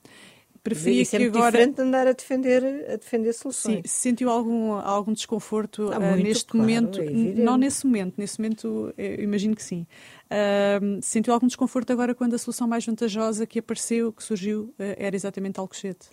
preferia 0.62 1.02
Isso 1.02 1.16
é 1.16 1.18
que 1.18 1.26
agora... 1.26 1.50
diferente 1.50 1.80
andar 1.80 2.06
a 2.06 2.12
defender, 2.12 2.64
a 2.90 2.96
defender 2.96 3.32
soluções. 3.32 3.82
Sim, 3.84 4.10
sentiu 4.10 4.30
algum, 4.30 4.72
algum 4.72 5.12
desconforto 5.12 5.88
uh, 5.88 6.16
neste 6.16 6.46
claro, 6.46 6.58
momento? 6.58 7.00
É 7.00 7.10
não 7.10 7.56
nesse 7.56 7.86
momento, 7.86 8.14
nesse 8.16 8.38
momento 8.40 8.94
eu 8.96 9.22
imagino 9.22 9.54
que 9.56 9.62
sim. 9.62 9.86
Uh, 10.26 11.00
sentiu 11.02 11.32
algum 11.32 11.46
desconforto 11.46 11.92
agora 11.92 12.14
quando 12.14 12.34
a 12.34 12.38
solução 12.38 12.68
mais 12.68 12.84
vantajosa 12.84 13.46
que 13.46 13.58
apareceu, 13.58 14.12
que 14.12 14.22
surgiu, 14.22 14.74
uh, 14.78 14.94
era 14.96 15.16
exatamente 15.16 15.58
Alcochete? 15.58 16.08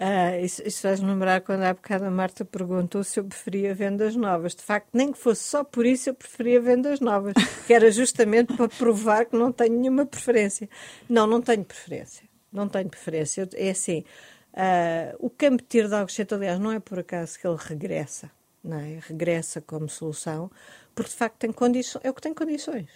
Ah, 0.00 0.38
isso, 0.38 0.62
isso 0.64 0.80
faz-me 0.80 1.10
lembrar 1.10 1.40
quando 1.40 1.62
há 1.62 1.74
bocado 1.74 2.04
a 2.04 2.10
Marta 2.10 2.44
perguntou 2.44 3.02
se 3.02 3.18
eu 3.18 3.24
preferia 3.24 3.74
vendas 3.74 4.14
novas. 4.14 4.54
De 4.54 4.62
facto, 4.62 4.90
nem 4.92 5.10
que 5.10 5.18
fosse 5.18 5.42
só 5.42 5.64
por 5.64 5.84
isso 5.84 6.08
eu 6.08 6.14
preferia 6.14 6.60
vendas 6.60 7.00
novas, 7.00 7.34
que 7.66 7.74
era 7.74 7.90
justamente 7.90 8.56
para 8.56 8.68
provar 8.68 9.24
que 9.24 9.36
não 9.36 9.50
tenho 9.50 9.76
nenhuma 9.76 10.06
preferência. 10.06 10.68
Não, 11.08 11.26
não 11.26 11.40
tenho 11.40 11.64
preferência 11.64 12.27
não 12.52 12.68
tenho 12.68 12.88
preferência. 12.88 13.48
É 13.54 13.70
assim, 13.70 14.04
uh, 14.52 15.16
o 15.18 15.30
campo 15.30 15.62
de 15.62 15.68
tiro 15.68 15.88
de 15.88 15.94
Alcochete, 15.94 16.34
aliás, 16.34 16.58
não 16.58 16.72
é 16.72 16.80
por 16.80 16.98
acaso 16.98 17.38
que 17.38 17.46
ele 17.46 17.58
regressa, 17.58 18.30
não 18.62 18.78
é? 18.78 18.98
Regressa 19.00 19.60
como 19.60 19.88
solução, 19.88 20.50
porque 20.94 21.10
de 21.10 21.16
facto 21.16 21.36
tem 21.36 21.52
condições, 21.52 22.04
é 22.04 22.10
o 22.10 22.14
que 22.14 22.22
tem 22.22 22.34
condições. 22.34 22.90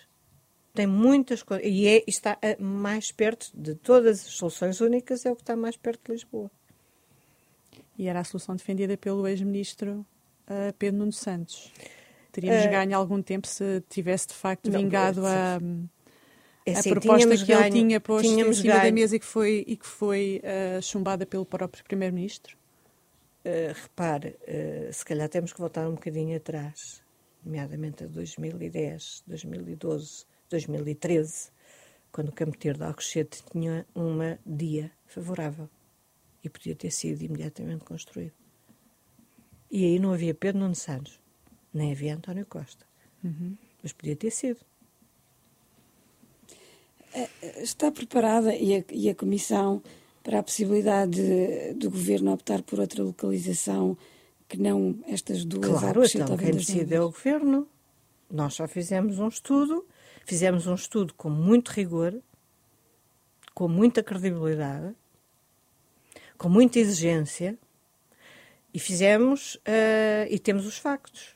Tem 0.75 0.87
muitas 0.87 1.43
coisas, 1.43 1.67
e 1.67 1.87
é, 1.87 2.03
está 2.07 2.39
mais 2.59 3.13
perto 3.13 3.51
de 3.55 3.75
todas 3.75 4.21
as 4.21 4.33
soluções 4.33 4.81
únicas, 4.81 5.27
é 5.27 5.31
o 5.31 5.37
que 5.37 5.43
está 5.43 5.55
mais 5.55 5.77
perto 5.77 6.07
de 6.07 6.13
Lisboa. 6.13 6.51
E 7.99 8.09
era 8.09 8.21
a 8.21 8.25
solução 8.25 8.57
defendida 8.57 8.97
pelo 8.97 9.27
ex-ministro 9.29 10.07
uh, 10.49 10.73
Pedro 10.79 11.01
Nuno 11.01 11.13
Santos. 11.13 11.71
Teríamos 12.33 12.65
uh, 12.65 12.71
ganho 12.71 12.97
algum 12.97 13.23
tempo 13.23 13.47
se 13.47 13.83
tivesse 13.91 14.29
de 14.29 14.35
facto 14.35 14.71
não, 14.71 14.81
vingado 14.81 15.27
a. 15.27 15.59
É 16.65 16.73
assim, 16.73 16.91
a 16.91 16.93
proposta 16.93 17.37
que 17.37 17.45
ganho, 17.45 17.65
ele 17.65 17.71
tinha 17.71 18.01
posto 18.01 18.27
em 18.27 18.53
cima 18.53 18.75
ganho. 18.75 18.85
da 18.85 18.93
mesa 18.93 19.17
e 19.17 19.19
que 19.19 19.27
foi, 19.27 19.65
e 19.67 19.77
que 19.77 19.87
foi 19.87 20.41
uh, 20.45 20.81
chumbada 20.81 21.27
pelo 21.27 21.45
próprio 21.45 21.83
Primeiro-Ministro? 21.85 22.57
Uh, 23.45 23.75
repare, 23.75 24.37
uh, 24.43 24.93
se 24.93 25.05
calhar 25.05 25.29
temos 25.29 25.53
que 25.53 25.59
voltar 25.59 25.89
um 25.89 25.95
bocadinho 25.95 26.37
atrás, 26.37 27.03
nomeadamente 27.45 28.05
a 28.05 28.07
2010, 28.07 29.25
2012, 29.27 30.25
2013, 30.49 31.51
quando 32.13 32.29
o 32.29 32.33
Campeteiro 32.33 32.79
de 32.79 32.85
Alcochete 32.85 33.43
tinha 33.51 33.85
uma 33.95 34.39
dia 34.47 34.93
favorável 35.07 35.69
e 36.45 36.49
podia 36.49 36.77
ter 36.77 36.91
sido 36.91 37.23
imediatamente 37.23 37.85
construído. 37.85 38.35
E 39.71 39.85
aí 39.85 39.99
não 39.99 40.13
havia 40.13 40.35
Pedro 40.35 40.61
Nuno 40.61 40.75
Santos, 40.75 41.19
nem 41.73 41.93
havia 41.93 42.15
António 42.15 42.47
Costa. 42.47 42.85
Uhum. 43.25 43.57
Mas 43.83 43.93
podia 43.93 44.15
ter 44.15 44.31
sido. 44.31 44.61
Está 47.57 47.91
preparada 47.91 48.55
e 48.55 48.77
a, 48.77 48.85
e 48.91 49.11
a 49.11 49.15
Comissão 49.15 49.83
para 50.23 50.39
a 50.39 50.43
possibilidade 50.43 51.13
de, 51.13 51.75
do 51.75 51.91
Governo 51.91 52.33
optar 52.33 52.63
por 52.63 52.81
outra 52.81 53.03
localização 53.03 53.97
que 54.49 54.59
não 54.59 54.99
estas 55.07 55.45
duas 55.45 55.81
Claro, 55.81 56.03
então 56.05 56.37
quem 56.37 56.53
decide 56.53 56.95
é 56.95 57.01
o 57.01 57.11
Governo. 57.11 57.67
Nós 58.31 58.55
só 58.55 58.67
fizemos 58.69 59.19
um 59.19 59.29
estudo, 59.29 59.87
fizemos 60.25 60.67
um 60.67 60.75
estudo 60.75 61.13
com 61.15 61.29
muito 61.29 61.71
rigor, 61.71 62.19
com 63.55 63.69
muita 63.69 64.03
credibilidade, 64.03 64.95
com 66.39 66.49
muita 66.49 66.79
exigência, 66.79 67.59
e 68.73 68.79
fizemos, 68.79 69.57
uh, 69.57 70.27
e 70.31 70.39
temos 70.39 70.67
os 70.67 70.79
factos. 70.79 71.35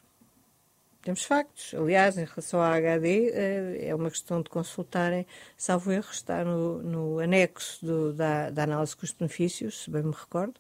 Temos 1.07 1.23
factos. 1.23 1.73
Aliás, 1.73 2.19
em 2.19 2.25
relação 2.25 2.61
à 2.61 2.75
HD, 2.75 3.31
eh, 3.31 3.87
é 3.91 3.95
uma 3.95 4.11
questão 4.11 4.43
de 4.43 4.51
consultarem, 4.51 5.25
salvo 5.57 5.93
erro, 5.93 6.11
está 6.11 6.45
no, 6.45 6.83
no 6.83 7.21
anexo 7.21 7.87
do, 7.87 8.13
da, 8.13 8.51
da 8.51 8.65
análise 8.65 8.97
custo-benefícios, 8.97 9.85
se 9.85 9.89
bem 9.89 10.03
me 10.03 10.11
recordo. 10.11 10.55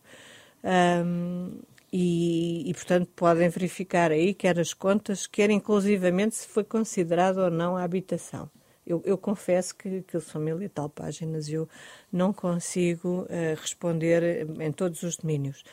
Um, 0.62 1.58
e, 1.92 2.70
e, 2.70 2.72
portanto, 2.74 3.08
podem 3.16 3.48
verificar 3.48 4.12
aí 4.12 4.32
quer 4.32 4.56
as 4.60 4.72
contas, 4.72 5.26
quer 5.26 5.50
inclusivamente 5.50 6.36
se 6.36 6.46
foi 6.46 6.62
considerado 6.62 7.38
ou 7.38 7.50
não 7.50 7.76
a 7.76 7.82
habitação. 7.82 8.48
Eu, 8.86 9.02
eu 9.04 9.18
confesso 9.18 9.74
que, 9.74 10.02
que 10.02 10.20
são 10.20 10.40
mil 10.40 10.62
e 10.62 10.68
tal 10.68 10.88
páginas 10.88 11.48
eu 11.48 11.68
não 12.12 12.32
consigo 12.32 13.22
uh, 13.22 13.60
responder 13.60 14.46
em 14.60 14.70
todos 14.70 15.02
os 15.02 15.16
domínios. 15.16 15.64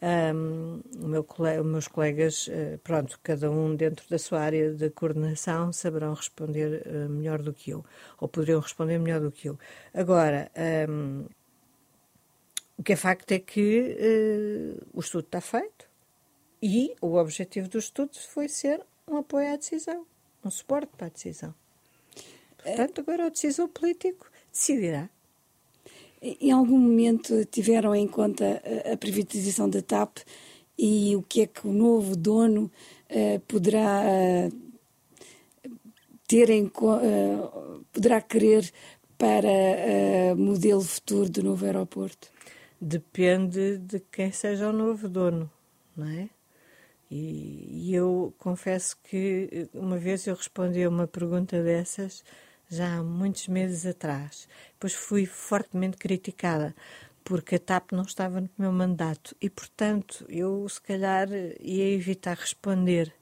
Um, 0.00 0.80
meu 0.94 1.26
os 1.28 1.66
meus 1.66 1.88
colegas, 1.88 2.46
uh, 2.46 2.78
pronto, 2.84 3.18
cada 3.20 3.50
um 3.50 3.74
dentro 3.74 4.08
da 4.08 4.18
sua 4.18 4.40
área 4.40 4.72
de 4.72 4.90
coordenação 4.90 5.72
saberão 5.72 6.14
responder 6.14 6.86
uh, 6.86 7.08
melhor 7.08 7.42
do 7.42 7.52
que 7.52 7.72
eu, 7.72 7.84
ou 8.20 8.28
poderiam 8.28 8.60
responder 8.60 8.98
melhor 8.98 9.20
do 9.20 9.32
que 9.32 9.48
eu. 9.48 9.58
Agora, 9.92 10.52
um, 10.88 11.26
o 12.76 12.82
que 12.84 12.92
é 12.92 12.96
facto 12.96 13.32
é 13.32 13.40
que 13.40 13.96
uh, 13.98 14.86
o 14.94 15.00
estudo 15.00 15.24
está 15.24 15.40
feito 15.40 15.88
e 16.62 16.94
o 17.00 17.16
objetivo 17.16 17.68
do 17.68 17.78
estudo 17.78 18.16
foi 18.16 18.48
ser 18.48 18.80
um 19.06 19.16
apoio 19.16 19.52
à 19.52 19.56
decisão, 19.56 20.06
um 20.44 20.50
suporte 20.50 20.92
para 20.96 21.08
a 21.08 21.10
decisão. 21.10 21.52
Portanto, 22.56 23.00
agora 23.00 23.26
o 23.26 23.30
decisor 23.30 23.66
político 23.68 24.30
decidirá. 24.52 25.08
Em 26.20 26.50
algum 26.50 26.78
momento 26.78 27.44
tiveram 27.44 27.94
em 27.94 28.08
conta 28.08 28.62
a 28.92 28.96
privatização 28.96 29.70
da 29.70 29.80
TAP 29.80 30.18
e 30.78 31.16
o 31.16 31.22
que 31.22 31.42
é 31.42 31.46
que 31.46 31.66
o 31.66 31.72
novo 31.72 32.16
dono 32.16 32.70
uh, 33.10 33.40
poderá 33.48 34.02
uh, 34.04 35.70
ter 36.26 36.50
em 36.50 36.66
uh, 36.66 37.84
poderá 37.92 38.20
querer 38.20 38.70
para 39.16 39.48
o 40.34 40.36
modelo 40.36 40.80
futuro 40.80 41.28
do 41.28 41.42
novo 41.42 41.64
aeroporto? 41.64 42.30
Depende 42.80 43.78
de 43.78 43.98
quem 43.98 44.30
seja 44.30 44.68
o 44.68 44.72
novo 44.72 45.08
dono, 45.08 45.50
não 45.96 46.06
é? 46.06 46.28
E, 47.10 47.88
e 47.88 47.94
eu 47.94 48.32
confesso 48.38 48.96
que 49.02 49.68
uma 49.74 49.98
vez 49.98 50.24
eu 50.28 50.36
respondi 50.36 50.84
a 50.84 50.88
uma 50.88 51.08
pergunta 51.08 51.60
dessas 51.60 52.22
já 52.68 52.98
há 52.98 53.02
muitos 53.02 53.48
meses 53.48 53.86
atrás. 53.86 54.48
Depois 54.72 54.94
fui 54.94 55.26
fortemente 55.26 55.96
criticada 55.96 56.74
porque 57.24 57.56
a 57.56 57.58
TAP 57.58 57.92
não 57.92 58.04
estava 58.04 58.40
no 58.40 58.48
meu 58.56 58.72
mandato 58.72 59.36
e, 59.40 59.50
portanto, 59.50 60.24
eu 60.28 60.66
se 60.68 60.80
calhar 60.80 61.28
ia 61.60 61.94
evitar 61.94 62.36
responder 62.36 63.12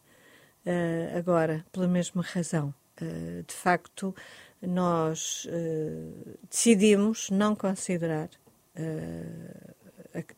uh, 0.65 1.19
agora 1.19 1.67
pela 1.73 1.89
mesma 1.89 2.23
razão. 2.23 2.73
Uh, 3.01 3.43
de 3.43 3.55
facto, 3.55 4.15
nós 4.63 5.47
uh, 5.47 6.39
decidimos 6.49 7.31
não 7.31 7.57
considerar 7.57 8.31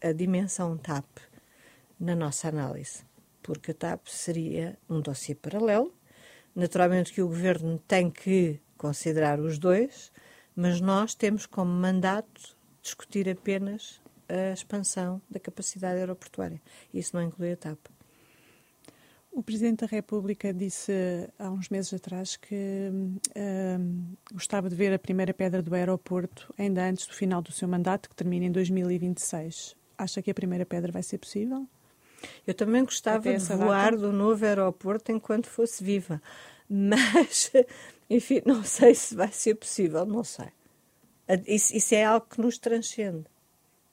a, 0.02 0.08
a 0.08 0.12
dimensão 0.12 0.76
TAP 0.78 1.04
na 2.00 2.14
nossa 2.14 2.48
análise, 2.48 3.04
porque 3.42 3.72
a 3.72 3.74
TAP 3.74 4.06
seria 4.06 4.78
um 4.88 5.00
dossiê 5.00 5.34
paralelo. 5.34 5.92
Naturalmente 6.54 7.12
que 7.12 7.20
o 7.20 7.28
governo 7.28 7.78
tem 7.86 8.10
que 8.10 8.60
considerar 8.78 9.38
os 9.40 9.58
dois, 9.58 10.10
mas 10.56 10.80
nós 10.80 11.14
temos 11.14 11.44
como 11.44 11.70
mandato 11.70 12.56
discutir 12.80 13.28
apenas 13.28 14.00
a 14.28 14.52
expansão 14.52 15.20
da 15.28 15.38
capacidade 15.38 15.98
aeroportuária. 15.98 16.60
Isso 16.92 17.14
não 17.14 17.22
inclui 17.22 17.52
a 17.52 17.56
TAP. 17.56 17.78
O 19.30 19.42
Presidente 19.42 19.80
da 19.80 19.86
República 19.86 20.52
disse 20.52 20.92
há 21.38 21.50
uns 21.50 21.68
meses 21.68 21.94
atrás 21.94 22.36
que 22.36 22.90
um, 23.36 24.16
gostava 24.32 24.68
de 24.68 24.74
ver 24.74 24.92
a 24.92 24.98
primeira 24.98 25.32
pedra 25.32 25.62
do 25.62 25.74
aeroporto 25.74 26.52
ainda 26.58 26.82
antes 26.82 27.06
do 27.06 27.14
final 27.14 27.40
do 27.40 27.52
seu 27.52 27.68
mandato, 27.68 28.08
que 28.08 28.16
termina 28.16 28.46
em 28.46 28.50
2026. 28.50 29.76
Acha 29.96 30.22
que 30.22 30.30
a 30.30 30.34
primeira 30.34 30.66
pedra 30.66 30.90
vai 30.90 31.02
ser 31.02 31.18
possível? 31.18 31.68
Eu 32.46 32.54
também 32.54 32.84
gostava 32.84 33.32
de 33.32 33.38
voar 33.38 33.92
data? 33.92 33.98
do 33.98 34.12
novo 34.12 34.44
aeroporto 34.44 35.12
enquanto 35.12 35.46
fosse 35.46 35.84
viva, 35.84 36.20
mas 36.68 37.52
enfim, 38.08 38.42
não 38.46 38.64
sei 38.64 38.94
se 38.94 39.14
vai 39.14 39.30
ser 39.32 39.54
possível, 39.54 40.04
não 40.06 40.24
sei. 40.24 40.48
Isso, 41.46 41.76
isso 41.76 41.94
é 41.94 42.04
algo 42.04 42.26
que 42.26 42.40
nos 42.40 42.56
transcende, 42.56 43.26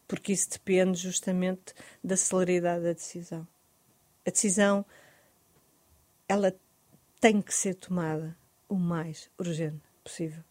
porque 0.07 0.32
isso 0.32 0.49
depende 0.51 0.97
justamente 0.97 1.74
da 2.03 2.16
celeridade 2.16 2.84
da 2.84 2.93
decisão. 2.93 3.45
A 4.26 4.32
decisão, 4.32 4.86
ela 6.28 6.55
tem 7.20 7.41
que 7.41 7.53
ser 7.53 7.76
tomada 7.76 8.38
o 8.70 8.76
mais 8.76 9.30
urgente 9.38 9.84
possível. 10.03 10.43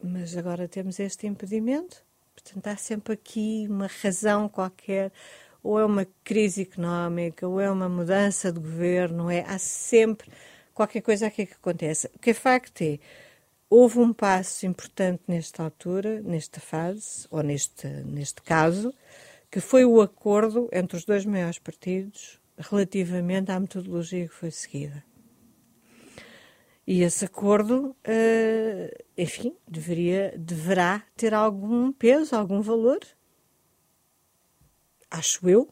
Mas 0.00 0.36
agora 0.36 0.68
temos 0.68 1.00
este 1.00 1.26
impedimento, 1.26 2.04
portanto 2.34 2.66
há 2.68 2.76
sempre 2.76 3.14
aqui 3.14 3.66
uma 3.68 3.88
razão 3.88 4.48
qualquer, 4.48 5.12
ou 5.60 5.78
é 5.78 5.84
uma 5.84 6.06
crise 6.22 6.62
económica, 6.62 7.48
ou 7.48 7.60
é 7.60 7.68
uma 7.68 7.88
mudança 7.88 8.52
de 8.52 8.60
governo, 8.60 9.28
é, 9.28 9.40
há 9.40 9.58
sempre 9.58 10.30
qualquer 10.78 11.00
coisa 11.00 11.26
aqui 11.26 11.44
que 11.44 11.54
acontece. 11.54 12.08
O 12.14 12.20
que 12.20 12.30
é 12.30 12.34
facto 12.34 12.82
é, 12.82 13.00
houve 13.68 13.98
um 13.98 14.12
passo 14.12 14.64
importante 14.64 15.22
nesta 15.26 15.64
altura, 15.64 16.22
nesta 16.22 16.60
fase, 16.60 17.26
ou 17.32 17.42
neste, 17.42 17.88
neste 18.04 18.40
caso, 18.42 18.94
que 19.50 19.58
foi 19.60 19.84
o 19.84 20.00
acordo 20.00 20.68
entre 20.72 20.96
os 20.96 21.04
dois 21.04 21.24
maiores 21.26 21.58
partidos 21.58 22.40
relativamente 22.56 23.50
à 23.50 23.58
metodologia 23.58 24.28
que 24.28 24.34
foi 24.34 24.52
seguida. 24.52 25.02
E 26.86 27.02
esse 27.02 27.24
acordo, 27.24 27.90
uh, 27.90 29.04
enfim, 29.16 29.54
deveria, 29.66 30.32
deverá 30.38 31.02
ter 31.16 31.34
algum 31.34 31.92
peso, 31.92 32.36
algum 32.36 32.62
valor. 32.62 33.00
Acho 35.10 35.48
eu. 35.48 35.68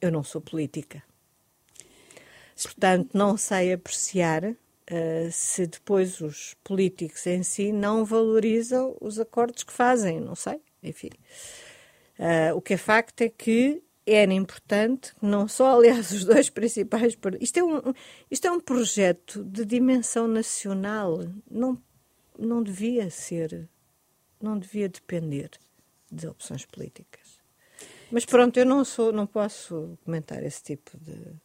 Eu 0.00 0.12
não 0.12 0.22
sou 0.22 0.40
política. 0.40 1.02
Portanto, 2.62 3.10
não 3.14 3.36
sei 3.36 3.72
apreciar 3.72 4.44
uh, 4.44 4.56
se 5.30 5.66
depois 5.66 6.20
os 6.20 6.54
políticos 6.64 7.26
em 7.26 7.42
si 7.42 7.72
não 7.72 8.04
valorizam 8.04 8.96
os 9.00 9.18
acordos 9.18 9.62
que 9.62 9.72
fazem. 9.72 10.20
Não 10.20 10.34
sei. 10.34 10.60
Enfim. 10.82 11.10
Uh, 12.18 12.56
o 12.56 12.60
que 12.60 12.74
é 12.74 12.76
facto 12.76 13.20
é 13.22 13.28
que 13.28 13.82
era 14.06 14.32
importante, 14.32 15.12
não 15.20 15.46
só, 15.46 15.76
aliás, 15.76 16.10
os 16.12 16.24
dois 16.24 16.48
principais. 16.48 17.16
Isto 17.40 17.58
é 17.58 17.64
um, 17.64 17.94
isto 18.30 18.46
é 18.46 18.50
um 18.50 18.60
projeto 18.60 19.44
de 19.44 19.64
dimensão 19.64 20.26
nacional, 20.26 21.18
não, 21.50 21.80
não 22.38 22.62
devia 22.62 23.10
ser, 23.10 23.68
não 24.40 24.58
devia 24.58 24.88
depender 24.88 25.50
de 26.10 26.26
opções 26.26 26.64
políticas. 26.64 27.38
Mas 28.10 28.24
pronto, 28.24 28.56
eu 28.56 28.64
não 28.64 28.84
sou, 28.84 29.12
não 29.12 29.26
posso 29.26 29.98
comentar 30.04 30.42
esse 30.42 30.62
tipo 30.62 30.96
de 30.96 31.36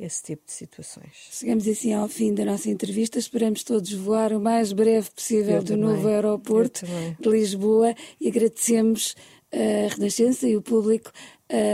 esse 0.00 0.22
tipo 0.22 0.46
de 0.46 0.52
situações. 0.52 1.28
Chegamos 1.30 1.68
assim 1.68 1.92
ao 1.92 2.08
fim 2.08 2.34
da 2.34 2.44
nossa 2.44 2.70
entrevista. 2.70 3.18
Esperamos 3.18 3.62
todos 3.62 3.92
voar 3.92 4.32
o 4.32 4.40
mais 4.40 4.72
breve 4.72 5.10
possível 5.10 5.56
eu 5.56 5.62
do 5.62 5.68
também. 5.68 5.84
novo 5.84 6.08
aeroporto 6.08 6.86
de 7.18 7.28
Lisboa 7.28 7.94
e 8.20 8.28
agradecemos 8.28 9.14
a 9.52 9.94
Renascença 9.94 10.48
e 10.48 10.56
o 10.56 10.62
público 10.62 11.12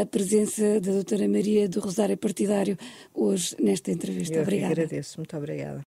a 0.02 0.06
presença 0.06 0.80
da 0.80 0.92
doutora 0.92 1.28
Maria 1.28 1.68
do 1.68 1.80
Rosário 1.80 2.16
Partidário 2.16 2.78
hoje 3.14 3.54
nesta 3.60 3.90
entrevista. 3.90 4.34
Eu 4.34 4.42
obrigada. 4.42 4.72
agradeço, 4.72 5.18
muito 5.18 5.36
obrigada. 5.36 5.84